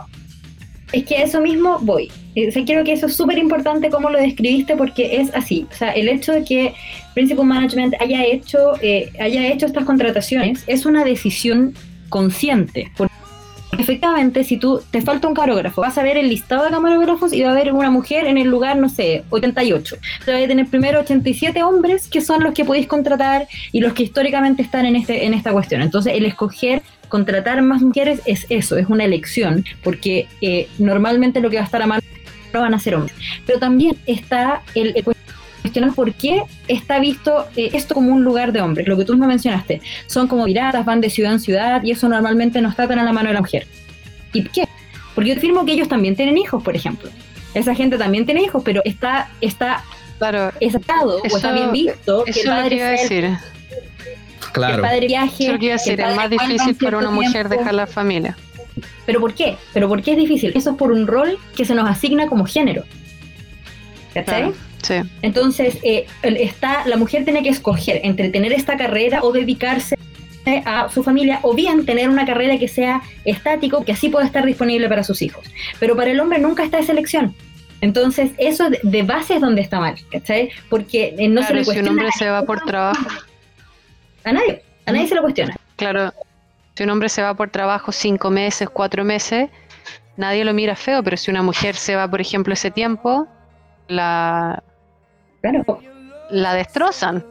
es 0.94 1.04
que 1.04 1.18
a 1.18 1.24
eso 1.24 1.42
mismo 1.42 1.78
voy. 1.82 2.10
Eh, 2.36 2.48
O 2.48 2.52
sea, 2.52 2.64
creo 2.64 2.86
que 2.86 2.94
eso 2.94 3.08
es 3.08 3.16
súper 3.16 3.38
importante 3.38 3.90
cómo 3.90 4.10
lo 4.10 4.18
describiste 4.18 4.78
porque 4.78 5.18
es 5.18 5.30
así. 5.36 5.68
O 5.70 5.76
sea, 5.76 5.92
el 5.92 6.08
hecho 6.08 6.32
de 6.32 6.46
que 6.46 6.74
Principal 7.14 7.46
Management 7.46 7.96
haya 8.00 8.24
hecho, 8.24 8.74
eh, 8.82 9.12
haya 9.20 9.46
hecho 9.52 9.66
estas 9.66 9.84
contrataciones 9.84 10.64
es 10.66 10.86
una 10.86 11.04
decisión 11.04 11.74
consciente. 12.08 12.92
Efectivamente, 13.80 14.44
si 14.44 14.58
tú 14.58 14.82
te 14.92 15.02
falta 15.02 15.28
un 15.28 15.34
camarógrafo, 15.34 15.82
vas 15.82 15.98
a 15.98 16.04
ver 16.04 16.18
el 16.18 16.30
listado 16.30 16.66
de 16.66 16.72
camarógrafos 16.72 17.34
y 17.34 17.42
va 17.42 17.50
a 17.50 17.52
haber 17.52 17.74
una 17.74 17.90
mujer 17.90 18.26
en 18.26 18.38
el 18.38 18.48
lugar, 18.48 18.78
no 18.78 18.90
sé, 18.90 19.24
88. 19.30 19.96
O 19.96 20.24
sea, 20.24 20.34
vas 20.34 20.44
a 20.44 20.48
tener 20.48 20.68
primero 20.68 21.00
87 21.00 21.64
hombres 21.64 22.08
que 22.08 22.22
son 22.22 22.44
los 22.44 22.54
que 22.54 22.66
podéis 22.66 22.88
contratar 22.88 23.48
y 23.72 23.80
los 23.80 23.94
que 23.94 24.04
históricamente 24.04 24.62
están 24.62 24.86
en, 24.86 24.96
este, 24.96 25.26
en 25.26 25.34
esta 25.34 25.52
cuestión. 25.52 25.82
Entonces, 25.82 26.14
el 26.16 26.26
escoger 26.26 26.82
contratar 27.10 27.62
más 27.62 27.82
mujeres 27.82 28.22
es 28.26 28.46
eso, 28.50 28.78
es 28.78 28.88
una 28.90 29.06
elección, 29.06 29.64
porque 29.84 30.28
eh, 30.42 30.68
normalmente 30.80 31.42
lo 31.42 31.50
que 31.50 31.58
va 31.58 31.62
a 31.62 31.66
estar 31.66 31.82
a 31.82 31.88
mano 31.88 32.02
no 32.54 32.62
van 32.62 32.74
a 32.74 32.80
ser 32.80 32.96
hombres. 32.96 33.16
Pero 33.46 33.60
también 33.60 33.98
está 34.06 34.62
el, 34.76 34.94
el 34.96 35.04
cuestionar 35.64 35.94
por 35.96 36.14
qué 36.14 36.44
está 36.68 37.00
visto 37.00 37.48
eh, 37.56 37.72
esto 37.74 37.96
como 37.96 38.12
un 38.14 38.24
lugar 38.24 38.52
de 38.52 38.62
hombres, 38.62 38.88
lo 38.88 38.96
que 38.98 39.06
tú 39.06 39.18
me 39.18 39.26
mencionaste. 39.26 39.82
Son 40.06 40.28
como 40.28 40.46
piratas, 40.46 40.86
van 40.86 41.02
de 41.02 41.10
ciudad 41.10 41.32
en 41.34 41.40
ciudad 41.40 41.82
y 41.84 41.90
eso 41.92 42.08
normalmente 42.08 42.62
no 42.62 42.70
está 42.70 42.88
tan 42.88 43.00
a 43.00 43.04
la 43.04 43.12
mano 43.14 43.30
de 43.30 43.34
la 43.34 43.40
mujer. 43.42 43.66
¿Y 44.34 44.42
por 44.44 44.52
qué? 44.52 44.68
Porque 45.16 45.30
yo 45.32 45.36
afirmo 45.38 45.66
que 45.66 45.72
ellos 45.74 45.88
también 45.88 46.16
tienen 46.16 46.38
hijos, 46.38 46.62
por 46.62 46.76
ejemplo. 46.76 47.10
Esa 47.56 47.74
gente 47.74 47.98
también 47.98 48.26
tiene 48.26 48.44
hijos, 48.44 48.62
pero 48.64 48.82
está, 48.86 49.30
está 49.42 49.84
claro, 50.20 50.52
o 50.58 51.26
está 51.26 51.52
bien 51.54 51.72
visto 51.72 52.24
que 52.26 52.32
el 52.42 52.46
padre 52.48 52.76
iba 52.76 52.90
a 52.90 52.98
sea 52.98 53.04
el- 53.06 53.10
decir. 53.10 53.38
que 54.40 54.46
el 54.46 54.52
claro. 54.52 54.82
padre 54.84 55.08
viaje. 55.08 55.44
Eso 55.44 55.44
es 55.44 55.50
lo 55.54 55.60
que 55.60 55.66
iba 55.66 55.76
a 55.76 55.78
que 55.78 55.90
el 55.92 55.98
decir, 55.98 56.00
es 56.00 56.06
padre 56.06 56.16
más 56.16 56.30
difícil 56.30 56.76
para 56.76 56.98
una 56.98 57.12
mujer 57.12 57.32
tiempo. 57.48 57.56
dejar 57.58 57.74
la 57.74 57.88
familia. 57.88 58.38
¿Pero 59.06 59.20
por 59.20 59.34
qué? 59.34 59.58
¿Pero 59.74 59.88
por 59.88 60.02
qué 60.02 60.12
es 60.12 60.18
difícil? 60.18 60.52
Eso 60.56 60.72
es 60.72 60.76
por 60.78 60.92
un 60.92 61.06
rol 61.08 61.38
que 61.56 61.64
se 61.66 61.76
nos 61.76 61.90
asigna 61.90 62.28
como 62.28 62.46
género. 62.46 62.84
¿Cachai? 64.14 64.42
Claro, 64.44 64.56
sí. 64.84 64.96
Entonces, 65.24 65.78
eh, 65.84 66.06
está, 66.22 66.86
la 66.86 66.96
mujer 66.98 67.24
tiene 67.24 67.42
que 67.42 67.50
escoger 67.50 68.00
entre 68.04 68.30
tener 68.30 68.54
esta 68.54 68.78
carrera 68.78 69.22
o 69.24 69.32
dedicarse 69.32 69.96
a 70.66 70.90
su 70.90 71.04
familia, 71.04 71.40
o 71.42 71.54
bien 71.56 71.86
tener 71.86 72.10
una 72.10 72.26
carrera 72.26 72.58
que 72.58 72.68
sea 72.68 73.02
estático, 73.26 73.84
que 73.86 73.94
así 73.94 74.10
pueda 74.10 74.26
estar 74.26 74.46
disponible 74.46 74.88
para 74.90 75.04
sus 75.04 75.22
hijos. 75.22 75.46
Pero 75.80 75.96
para 75.96 76.12
el 76.12 76.20
hombre 76.20 76.38
nunca 76.40 76.64
está 76.64 76.80
esa 76.80 76.92
elección. 76.92 77.34
Entonces, 77.80 78.32
eso 78.38 78.70
de- 78.70 79.04
base 79.04 79.36
es 79.36 79.42
donde 79.42 79.62
está 79.62 79.80
mal, 79.80 79.96
¿cachai? 80.12 80.52
Porque 80.70 81.16
eh, 81.18 81.28
no 81.30 81.42
se 81.42 81.48
Claro, 81.48 81.56
le 81.60 81.64
si 81.64 81.70
un 81.70 81.76
cuestiona 81.76 81.90
hombre 81.92 82.10
se 82.18 82.30
va 82.30 82.44
por 82.44 82.60
trabajo, 82.66 83.06
a 84.26 84.32
nadie, 84.34 84.62
a 84.86 84.92
nadie 84.92 85.08
se 85.08 85.16
lo 85.16 85.22
cuestiona. 85.22 85.56
claro, 85.76 86.14
si 86.76 86.84
un 86.84 86.90
hombre 86.90 87.08
se 87.10 87.22
va 87.22 87.34
por 87.34 87.50
trabajo 87.50 87.92
cinco 87.92 88.30
meses, 88.30 88.70
cuatro 88.70 89.04
meses, 89.04 89.50
nadie 90.18 90.44
lo 90.46 90.54
mira 90.54 90.76
feo, 90.76 91.04
pero 91.04 91.18
si 91.18 91.30
una 91.32 91.42
mujer 91.42 91.76
se 91.76 91.96
va, 91.96 92.08
por 92.10 92.20
ejemplo, 92.22 92.54
ese 92.54 92.72
tiempo, 92.72 93.28
la, 93.88 94.64
Claro. 95.44 95.80
la 96.30 96.54
destrozan. 96.56 97.24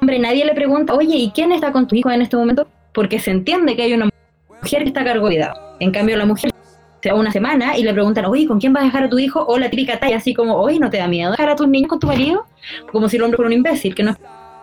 hombre, 0.00 0.18
nadie 0.18 0.44
le 0.44 0.52
pregunta, 0.54 0.94
oye, 0.94 1.16
¿y 1.16 1.30
quién 1.30 1.52
está 1.52 1.70
con 1.72 1.86
tu 1.86 1.94
hijo 1.94 2.10
en 2.10 2.22
este 2.22 2.36
momento? 2.36 2.66
Porque 2.92 3.18
se 3.20 3.30
entiende 3.30 3.76
que 3.76 3.82
hay 3.82 3.92
una 3.94 4.08
mujer 4.62 4.82
que 4.82 4.88
está 4.88 5.02
a 5.02 5.04
cargo 5.04 5.28
de 5.28 5.34
cuidado. 5.36 5.76
En 5.80 5.92
cambio, 5.92 6.16
la 6.16 6.26
mujer 6.26 6.50
se 7.02 7.12
va 7.12 7.18
una 7.18 7.30
semana 7.30 7.78
y 7.78 7.84
le 7.84 7.92
preguntan, 7.92 8.24
oye, 8.26 8.46
¿con 8.46 8.58
quién 8.58 8.72
vas 8.72 8.82
a 8.82 8.86
dejar 8.86 9.04
a 9.04 9.08
tu 9.08 9.18
hijo? 9.18 9.44
O 9.46 9.58
la 9.58 9.70
típica 9.70 9.98
talla, 10.00 10.16
así 10.16 10.34
como, 10.34 10.56
oye, 10.56 10.80
¿no 10.80 10.90
te 10.90 10.98
da 10.98 11.06
miedo 11.06 11.30
dejar 11.30 11.50
a 11.50 11.56
tus 11.56 11.68
niños 11.68 11.88
con 11.88 12.00
tu 12.00 12.08
marido? 12.08 12.46
Como 12.90 13.08
si 13.08 13.16
el 13.16 13.22
hombre 13.22 13.36
fuera 13.36 13.46
un 13.48 13.52
imbécil, 13.54 13.94
que 13.94 14.02
no 14.02 14.10
es 14.10 14.16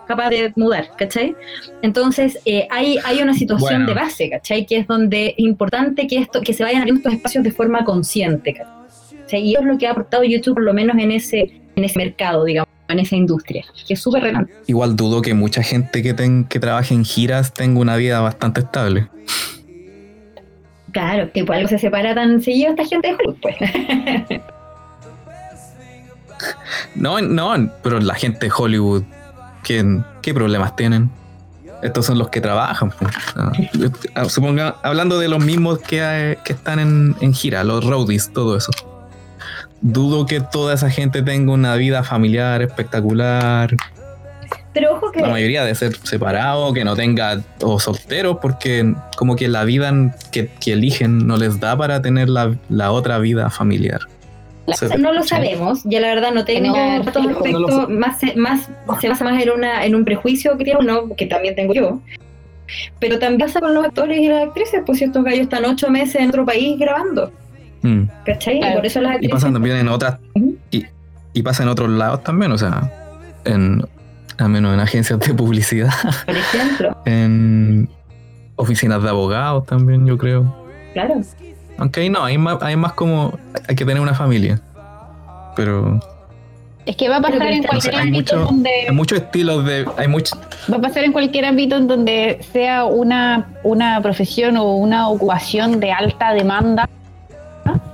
capaz 0.07 0.29
de 0.29 0.51
mudar, 0.57 0.89
¿cachai? 0.97 1.35
Entonces, 1.81 2.37
eh, 2.45 2.67
hay, 2.69 2.97
hay 3.05 3.21
una 3.21 3.33
situación 3.33 3.85
Bueno. 3.85 3.87
de 3.87 3.93
base, 3.93 4.29
¿cachai? 4.29 4.65
Que 4.65 4.77
es 4.77 4.87
donde 4.87 5.27
es 5.37 5.39
importante 5.39 6.05
que, 6.07 6.17
esto, 6.17 6.41
que 6.41 6.53
se 6.53 6.63
vayan 6.63 6.81
abriendo 6.81 6.99
estos 6.99 7.13
espacios 7.13 7.43
de 7.45 7.51
forma 7.51 7.83
consciente, 7.85 8.53
¿cachai? 8.53 8.84
Y 9.31 9.53
eso 9.53 9.61
es 9.61 9.67
lo 9.67 9.77
que 9.77 9.87
ha 9.87 9.91
aportado 9.91 10.23
YouTube, 10.23 10.55
por 10.55 10.63
lo 10.63 10.73
menos 10.73 10.97
en 10.97 11.11
ese, 11.11 11.61
en 11.75 11.83
ese 11.83 11.97
mercado, 11.99 12.43
digamos, 12.45 12.69
en 12.87 12.99
esa 12.99 13.15
industria, 13.15 13.65
que 13.87 13.93
es 13.95 13.99
súper 14.01 14.21
relevante. 14.23 14.53
Igual 14.67 14.95
dudo 14.95 15.21
que 15.21 15.33
mucha 15.33 15.63
gente 15.63 16.01
que, 16.03 16.13
ten- 16.13 16.45
que 16.45 16.59
trabaje 16.59 16.93
en 16.93 17.03
giras 17.03 17.53
tenga 17.53 17.79
una 17.79 17.95
vida 17.95 18.19
bastante 18.21 18.61
estable. 18.61 19.07
Claro, 20.91 21.29
que 21.33 21.43
por 21.43 21.55
algo 21.55 21.67
se 21.67 21.77
separa 21.79 22.13
tan 22.15 22.41
seguido 22.41 22.69
esta 22.71 22.85
gente 22.85 23.07
de 23.09 23.13
Hollywood, 23.15 23.37
pues. 23.41 23.55
No, 26.95 27.19
no, 27.21 27.69
pero 27.83 27.99
la 27.99 28.13
gente 28.15 28.45
de 28.47 28.51
Hollywood, 28.55 29.03
¿qué, 29.63 30.01
qué 30.21 30.33
problemas 30.33 30.75
tienen? 30.75 31.09
Estos 31.81 32.05
son 32.05 32.17
los 32.17 32.29
que 32.29 32.41
trabajan. 32.41 32.91
pues. 32.97 33.13
Ah, 34.15 34.25
Suponga, 34.29 34.75
hablando 34.83 35.19
de 35.19 35.27
los 35.27 35.43
mismos 35.43 35.79
que, 35.79 35.99
eh, 36.01 36.37
que 36.43 36.53
están 36.53 36.79
en, 36.79 37.15
en 37.21 37.33
gira, 37.33 37.63
los 37.63 37.85
roadies, 37.85 38.31
todo 38.33 38.57
eso. 38.57 38.71
Dudo 39.87 40.25
que 40.25 40.41
toda 40.41 40.73
esa 40.73 40.89
gente 40.89 41.21
tenga 41.21 41.51
una 41.53 41.75
vida 41.75 42.01
familiar 42.03 42.63
espectacular. 42.63 43.69
Pero 44.73 44.95
ojo 44.95 45.11
que 45.11 45.21
La 45.21 45.29
mayoría 45.29 45.63
de 45.63 45.75
ser 45.75 45.95
separado, 45.97 46.73
que 46.73 46.83
no 46.83 46.95
tenga 46.95 47.39
o 47.61 47.79
solteros, 47.79 48.37
porque 48.41 48.95
como 49.15 49.35
que 49.35 49.47
la 49.47 49.63
vida 49.63 49.93
que, 50.31 50.47
que 50.59 50.73
eligen 50.73 51.27
no 51.27 51.37
les 51.37 51.59
da 51.59 51.77
para 51.77 52.01
tener 52.01 52.29
la, 52.29 52.55
la 52.67 52.91
otra 52.91 53.19
vida 53.19 53.51
familiar. 53.51 53.99
Se- 54.73 54.97
no 54.97 55.13
lo 55.13 55.21
sabemos, 55.23 55.81
ya 55.83 55.99
la 55.99 56.07
verdad 56.07 56.31
no 56.31 56.43
tengo 56.45 56.75
datos. 56.75 57.23
No 57.23 57.29
lo 57.29 57.67
respecto, 57.67 57.87
más, 57.89 58.19
se- 58.19 58.35
más 58.35 58.67
se 58.99 59.07
basa 59.07 59.23
más 59.23 59.39
en, 59.41 59.51
una, 59.51 59.85
en 59.85 59.93
un 59.93 60.03
prejuicio 60.03 60.57
que 60.57 60.63
tiene 60.63 60.79
uno, 60.79 61.15
que 61.15 61.27
también 61.27 61.55
tengo 61.55 61.75
yo. 61.75 61.99
Pero 62.99 63.19
también 63.19 63.47
pasa 63.47 63.59
con 63.59 63.75
los 63.75 63.85
actores 63.85 64.17
y 64.19 64.27
las 64.27 64.47
actrices, 64.47 64.81
pues 64.83 64.97
si 64.97 65.03
estos 65.05 65.23
gallos 65.23 65.41
están 65.41 65.63
ocho 65.65 65.91
meses 65.91 66.15
en 66.15 66.29
otro 66.29 66.43
país 66.43 66.79
grabando, 66.79 67.31
Mm. 67.85 68.09
¿cachai? 68.25 68.59
Claro. 68.59 68.73
Y 68.73 68.75
por 68.77 68.85
eso 68.85 69.01
las 69.01 69.11
Y 69.11 69.15
actrices... 69.15 69.33
pasan 69.35 69.53
también 69.53 69.77
en 69.77 69.87
otras. 69.89 70.17
Y, 70.71 70.85
y 71.33 71.41
pasa 71.43 71.63
en 71.63 71.69
otros 71.69 71.89
lados 71.89 72.23
también, 72.23 72.51
o 72.51 72.57
sea, 72.57 72.91
en, 73.45 73.85
al 74.37 74.49
menos 74.49 74.73
en 74.73 74.79
agencias 74.79 75.19
de 75.19 75.33
publicidad, 75.33 75.91
Por 76.25 76.35
ejemplo, 76.35 76.97
en 77.05 77.89
oficinas 78.55 79.01
de 79.03 79.09
abogados 79.09 79.65
también, 79.65 80.05
yo 80.05 80.17
creo. 80.17 80.55
claro. 80.93 81.15
Aunque 81.77 81.99
ahí 81.99 82.09
no, 82.09 82.23
hay 82.23 82.37
más, 82.37 82.57
hay 82.61 82.77
más 82.77 82.93
como. 82.93 83.37
Hay 83.67 83.75
que 83.75 83.83
tener 83.83 84.01
una 84.01 84.13
familia. 84.13 84.61
Pero 85.57 85.99
Es 86.85 86.95
que 86.95 87.09
va 87.09 87.17
a 87.17 87.21
pasar 87.21 87.47
en 87.51 87.63
cualquier 87.63 87.93
no 87.93 87.99
sé, 87.99 88.03
hay 88.03 88.07
ámbito 88.07 88.35
mucho- 88.37 88.45
donde 88.45 88.69
hay 88.87 88.95
muchos 88.95 89.17
estilos 89.19 89.65
de. 89.65 89.85
Hay 89.97 90.07
muchos. 90.07 90.39
va 90.71 90.77
a 90.77 90.81
pasar 90.81 91.03
en 91.03 91.11
cualquier 91.11 91.43
ámbito 91.43 91.75
en 91.75 91.87
donde 91.87 92.39
sea 92.53 92.85
una, 92.85 93.47
una 93.63 93.99
profesión 94.01 94.55
o 94.55 94.75
una 94.77 95.09
ocupación 95.09 95.81
de 95.81 95.91
alta 95.91 96.31
demanda 96.33 96.87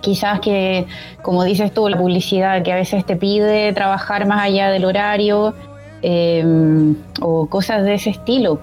quizás 0.02 0.40
que, 0.40 0.86
como 1.22 1.44
dices 1.44 1.74
tú, 1.74 1.88
la 1.88 1.98
publicidad 1.98 2.64
que 2.64 2.72
a 2.72 2.76
veces 2.76 3.06
te 3.06 3.16
pide 3.16 3.72
trabajar 3.74 4.26
más 4.26 4.42
allá 4.44 4.70
del 4.70 4.86
horario 4.86 5.54
em, 6.02 6.96
o 7.22 7.48
cosas 7.48 7.84
de 7.84 7.94
ese 7.94 8.10
estilo. 8.10 8.60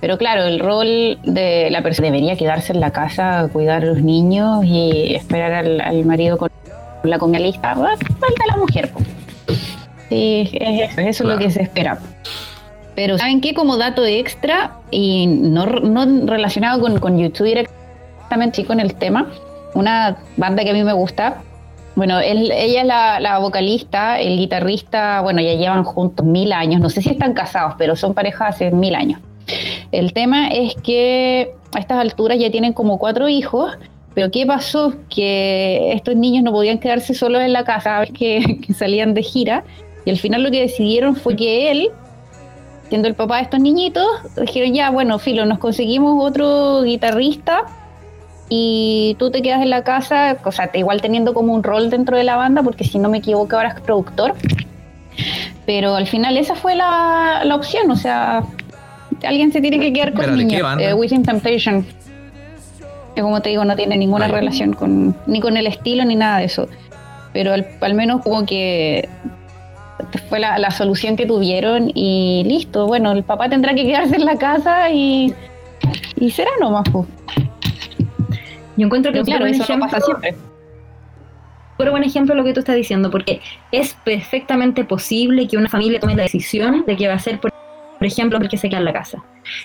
Pero 0.00 0.16
claro, 0.16 0.44
el 0.44 0.60
rol 0.60 1.18
de 1.24 1.70
la 1.70 1.82
persona 1.82 2.06
debería 2.06 2.36
quedarse 2.36 2.72
en 2.72 2.80
la 2.80 2.92
casa, 2.92 3.48
cuidar 3.52 3.82
a 3.82 3.86
los 3.86 4.02
niños 4.02 4.64
y 4.64 5.14
esperar 5.14 5.52
al, 5.52 6.04
marido 6.04 6.38
con 6.38 6.50
la 7.02 7.18
comida 7.18 7.40
lista. 7.40 7.74
Falta 7.74 8.46
la 8.48 8.56
mujer. 8.56 8.90
Sí, 10.08 10.50
eso, 10.52 11.00
es 11.00 11.20
lo 11.20 11.36
que 11.36 11.50
se 11.50 11.62
espera. 11.62 11.98
Pero 12.94 13.18
¿saben 13.18 13.40
qué? 13.40 13.54
Como 13.54 13.76
dato 13.76 14.04
extra 14.04 14.72
y 14.90 15.26
no, 15.26 15.66
relacionado 16.26 16.80
con, 16.80 16.98
con 16.98 17.18
YouTube 17.18 17.46
directamente, 17.46 18.62
y 18.62 18.64
con 18.64 18.80
el 18.80 18.94
tema, 18.94 19.28
una 19.74 20.18
banda 20.36 20.64
que 20.64 20.70
a 20.70 20.72
mí 20.72 20.82
me 20.82 20.92
gusta. 20.92 21.42
Bueno, 21.94 22.20
ella 22.20 22.80
es 22.80 22.86
la, 22.86 23.38
vocalista, 23.40 24.20
el 24.20 24.38
guitarrista, 24.38 25.20
bueno, 25.20 25.40
ya 25.40 25.54
llevan 25.54 25.82
juntos 25.82 26.24
mil 26.24 26.52
años, 26.52 26.80
no 26.80 26.90
sé 26.90 27.02
si 27.02 27.10
están 27.10 27.34
casados, 27.34 27.74
pero 27.76 27.96
son 27.96 28.14
parejas 28.14 28.54
hace 28.54 28.70
mil 28.70 28.94
años. 28.94 29.20
El 29.90 30.12
tema 30.12 30.48
es 30.48 30.76
que 30.76 31.54
a 31.74 31.80
estas 31.80 31.98
alturas 31.98 32.38
ya 32.38 32.52
tienen 32.52 32.72
como 32.72 32.98
cuatro 32.98 33.28
hijos, 33.28 33.76
pero 34.14 34.30
¿qué 34.30 34.46
pasó? 34.46 34.94
Que 35.08 35.92
estos 35.92 36.14
niños 36.14 36.44
no 36.44 36.52
podían 36.52 36.78
quedarse 36.78 37.14
solos 37.14 37.42
en 37.42 37.52
la 37.52 37.64
casa, 37.64 38.04
que, 38.14 38.60
que 38.64 38.74
salían 38.74 39.12
de 39.12 39.24
gira, 39.24 39.64
y 40.04 40.10
al 40.10 40.18
final 40.18 40.44
lo 40.44 40.52
que 40.52 40.60
decidieron 40.60 41.16
fue 41.16 41.34
que 41.34 41.72
él, 41.72 41.90
siendo 42.88 43.08
el 43.08 43.14
papá 43.14 43.38
de 43.38 43.42
estos 43.42 43.58
niñitos, 43.58 44.06
dijeron 44.40 44.72
ya, 44.72 44.90
bueno, 44.90 45.18
Filo, 45.18 45.46
nos 45.46 45.58
conseguimos 45.58 46.24
otro 46.24 46.82
guitarrista 46.84 47.64
y 48.48 49.16
tú 49.18 49.30
te 49.30 49.42
quedas 49.42 49.62
en 49.62 49.70
la 49.70 49.84
casa, 49.84 50.36
o 50.44 50.52
sea, 50.52 50.70
igual 50.74 51.00
teniendo 51.02 51.34
como 51.34 51.52
un 51.52 51.62
rol 51.62 51.90
dentro 51.90 52.16
de 52.16 52.24
la 52.24 52.36
banda, 52.36 52.62
porque 52.62 52.84
si 52.84 52.98
no 52.98 53.08
me 53.08 53.18
equivoco 53.18 53.56
ahora 53.56 53.70
es 53.70 53.80
productor. 53.80 54.34
Pero 55.66 55.96
al 55.96 56.06
final 56.06 56.36
esa 56.36 56.54
fue 56.54 56.74
la, 56.74 57.42
opción, 57.54 57.90
o 57.90 57.96
sea, 57.96 58.42
alguien 59.22 59.52
se 59.52 59.60
tiene 59.60 59.78
que 59.78 59.92
quedar 59.92 60.14
con 60.14 60.24
el 60.24 60.36
niño. 60.36 60.80
Eh, 60.80 60.94
Within 60.94 61.22
Temptation. 61.22 61.84
Que 63.14 63.22
como 63.22 63.42
te 63.42 63.50
digo, 63.50 63.64
no 63.64 63.76
tiene 63.76 63.96
ninguna 63.96 64.28
relación 64.28 64.72
con 64.72 65.14
ni 65.26 65.40
con 65.40 65.56
el 65.56 65.66
estilo 65.66 66.04
ni 66.04 66.14
nada 66.14 66.38
de 66.38 66.44
eso. 66.44 66.68
Pero 67.32 67.52
al, 67.52 67.94
menos 67.94 68.22
como 68.22 68.46
que 68.46 69.08
fue 70.28 70.38
la, 70.38 70.70
solución 70.70 71.16
que 71.16 71.26
tuvieron 71.26 71.90
y 71.94 72.44
listo. 72.46 72.86
Bueno, 72.86 73.12
el 73.12 73.24
papá 73.24 73.48
tendrá 73.50 73.74
que 73.74 73.84
quedarse 73.84 74.16
en 74.16 74.24
la 74.24 74.36
casa 74.36 74.88
y, 74.90 75.34
y 76.16 76.30
será 76.30 76.50
nomás. 76.60 76.88
Pues. 76.90 77.06
Yo 78.78 78.86
encuentro 78.86 79.12
que 79.12 79.22
claro, 79.22 79.44
eso 79.44 79.64
no 79.74 79.80
pasa 79.80 80.00
siempre. 80.00 80.36
Pero 81.76 81.90
buen 81.90 82.04
ejemplo 82.04 82.34
lo 82.34 82.44
que 82.44 82.52
tú 82.52 82.60
estás 82.60 82.76
diciendo, 82.76 83.10
porque 83.10 83.40
es 83.72 83.94
perfectamente 84.04 84.84
posible 84.84 85.48
que 85.48 85.56
una 85.56 85.68
familia 85.68 85.98
tome 85.98 86.14
la 86.14 86.22
decisión 86.22 86.84
de 86.86 86.96
que 86.96 87.08
va 87.08 87.14
a 87.14 87.18
ser, 87.18 87.40
por, 87.40 87.52
ejemplo, 88.00 88.38
el 88.38 88.48
que 88.48 88.56
se 88.56 88.68
queda 88.68 88.78
en 88.78 88.84
la 88.84 88.92
casa. 88.92 89.22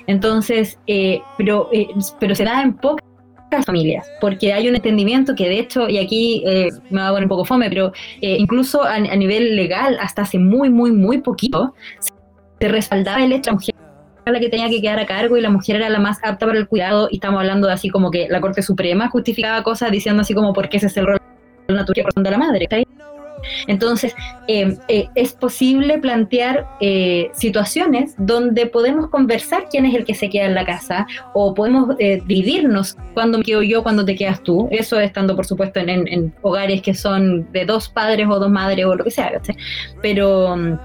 Entonces, 0.07 0.79
eh, 0.87 1.21
pero, 1.37 1.69
eh, 1.71 1.87
pero 2.19 2.33
se 2.33 2.43
da 2.43 2.63
en 2.63 2.73
pocas 2.73 3.03
familias, 3.65 4.11
porque 4.19 4.51
hay 4.51 4.67
un 4.67 4.75
entendimiento 4.75 5.35
que 5.35 5.47
de 5.47 5.59
hecho, 5.59 5.87
y 5.87 5.99
aquí 5.99 6.43
eh, 6.47 6.69
me 6.89 7.01
va 7.01 7.09
a 7.09 7.11
poner 7.11 7.25
un 7.25 7.29
poco 7.29 7.45
fome, 7.45 7.69
pero 7.69 7.91
incluso 8.19 8.83
a, 8.83 8.95
a, 8.95 9.15
nivel 9.15 9.55
legal, 9.55 9.95
hasta 10.01 10.23
hace 10.23 10.39
muy, 10.39 10.71
muy, 10.71 10.91
muy 10.91 11.19
poquito, 11.19 11.75
se 12.59 12.67
respaldaba 12.67 13.23
el 13.23 13.33
hecho 13.33 13.51
de 13.51 13.72
la 14.31 14.39
que 14.39 14.49
tenía 14.49 14.69
que 14.69 14.81
quedar 14.81 14.99
a 14.99 15.05
cargo 15.05 15.37
y 15.37 15.41
la 15.41 15.49
mujer 15.49 15.77
era 15.77 15.89
la 15.89 15.99
más 15.99 16.17
apta 16.23 16.45
para 16.45 16.57
el 16.57 16.67
cuidado 16.67 17.09
y 17.11 17.15
estamos 17.15 17.39
hablando 17.39 17.67
de 17.67 17.73
así 17.73 17.89
como 17.89 18.11
que 18.11 18.27
la 18.29 18.41
Corte 18.41 18.61
Suprema 18.61 19.09
justificaba 19.09 19.63
cosas 19.63 19.91
diciendo 19.91 20.21
así 20.21 20.33
como 20.33 20.53
porque 20.53 20.77
ese 20.77 20.87
es 20.87 20.97
el 20.97 21.07
rol 21.07 21.19
natural 21.67 22.11
de 22.15 22.31
la 22.31 22.37
madre. 22.37 22.67
Entonces, 23.67 24.15
eh, 24.47 24.77
eh, 24.87 25.07
es 25.15 25.33
posible 25.33 25.97
plantear 25.99 26.67
eh, 26.79 27.29
situaciones 27.33 28.15
donde 28.17 28.67
podemos 28.67 29.09
conversar 29.09 29.67
quién 29.69 29.85
es 29.85 29.95
el 29.95 30.05
que 30.05 30.13
se 30.13 30.29
queda 30.29 30.45
en 30.45 30.55
la 30.55 30.65
casa 30.65 31.05
o 31.33 31.53
podemos 31.53 31.97
dividirnos 31.97 32.97
cuando 33.13 33.39
me 33.39 33.43
quedo 33.43 33.61
yo, 33.61 33.83
cuando 33.83 34.05
te 34.05 34.15
quedas 34.15 34.41
tú. 34.43 34.67
Eso 34.71 34.99
estando, 34.99 35.35
por 35.35 35.45
supuesto, 35.45 35.79
en, 35.79 35.89
en, 35.89 36.33
hogares 36.41 36.81
que 36.81 36.93
son 36.93 37.51
de 37.51 37.65
dos 37.65 37.89
padres 37.89 38.27
o 38.29 38.39
dos 38.39 38.49
madres 38.49 38.85
o 38.85 38.95
lo 38.95 39.03
que 39.03 39.11
sea. 39.11 39.31
Pero 40.01 40.55
mm, 40.55 40.77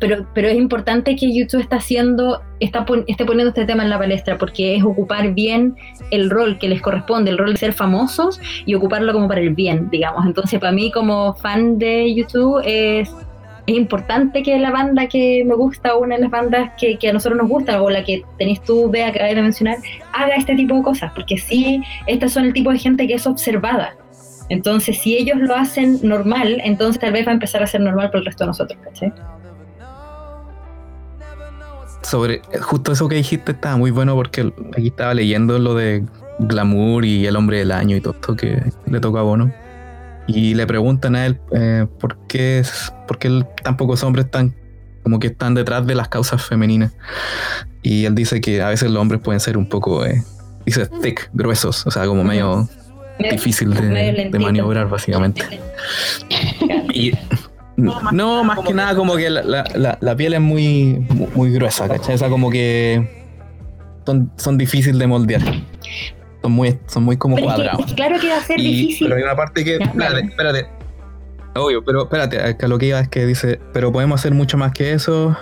pero, 0.00 0.26
pero 0.34 0.48
es 0.48 0.56
importante 0.56 1.16
que 1.16 1.32
YouTube 1.32 1.60
está 1.60 1.76
haciendo, 1.76 2.42
está 2.60 2.84
esté 3.06 3.24
poniendo 3.24 3.50
este 3.50 3.64
tema 3.64 3.82
en 3.82 3.90
la 3.90 3.98
palestra, 3.98 4.38
porque 4.38 4.76
es 4.76 4.84
ocupar 4.84 5.34
bien 5.34 5.76
el 6.10 6.30
rol 6.30 6.58
que 6.58 6.68
les 6.68 6.82
corresponde, 6.82 7.30
el 7.30 7.38
rol 7.38 7.52
de 7.52 7.58
ser 7.58 7.72
famosos 7.72 8.40
y 8.64 8.74
ocuparlo 8.74 9.12
como 9.12 9.28
para 9.28 9.40
el 9.40 9.54
bien, 9.54 9.88
digamos. 9.90 10.26
Entonces, 10.26 10.58
para 10.60 10.72
mí, 10.72 10.90
como 10.90 11.34
fan 11.34 11.78
de 11.78 12.14
YouTube, 12.14 12.62
es, 12.64 13.14
es 13.66 13.76
importante 13.76 14.42
que 14.42 14.58
la 14.58 14.70
banda 14.70 15.06
que 15.06 15.44
me 15.44 15.54
gusta, 15.54 15.96
una 15.96 16.16
de 16.16 16.22
las 16.22 16.30
bandas 16.30 16.72
que, 16.78 16.98
que 16.98 17.10
a 17.10 17.12
nosotros 17.12 17.38
nos 17.40 17.48
gusta, 17.48 17.80
o 17.82 17.90
la 17.90 18.04
que 18.04 18.22
tenéis 18.38 18.62
tú, 18.62 18.90
Bea, 18.90 19.12
que 19.12 19.22
de 19.22 19.42
mencionar, 19.42 19.78
haga 20.12 20.34
este 20.36 20.54
tipo 20.54 20.74
de 20.76 20.82
cosas, 20.82 21.12
porque 21.14 21.38
sí, 21.38 21.82
estas 22.06 22.32
son 22.32 22.44
el 22.44 22.52
tipo 22.52 22.70
de 22.70 22.78
gente 22.78 23.06
que 23.06 23.14
es 23.14 23.26
observada. 23.26 23.96
Entonces, 24.48 24.98
si 24.98 25.16
ellos 25.16 25.38
lo 25.38 25.56
hacen 25.56 25.98
normal, 26.02 26.60
entonces 26.64 27.00
tal 27.00 27.12
vez 27.12 27.26
va 27.26 27.30
a 27.32 27.34
empezar 27.34 27.62
a 27.62 27.66
ser 27.66 27.80
normal 27.80 28.10
por 28.10 28.20
el 28.20 28.26
resto 28.26 28.44
de 28.44 28.48
nosotros, 28.48 28.78
¿cachai? 28.82 29.12
Sobre 32.06 32.40
justo 32.60 32.92
eso 32.92 33.08
que 33.08 33.16
dijiste 33.16 33.52
estaba 33.52 33.76
muy 33.76 33.90
bueno 33.90 34.14
porque 34.14 34.52
aquí 34.76 34.88
estaba 34.88 35.14
leyendo 35.14 35.58
lo 35.58 35.74
de 35.74 36.04
glamour 36.38 37.04
y 37.04 37.26
el 37.26 37.36
hombre 37.36 37.58
del 37.58 37.72
año 37.72 37.96
y 37.96 38.00
todo 38.00 38.14
esto 38.14 38.36
que 38.36 38.62
le 38.86 39.00
toca 39.00 39.20
a 39.20 39.22
Bono. 39.22 39.52
Y 40.28 40.54
le 40.54 40.66
preguntan 40.66 41.14
a 41.14 41.26
él 41.26 41.40
eh, 41.52 41.86
por 42.00 42.16
qué 42.26 42.62
por 43.06 43.18
qué 43.18 43.44
tan 43.62 43.76
pocos 43.76 44.02
hombres 44.02 44.26
están 44.26 44.54
como 45.02 45.20
que 45.20 45.28
están 45.28 45.54
detrás 45.54 45.86
de 45.86 45.94
las 45.94 46.08
causas 46.08 46.44
femeninas. 46.44 46.92
Y 47.82 48.06
él 48.06 48.14
dice 48.16 48.40
que 48.40 48.60
a 48.60 48.68
veces 48.70 48.90
los 48.90 49.00
hombres 49.00 49.20
pueden 49.20 49.38
ser 49.38 49.56
un 49.56 49.68
poco, 49.68 50.04
eh, 50.04 50.24
dice 50.64 50.88
thick, 51.00 51.30
gruesos, 51.32 51.86
o 51.86 51.92
sea, 51.92 52.06
como 52.06 52.24
medio 52.24 52.68
difícil 53.30 53.72
de, 53.72 54.28
de 54.32 54.38
maniobrar 54.40 54.88
básicamente. 54.88 55.42
y 56.92 57.12
no, 57.76 58.44
más, 58.44 58.60
que 58.60 58.72
nada 58.72 58.94
como 58.94 59.16
que 59.16 59.28
la, 59.28 60.16
piel 60.16 60.34
es 60.34 60.40
muy, 60.40 61.06
muy 61.34 61.52
gruesa, 61.52 61.88
¿cachai? 61.88 62.14
O 62.14 62.18
sea, 62.18 62.28
como 62.28 62.50
que 62.50 63.26
son, 64.06 64.30
son 64.36 64.56
difíciles 64.56 64.98
de 64.98 65.06
moldear. 65.06 65.42
Son 66.42 66.52
muy, 66.52 66.78
son 66.86 67.02
muy 67.02 67.16
como 67.16 67.36
cuadrados. 67.36 67.92
claro 67.94 68.18
que 68.18 68.28
va 68.28 68.36
a 68.36 68.42
ser 68.42 68.58
difícil. 68.58 69.08
Pero 69.08 69.16
hay 69.16 69.22
una 69.22 69.36
parte 69.36 69.64
que. 69.64 69.76
espérate, 69.76 70.20
espérate. 70.20 70.66
Obvio, 71.54 71.84
pero 71.84 72.02
espérate, 72.02 72.56
que 72.56 72.68
lo 72.68 72.78
que 72.78 72.86
iba 72.86 73.00
es 73.00 73.08
que 73.08 73.24
dice, 73.26 73.60
pero 73.72 73.92
podemos 73.92 74.20
hacer 74.20 74.32
mucho 74.32 74.56
más 74.56 74.72
que 74.72 74.92
eso. 74.92 75.36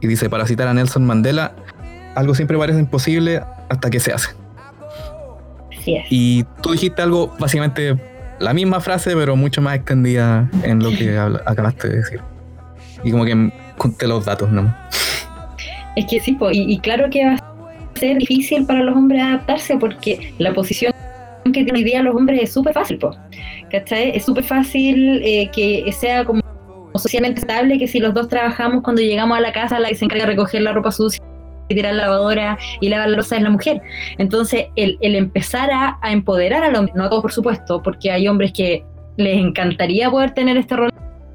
Y 0.00 0.06
dice, 0.06 0.28
para 0.28 0.46
citar 0.46 0.68
a 0.68 0.74
Nelson 0.74 1.04
Mandela, 1.04 1.54
algo 2.14 2.34
siempre 2.34 2.58
parece 2.58 2.78
imposible 2.78 3.42
hasta 3.68 3.90
que 3.90 4.00
se 4.00 4.12
hace. 4.12 4.30
Es. 5.86 6.06
Y 6.10 6.44
tú 6.62 6.72
dijiste 6.72 7.02
algo 7.02 7.34
básicamente 7.38 7.98
la 8.38 8.52
misma 8.52 8.80
frase, 8.80 9.14
pero 9.14 9.36
mucho 9.36 9.62
más 9.62 9.76
extendida 9.76 10.48
en 10.62 10.82
lo 10.82 10.90
que 10.90 11.18
acabaste 11.18 11.88
de 11.88 11.96
decir. 11.96 12.20
Y 13.02 13.10
como 13.10 13.24
que 13.24 13.52
conté 13.76 14.06
los 14.06 14.24
datos, 14.24 14.50
¿no? 14.50 14.74
Es 15.96 16.06
que 16.06 16.20
sí, 16.20 16.36
y, 16.52 16.78
claro 16.80 17.08
que 17.10 17.24
va 17.24 17.34
a 17.34 17.98
ser 17.98 18.18
difícil 18.18 18.66
para 18.66 18.82
los 18.82 18.96
hombres 18.96 19.22
adaptarse 19.22 19.76
porque 19.76 20.34
la 20.38 20.52
posición 20.52 20.92
que 21.44 21.52
tienen 21.52 21.76
hoy 21.76 21.84
día 21.84 22.02
los 22.02 22.16
hombres 22.16 22.42
es 22.42 22.52
súper 22.52 22.72
fácil, 22.72 22.98
¿cachai? 23.70 24.16
Es 24.16 24.24
súper 24.24 24.44
fácil 24.44 25.20
eh, 25.22 25.50
que 25.54 25.92
sea 25.92 26.24
como 26.24 26.40
socialmente 26.94 27.40
estable, 27.40 27.78
que 27.78 27.86
si 27.86 28.00
los 28.00 28.14
dos 28.14 28.28
trabajamos 28.28 28.82
cuando 28.82 29.02
llegamos 29.02 29.36
a 29.36 29.40
la 29.40 29.52
casa, 29.52 29.78
la 29.78 29.88
que 29.88 29.94
se 29.94 30.04
encarga 30.04 30.24
de 30.24 30.32
recoger 30.32 30.62
la 30.62 30.72
ropa 30.72 30.90
sucia 30.90 31.22
tirar 31.68 31.94
la 31.94 32.04
lavadora 32.04 32.58
y 32.80 32.88
lavar 32.88 33.08
la 33.08 33.16
rosa 33.16 33.36
es 33.36 33.42
la 33.42 33.50
mujer. 33.50 33.80
Entonces, 34.18 34.66
el, 34.76 34.98
empezar 35.00 35.70
a, 35.72 35.98
empoderar 36.10 36.62
al 36.64 36.76
hombre, 36.76 36.92
no 36.96 37.04
a 37.04 37.10
todos 37.10 37.22
por 37.22 37.32
supuesto, 37.32 37.82
porque 37.82 38.10
hay 38.10 38.28
hombres 38.28 38.52
que 38.52 38.84
les 39.16 39.38
encantaría 39.38 40.10
poder 40.10 40.32
tener 40.32 40.56
este 40.56 40.76
rol 40.76 40.90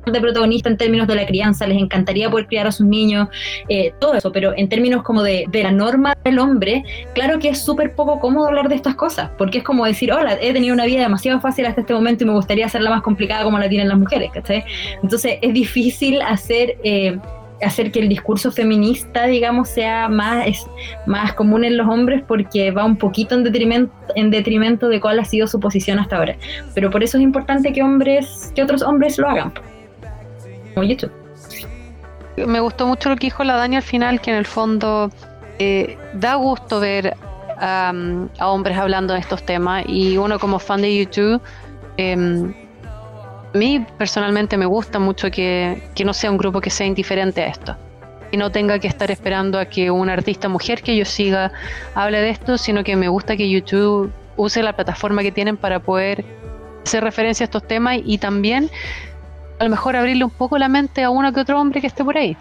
de 0.05 0.21
protagonista 0.21 0.69
en 0.69 0.77
términos 0.77 1.07
de 1.07 1.15
la 1.15 1.25
crianza, 1.25 1.67
les 1.67 1.77
encantaría 1.77 2.29
poder 2.29 2.47
criar 2.47 2.65
a 2.67 2.71
sus 2.71 2.85
niños, 2.85 3.27
eh, 3.67 3.93
todo 3.99 4.15
eso, 4.15 4.31
pero 4.31 4.53
en 4.57 4.67
términos 4.69 5.03
como 5.03 5.21
de, 5.21 5.45
de 5.49 5.63
la 5.63 5.71
norma 5.71 6.17
del 6.23 6.39
hombre, 6.39 6.83
claro 7.13 7.37
que 7.37 7.49
es 7.49 7.61
súper 7.61 7.95
poco 7.95 8.19
cómodo 8.19 8.47
hablar 8.47 8.69
de 8.69 8.75
estas 8.75 8.95
cosas, 8.95 9.29
porque 9.37 9.59
es 9.59 9.63
como 9.63 9.85
decir, 9.85 10.11
hola, 10.11 10.37
he 10.41 10.53
tenido 10.53 10.73
una 10.73 10.85
vida 10.85 11.01
demasiado 11.01 11.39
fácil 11.41 11.65
hasta 11.65 11.81
este 11.81 11.93
momento 11.93 12.23
y 12.23 12.27
me 12.27 12.33
gustaría 12.33 12.65
hacerla 12.65 12.89
más 12.89 13.01
complicada 13.01 13.43
como 13.43 13.59
la 13.59 13.69
tienen 13.69 13.87
las 13.87 13.99
mujeres, 13.99 14.31
¿cachai? 14.33 14.63
Entonces 15.03 15.37
es 15.41 15.53
difícil 15.53 16.21
hacer... 16.21 16.77
Eh, 16.83 17.17
hacer 17.61 17.91
que 17.91 17.99
el 17.99 18.09
discurso 18.09 18.51
feminista, 18.51 19.25
digamos, 19.25 19.69
sea 19.69 20.09
más, 20.09 20.47
es, 20.47 20.65
más 21.05 21.33
común 21.33 21.63
en 21.63 21.77
los 21.77 21.87
hombres 21.87 22.23
porque 22.27 22.71
va 22.71 22.85
un 22.85 22.97
poquito 22.97 23.35
en 23.35 23.43
detrimento, 23.43 23.93
en 24.15 24.31
detrimento 24.31 24.87
de 24.87 24.99
cuál 24.99 25.19
ha 25.19 25.25
sido 25.25 25.47
su 25.47 25.59
posición 25.59 25.99
hasta 25.99 26.17
ahora. 26.17 26.37
Pero 26.73 26.89
por 26.89 27.03
eso 27.03 27.17
es 27.17 27.23
importante 27.23 27.73
que 27.73 27.81
hombres, 27.83 28.51
que 28.55 28.63
otros 28.63 28.81
hombres 28.81 29.17
lo 29.17 29.29
hagan. 29.29 29.53
Me 32.37 32.59
gustó 32.59 32.87
mucho 32.87 33.09
lo 33.09 33.15
que 33.15 33.27
dijo 33.27 33.43
la 33.43 33.55
Dani 33.55 33.75
al 33.75 33.81
final, 33.81 34.21
que 34.21 34.31
en 34.31 34.37
el 34.37 34.45
fondo 34.45 35.11
eh, 35.57 35.97
da 36.13 36.35
gusto 36.35 36.79
ver 36.79 37.15
a 37.61 37.91
hombres 38.39 38.77
hablando 38.77 39.13
de 39.13 39.19
estos 39.19 39.43
temas 39.43 39.83
y 39.85 40.15
uno 40.17 40.39
como 40.39 40.59
fan 40.59 40.81
de 40.81 40.95
YouTube 40.95 41.41
Em, 41.99 42.53
a 43.53 43.57
mí 43.57 43.85
personalmente 43.97 44.57
me 44.57 44.65
gusta 44.65 44.99
mucho 44.99 45.31
que, 45.31 45.81
que 45.95 46.05
no 46.05 46.13
sea 46.13 46.31
un 46.31 46.37
grupo 46.37 46.61
que 46.61 46.69
sea 46.69 46.85
indiferente 46.85 47.41
a 47.41 47.47
esto 47.47 47.77
y 48.31 48.37
no 48.37 48.51
tenga 48.51 48.79
que 48.79 48.87
estar 48.87 49.09
esperando 49.11 49.59
a 49.59 49.65
que 49.65 49.91
una 49.91 50.13
artista 50.13 50.49
mujer 50.49 50.81
que 50.81 50.95
yo 50.95 51.05
siga 51.05 51.51
hable 51.95 52.19
de 52.19 52.29
esto, 52.29 52.57
sino 52.57 52.83
que 52.83 52.95
me 52.95 53.07
gusta 53.07 53.35
que 53.35 53.49
YouTube 53.49 54.11
use 54.37 54.61
la 54.63 54.73
plataforma 54.73 55.21
que 55.21 55.31
tienen 55.31 55.57
para 55.57 55.79
poder 55.79 56.23
hacer 56.85 57.03
referencia 57.03 57.43
a 57.43 57.45
estos 57.45 57.67
temas 57.67 57.99
y 58.03 58.17
también 58.17 58.69
a 59.59 59.63
lo 59.63 59.69
mejor 59.69 59.95
abrirle 59.95 60.23
un 60.23 60.31
poco 60.31 60.57
la 60.57 60.69
mente 60.69 61.03
a 61.03 61.09
uno 61.09 61.33
que 61.33 61.41
otro 61.41 61.59
hombre 61.59 61.81
que 61.81 61.87
esté 61.87 62.03
por 62.03 62.17
ahí. 62.17 62.37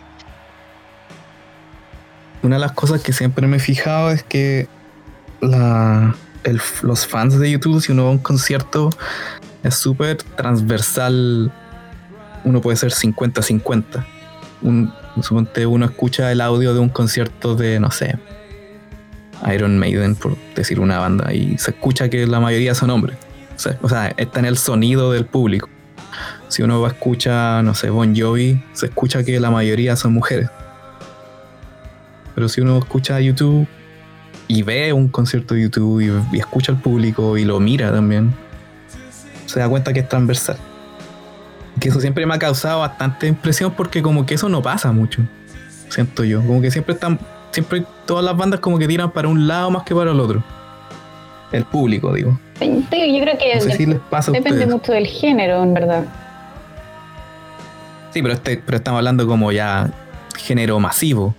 Una 2.43 2.57
de 2.57 2.61
las 2.61 2.73
cosas 2.73 3.03
que 3.03 3.13
siempre 3.13 3.47
me 3.47 3.57
he 3.57 3.61
fijado 3.61 4.11
es 4.11 4.23
que 4.23 4.69
la, 5.41 6.15
los 6.83 7.07
fans 7.07 7.39
de 7.39 7.51
YouTube, 7.51 7.81
si 7.83 7.93
uno 7.93 8.05
va 8.05 8.11
a 8.11 8.13
un 8.13 8.19
concierto, 8.19 8.91
es 9.63 9.75
súper 9.75 10.17
transversal. 10.17 11.53
Uno 12.45 12.61
puede 12.61 12.77
ser 12.77 12.93
50-50. 12.93 14.05
Un, 14.63 14.93
suponte 15.23 15.67
uno 15.67 15.87
escucha 15.87 16.33
el 16.33 16.41
audio 16.41 16.75
de 16.75 16.81
un 16.81 16.89
concierto 16.89 17.55
de, 17.55 17.79
no 17.81 17.91
sé, 17.91 18.19
Iron 19.53 19.79
Maiden, 19.79 20.15
por 20.15 20.37
decir 20.55 20.81
una 20.81 20.99
banda, 20.99 21.33
y 21.33 21.59
se 21.59 21.71
escucha 21.71 22.09
que 22.09 22.27
la 22.27 22.41
mayoría 22.41 22.75
son 22.75 22.91
hombres. 22.91 23.17
O 23.83 23.89
sea, 23.89 24.15
está 24.17 24.39
en 24.39 24.45
el 24.45 24.57
sonido 24.57 25.13
del 25.13 25.27
público. 25.27 25.69
Si 26.49 26.63
uno 26.63 26.81
va 26.81 26.89
a 26.89 26.91
escuchar, 26.93 27.65
no 27.65 27.75
sé, 27.75 27.91
Bon 27.91 28.15
Jovi, 28.17 28.63
se 28.73 28.87
escucha 28.87 29.25
que 29.25 29.39
la 29.41 29.51
mayoría 29.51 29.97
son 29.97 30.15
mujeres. 30.15 30.49
Pero 32.35 32.49
si 32.49 32.61
uno 32.61 32.79
escucha 32.79 33.21
YouTube 33.21 33.67
y 34.47 34.63
ve 34.63 34.93
un 34.93 35.09
concierto 35.09 35.55
de 35.55 35.63
YouTube 35.63 36.01
y, 36.33 36.39
escucha 36.39 36.73
al 36.73 36.81
público 36.81 37.37
y 37.37 37.45
lo 37.45 37.59
mira 37.61 37.93
también, 37.93 38.33
se 39.49 39.61
da 39.61 39.69
cuenta 39.69 39.93
que 39.93 40.01
es 40.01 40.09
transversal. 40.09 40.57
Que 41.81 41.89
eso 41.89 42.01
siempre 42.01 42.27
me 42.27 42.35
ha 42.35 42.39
causado 42.39 42.81
bastante 42.81 43.27
impresión 43.27 43.73
porque 43.73 44.03
como 44.03 44.27
que 44.27 44.35
eso 44.35 44.49
no 44.49 44.63
pasa 44.63 44.93
mucho, 44.93 45.23
siento 45.89 46.25
yo. 46.25 46.43
Como 46.43 46.61
que 46.61 46.71
siempre 46.71 46.95
están, 46.95 47.19
siempre 47.51 47.85
todas 48.07 48.25
las 48.25 48.37
bandas 48.37 48.61
como 48.61 48.79
que 48.79 48.87
tiran 48.87 49.11
para 49.11 49.29
un 49.29 49.49
lado 49.49 49.71
más 49.71 49.85
que 49.85 49.95
para 49.95 50.11
el 50.11 50.21
otro. 50.21 50.43
El 51.51 51.65
público, 51.65 52.13
digo. 52.13 52.39
Yo 52.61 53.23
creo 53.23 53.39
que 53.39 54.33
depende 54.33 54.67
mucho 54.67 54.93
del 54.93 55.07
género, 55.07 55.63
en 55.63 55.73
verdad. 55.73 56.05
Sí, 58.11 58.21
pero, 58.21 58.35
este, 58.35 58.59
pero 58.65 58.79
estamos 58.79 58.99
hablando 58.99 59.27
como 59.27 59.51
ya 59.53 59.91
género 60.37 60.79
masivo. 60.79 61.35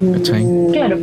Mm, 0.00 0.72
claro, 0.72 0.96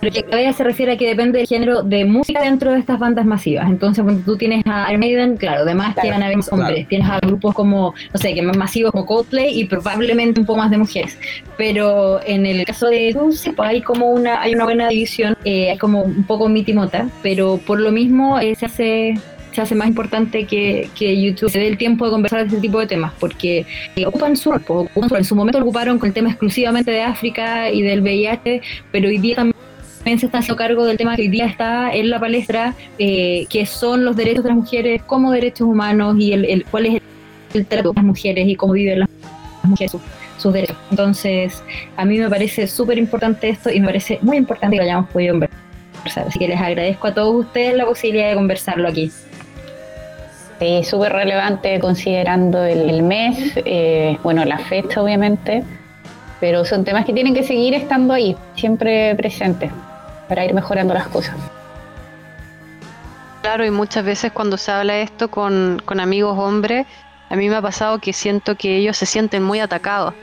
pero 0.00 0.12
que 0.12 0.22
cada 0.22 0.52
se 0.52 0.62
refiere 0.62 0.92
a 0.92 0.96
que 0.96 1.06
depende 1.06 1.38
del 1.38 1.46
género 1.46 1.82
de 1.82 2.04
música 2.04 2.42
dentro 2.42 2.72
de 2.72 2.78
estas 2.78 2.98
bandas 2.98 3.24
masivas. 3.24 3.68
Entonces, 3.68 4.04
cuando 4.04 4.22
tú 4.22 4.36
tienes 4.36 4.62
a 4.66 4.88
Iron 4.90 5.00
Maiden, 5.00 5.36
claro, 5.36 5.62
además 5.62 5.94
que 6.00 6.10
van 6.10 6.22
a 6.22 6.26
haber 6.26 6.38
hombres. 6.50 6.86
Tienes 6.88 7.08
a 7.08 7.18
grupos 7.20 7.54
como, 7.54 7.94
no 8.12 8.18
sé, 8.18 8.34
que 8.34 8.42
más 8.42 8.56
masivos 8.56 8.92
como 8.92 9.06
Coldplay 9.06 9.58
y 9.58 9.64
probablemente 9.64 10.40
un 10.40 10.46
poco 10.46 10.58
más 10.58 10.70
de 10.70 10.78
mujeres. 10.78 11.18
Pero 11.56 12.20
en 12.24 12.44
el 12.44 12.64
caso 12.64 12.88
de 12.88 13.12
Dulce, 13.12 13.52
pues 13.52 13.68
hay 13.68 13.80
como 13.80 14.10
una, 14.10 14.40
hay 14.42 14.54
una 14.54 14.64
buena 14.64 14.88
división, 14.88 15.36
eh, 15.44 15.70
hay 15.70 15.78
como 15.78 16.02
un 16.02 16.24
poco 16.24 16.48
mitimota, 16.48 17.08
pero 17.22 17.58
por 17.66 17.80
lo 17.80 17.90
mismo 17.90 18.38
eh, 18.38 18.54
se 18.54 18.66
hace 18.66 19.14
se 19.58 19.62
hace 19.62 19.74
más 19.74 19.88
importante 19.88 20.46
que, 20.46 20.88
YouTube 20.96 21.50
se 21.50 21.58
dé 21.58 21.66
el 21.66 21.76
tiempo 21.76 22.04
de 22.04 22.12
conversar 22.12 22.40
de 22.42 22.46
este 22.46 22.60
tipo 22.60 22.78
de 22.78 22.86
temas, 22.86 23.12
porque 23.18 23.66
eh, 23.96 24.06
ocupan 24.06 24.36
su 24.36 24.52
en 24.52 25.24
su 25.24 25.34
momento 25.34 25.58
ocuparon 25.58 25.98
con 25.98 26.06
el 26.06 26.14
tema 26.14 26.28
exclusivamente 26.28 26.92
de 26.92 27.02
África 27.02 27.68
y 27.68 27.82
del 27.82 28.00
VIH, 28.00 28.62
pero 28.92 29.08
hoy 29.08 29.18
día 29.18 29.34
también 29.34 29.56
se 30.20 30.26
está 30.26 30.38
haciendo 30.38 30.56
cargo 30.56 30.84
del 30.84 30.96
tema 30.96 31.16
que 31.16 31.22
hoy 31.22 31.28
día 31.28 31.46
está 31.46 31.92
en 31.92 32.08
la 32.08 32.20
palestra, 32.20 32.76
eh, 33.00 33.46
que 33.50 33.66
son 33.66 34.04
los 34.04 34.14
derechos 34.14 34.44
de 34.44 34.50
las 34.50 34.58
mujeres 34.58 35.02
como 35.02 35.32
derechos 35.32 35.66
humanos 35.66 36.14
y 36.20 36.32
el, 36.32 36.64
cuál 36.70 36.86
es 36.86 37.02
el, 37.52 37.66
trato 37.66 37.88
de 37.88 37.96
las 37.96 38.04
mujeres 38.04 38.46
y 38.46 38.54
cómo 38.54 38.74
viven 38.74 39.00
las 39.00 39.08
mujeres 39.64 39.96
sus, 40.38 40.52
derechos. 40.52 40.76
Entonces, 40.92 41.64
a 41.96 42.04
mí 42.04 42.16
me 42.16 42.30
parece 42.30 42.68
súper 42.68 42.96
importante 42.96 43.48
esto 43.48 43.70
y 43.70 43.80
me 43.80 43.86
parece 43.86 44.20
muy 44.22 44.36
importante 44.36 44.76
que 44.76 44.82
lo 44.82 44.84
hayamos 44.84 45.10
podido 45.10 45.32
conversar. 45.32 46.28
Así 46.28 46.38
que 46.38 46.46
les 46.46 46.60
agradezco 46.60 47.08
a 47.08 47.14
todos 47.14 47.44
ustedes 47.44 47.74
la 47.74 47.86
posibilidad 47.86 48.28
de 48.28 48.36
conversarlo 48.36 48.88
aquí. 48.88 49.10
Sí, 50.58 50.82
súper 50.82 51.12
relevante 51.12 51.78
considerando 51.78 52.64
el, 52.64 53.02
mes, 53.02 53.52
eh, 53.56 54.18
bueno, 54.24 54.44
la 54.44 54.58
fecha 54.58 55.00
obviamente, 55.00 55.62
pero 56.40 56.64
son 56.64 56.84
temas 56.84 57.04
que 57.04 57.12
tienen 57.12 57.32
que 57.32 57.44
seguir 57.44 57.74
estando 57.74 58.14
ahí, 58.14 58.36
siempre 58.56 59.14
presentes, 59.14 59.70
para 60.28 60.44
ir 60.44 60.54
mejorando 60.54 60.94
las 60.94 61.06
cosas. 61.08 61.36
Claro, 63.42 63.64
y 63.64 63.70
muchas 63.70 64.04
veces 64.04 64.32
cuando 64.32 64.56
se 64.56 64.72
habla 64.72 64.98
esto 64.98 65.30
con, 65.30 65.80
con 65.84 66.00
amigos 66.00 66.36
hombres, 66.36 66.86
a 67.30 67.36
mí 67.36 67.48
me 67.48 67.56
ha 67.56 67.62
pasado 67.62 67.98
que 67.98 68.12
siento 68.12 68.56
que 68.56 68.76
ellos 68.78 68.96
se 68.96 69.06
sienten 69.06 69.44
muy 69.44 69.60
atacados. 69.60 70.14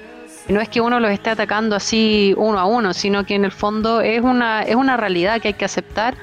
Y 0.47 0.53
no 0.53 0.61
es 0.61 0.69
que 0.69 0.81
uno 0.81 0.99
los 0.99 1.11
esté 1.11 1.31
atacando 1.31 1.75
así 1.75 2.33
uno 2.37 2.59
a 2.59 2.65
uno, 2.65 2.93
sino 2.93 3.25
que 3.25 3.35
en 3.35 3.45
el 3.45 3.51
fondo 3.51 4.01
es 4.01 4.21
una, 4.21 4.63
es 4.63 4.75
una 4.75 4.97
realidad 4.97 5.41
que 5.41 5.49
hay 5.49 5.53
que 5.53 5.65
aceptar 5.65 6.15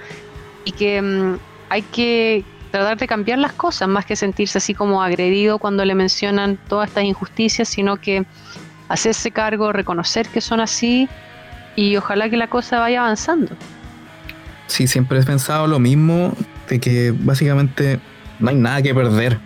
y 0.64 0.72
que 0.72 1.02
mm, 1.02 1.38
hay 1.70 1.82
que 1.82 2.44
tratar 2.72 2.96
de 2.96 3.06
cambiar 3.06 3.38
las 3.38 3.52
cosas, 3.52 3.86
más 3.86 4.04
que 4.06 4.16
sentirse 4.16 4.58
así 4.58 4.74
como 4.74 5.02
agredido 5.02 5.58
cuando 5.58 5.84
le 5.84 5.94
mencionan 5.94 6.58
todas 6.68 6.88
estas 6.88 7.04
injusticias, 7.04 7.68
sino 7.68 7.98
que 7.98 8.24
hacerse 8.88 9.30
cargo, 9.30 9.72
reconocer 9.72 10.26
que 10.28 10.40
son 10.40 10.58
así 10.58 11.08
y 11.76 11.96
ojalá 11.96 12.28
que 12.28 12.36
la 12.36 12.48
cosa 12.48 12.80
vaya 12.80 13.02
avanzando. 13.02 13.54
Sí, 14.66 14.86
siempre 14.86 15.20
he 15.20 15.22
pensado 15.22 15.66
lo 15.66 15.78
mismo, 15.78 16.34
de 16.68 16.80
que 16.80 17.14
básicamente 17.16 18.00
no 18.40 18.48
hay 18.48 18.56
nada 18.56 18.80
que 18.82 18.94
perder. 18.94 19.38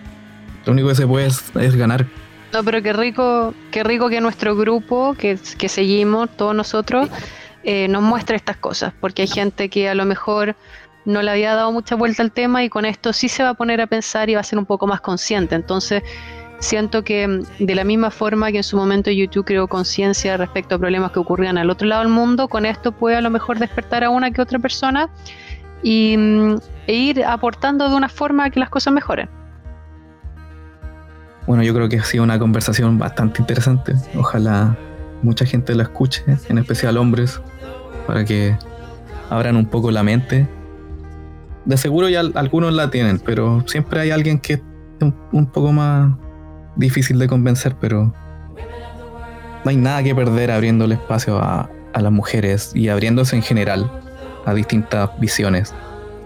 Lo 0.65 0.73
único 0.73 0.89
que 0.89 0.95
se 0.95 1.07
puede 1.07 1.27
es, 1.27 1.77
ganar. 1.77 2.07
No, 2.53 2.63
pero 2.63 2.81
qué 2.81 2.93
rico, 2.93 3.55
qué 3.73 3.83
rico 3.83 4.09
que 4.09 4.21
nuestro 4.21 4.55
grupo, 4.55 5.15
que, 5.19 5.37
que 5.59 5.69
seguimos, 5.69 6.31
todos 6.37 6.55
nosotros, 6.55 7.09
eh, 7.65 7.89
nos 7.89 8.03
muestre 8.03 8.37
estas 8.37 8.57
cosas, 8.57 8.93
porque 9.01 9.23
hay 9.23 9.29
gente 9.29 9.69
que 9.69 9.89
a 9.89 9.97
lo 9.97 10.05
mejor 10.05 10.55
no 11.07 11.23
le 11.23 11.31
había 11.31 11.55
dado 11.55 11.73
mucha 11.73 11.95
vuelta 11.95 12.23
al 12.23 12.33
tema 12.33 12.65
y 12.65 12.69
con 12.69 12.85
esto 12.85 13.13
sí 13.13 13.29
se 13.29 13.43
va 13.43 13.51
a 13.51 13.55
poner 13.55 13.81
a 13.81 13.87
pensar 13.87 14.29
y 14.29 14.35
va 14.35 14.41
a 14.41 14.45
ser 14.45 14.59
un 14.59 14.67
poco 14.67 14.87
más 14.87 15.01
consciente. 15.01 15.55
Entonces, 15.55 16.03
siento 16.59 17.05
que 17.05 17.27
mm, 17.27 17.65
de 17.65 17.75
la 17.75 17.85
misma 17.85 18.11
forma 18.11 18.51
que 18.51 18.59
en 18.59 18.65
su 18.65 18.77
momento 18.77 19.11
YouTube 19.11 19.47
creó 19.47 19.69
conciencia 19.69 20.37
respecto 20.37 20.75
a 20.75 20.79
problemas 20.79 21.13
que 21.13 21.21
ocurrían 21.21 21.59
al 21.59 21.71
otro 21.71 21.87
lado 21.87 22.03
del 22.03 22.13
mundo, 22.13 22.49
con 22.49 22.67
esto 22.67 22.93
puede 22.93 23.17
a 23.17 23.21
lo 23.21 23.31
mejor 23.31 23.59
despertar 23.59 24.05
a 24.05 24.11
una 24.11 24.31
que 24.33 24.43
otra 24.43 24.59
persona 24.59 25.09
y, 25.83 26.17
mm, 26.17 26.57
e 26.89 26.95
ir 26.95 27.25
aportando 27.25 27.89
de 27.89 27.95
una 27.95 28.09
forma 28.09 28.51
que 28.51 28.61
las 28.61 28.69
cosas 28.69 28.93
mejoren. 28.93 29.29
Bueno, 31.47 31.63
yo 31.63 31.73
creo 31.73 31.89
que 31.89 31.99
ha 32.01 32.05
sido 32.05 32.25
una 32.25 32.41
conversación 32.41 32.99
bastante 32.99 33.41
interesante. 33.41 33.95
Ojalá 34.17 34.77
mucha 35.23 35.47
gente 35.47 35.77
la 35.77 35.85
escuche, 35.85 36.25
en 36.49 36.59
especial 36.59 36.97
hombres, 36.97 37.41
para 38.09 38.25
que 38.25 38.57
abran 39.31 39.57
un 39.57 39.67
poco 39.67 39.93
la 39.93 40.03
mente 40.03 40.49
de 41.67 41.77
seguro 41.77 42.09
ya 42.09 42.23
algunos 42.35 42.73
la 42.73 42.91
tienen, 42.91 43.19
pero 43.19 43.63
siempre 43.67 44.01
hay 44.01 44.11
alguien 44.11 44.39
que 44.39 44.55
es 44.55 44.63
un, 45.33 45.47
poco 45.47 45.73
más 45.73 46.17
difícil 46.77 47.19
de 47.19 47.27
convencer, 47.27 47.75
pero 47.81 48.15
no 49.65 49.71
hay 49.71 49.77
nada 49.77 50.03
que 50.03 50.15
perder 50.15 50.53
abriéndole 50.53 50.95
espacio 50.95 51.39
a, 51.39 51.71
las 51.95 52.13
mujeres 52.13 52.73
y 52.75 52.91
abriéndose 52.91 53.37
en 53.37 53.43
general 53.43 53.91
a 54.45 54.53
distintas 54.53 55.19
visiones 55.19 55.75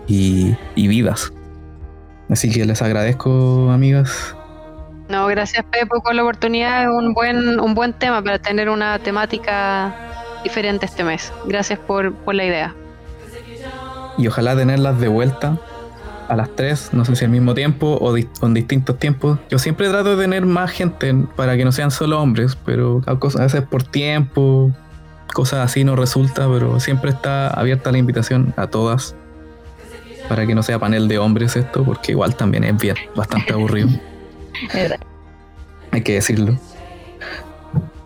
y, 0.08 0.56
vidas. 0.74 1.32
Así 2.28 2.50
que 2.50 2.64
les 2.64 2.82
agradezco, 2.82 3.70
amigas. 3.70 4.34
No, 5.08 5.28
gracias 5.28 5.64
Pepo 5.70 6.02
por 6.02 6.12
la 6.16 6.24
oportunidad, 6.24 6.92
un 6.92 7.14
buen, 7.14 7.60
un 7.60 7.74
buen 7.74 7.92
tema 7.92 8.20
para 8.20 8.40
tener 8.40 8.68
una 8.68 8.98
temática 8.98 9.94
diferente 10.42 10.86
este 10.86 11.04
mes. 11.04 11.32
Gracias 11.46 11.78
por, 11.78 12.12
por 12.14 12.34
la 12.34 12.44
idea 12.44 12.74
y 14.20 14.28
ojalá 14.28 14.54
tenerlas 14.54 15.00
de 15.00 15.08
vuelta 15.08 15.58
a 16.28 16.36
las 16.36 16.54
tres, 16.54 16.90
no 16.92 17.04
sé 17.04 17.16
si 17.16 17.24
al 17.24 17.30
mismo 17.30 17.54
tiempo 17.54 17.98
o 18.00 18.14
con 18.38 18.54
distintos 18.54 18.98
tiempos. 18.98 19.38
Yo 19.50 19.58
siempre 19.58 19.88
trato 19.88 20.16
de 20.16 20.22
tener 20.22 20.46
más 20.46 20.70
gente 20.70 21.12
para 21.34 21.56
que 21.56 21.64
no 21.64 21.72
sean 21.72 21.90
solo 21.90 22.20
hombres, 22.20 22.56
pero 22.64 23.02
a 23.06 23.14
veces 23.14 23.62
por 23.62 23.82
tiempo, 23.82 24.70
cosas 25.34 25.60
así 25.60 25.82
no 25.82 25.96
resulta, 25.96 26.48
pero 26.48 26.78
siempre 26.78 27.10
está 27.10 27.48
abierta 27.48 27.90
la 27.90 27.98
invitación 27.98 28.54
a 28.56 28.68
todas 28.68 29.16
para 30.28 30.46
que 30.46 30.54
no 30.54 30.62
sea 30.62 30.78
panel 30.78 31.08
de 31.08 31.18
hombres 31.18 31.56
esto, 31.56 31.82
porque 31.84 32.12
igual 32.12 32.36
también 32.36 32.62
es 32.62 32.76
bien, 32.78 32.96
bastante 33.16 33.52
aburrido. 33.52 33.88
Hay 35.90 36.02
que 36.02 36.14
decirlo. 36.14 36.56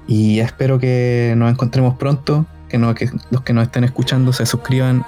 Y 0.06 0.40
espero 0.40 0.78
que 0.78 1.34
nos 1.36 1.50
encontremos 1.50 1.96
pronto, 1.96 2.46
que, 2.70 2.78
no, 2.78 2.94
que 2.94 3.10
los 3.30 3.42
que 3.42 3.52
nos 3.52 3.64
estén 3.64 3.84
escuchando 3.84 4.32
se 4.32 4.46
suscriban 4.46 5.04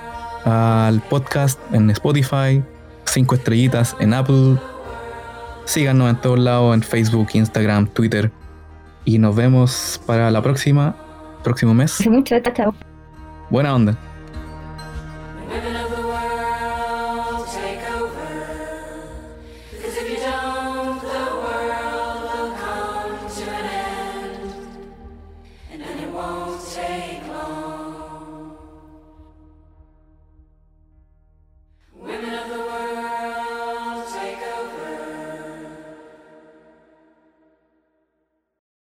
al 0.47 1.01
podcast 1.03 1.59
en 1.73 1.91
Spotify, 1.91 2.63
cinco 3.05 3.35
estrellitas 3.35 3.97
en 3.99 4.15
Apple. 4.15 4.57
Síganos 5.65 6.09
en 6.09 6.21
todos 6.21 6.39
lados, 6.39 6.73
en 6.75 6.83
Facebook, 6.83 7.29
Instagram, 7.33 7.89
Twitter. 7.89 8.31
Y 9.05 9.19
nos 9.19 9.35
vemos 9.35 10.01
para 10.07 10.31
la 10.31 10.41
próxima, 10.43 10.95
próximo 11.43 11.75
mes. 11.75 12.07
Mucho, 12.07 12.37
chao. 12.41 12.75
Buena 13.51 13.75
onda. 13.75 13.99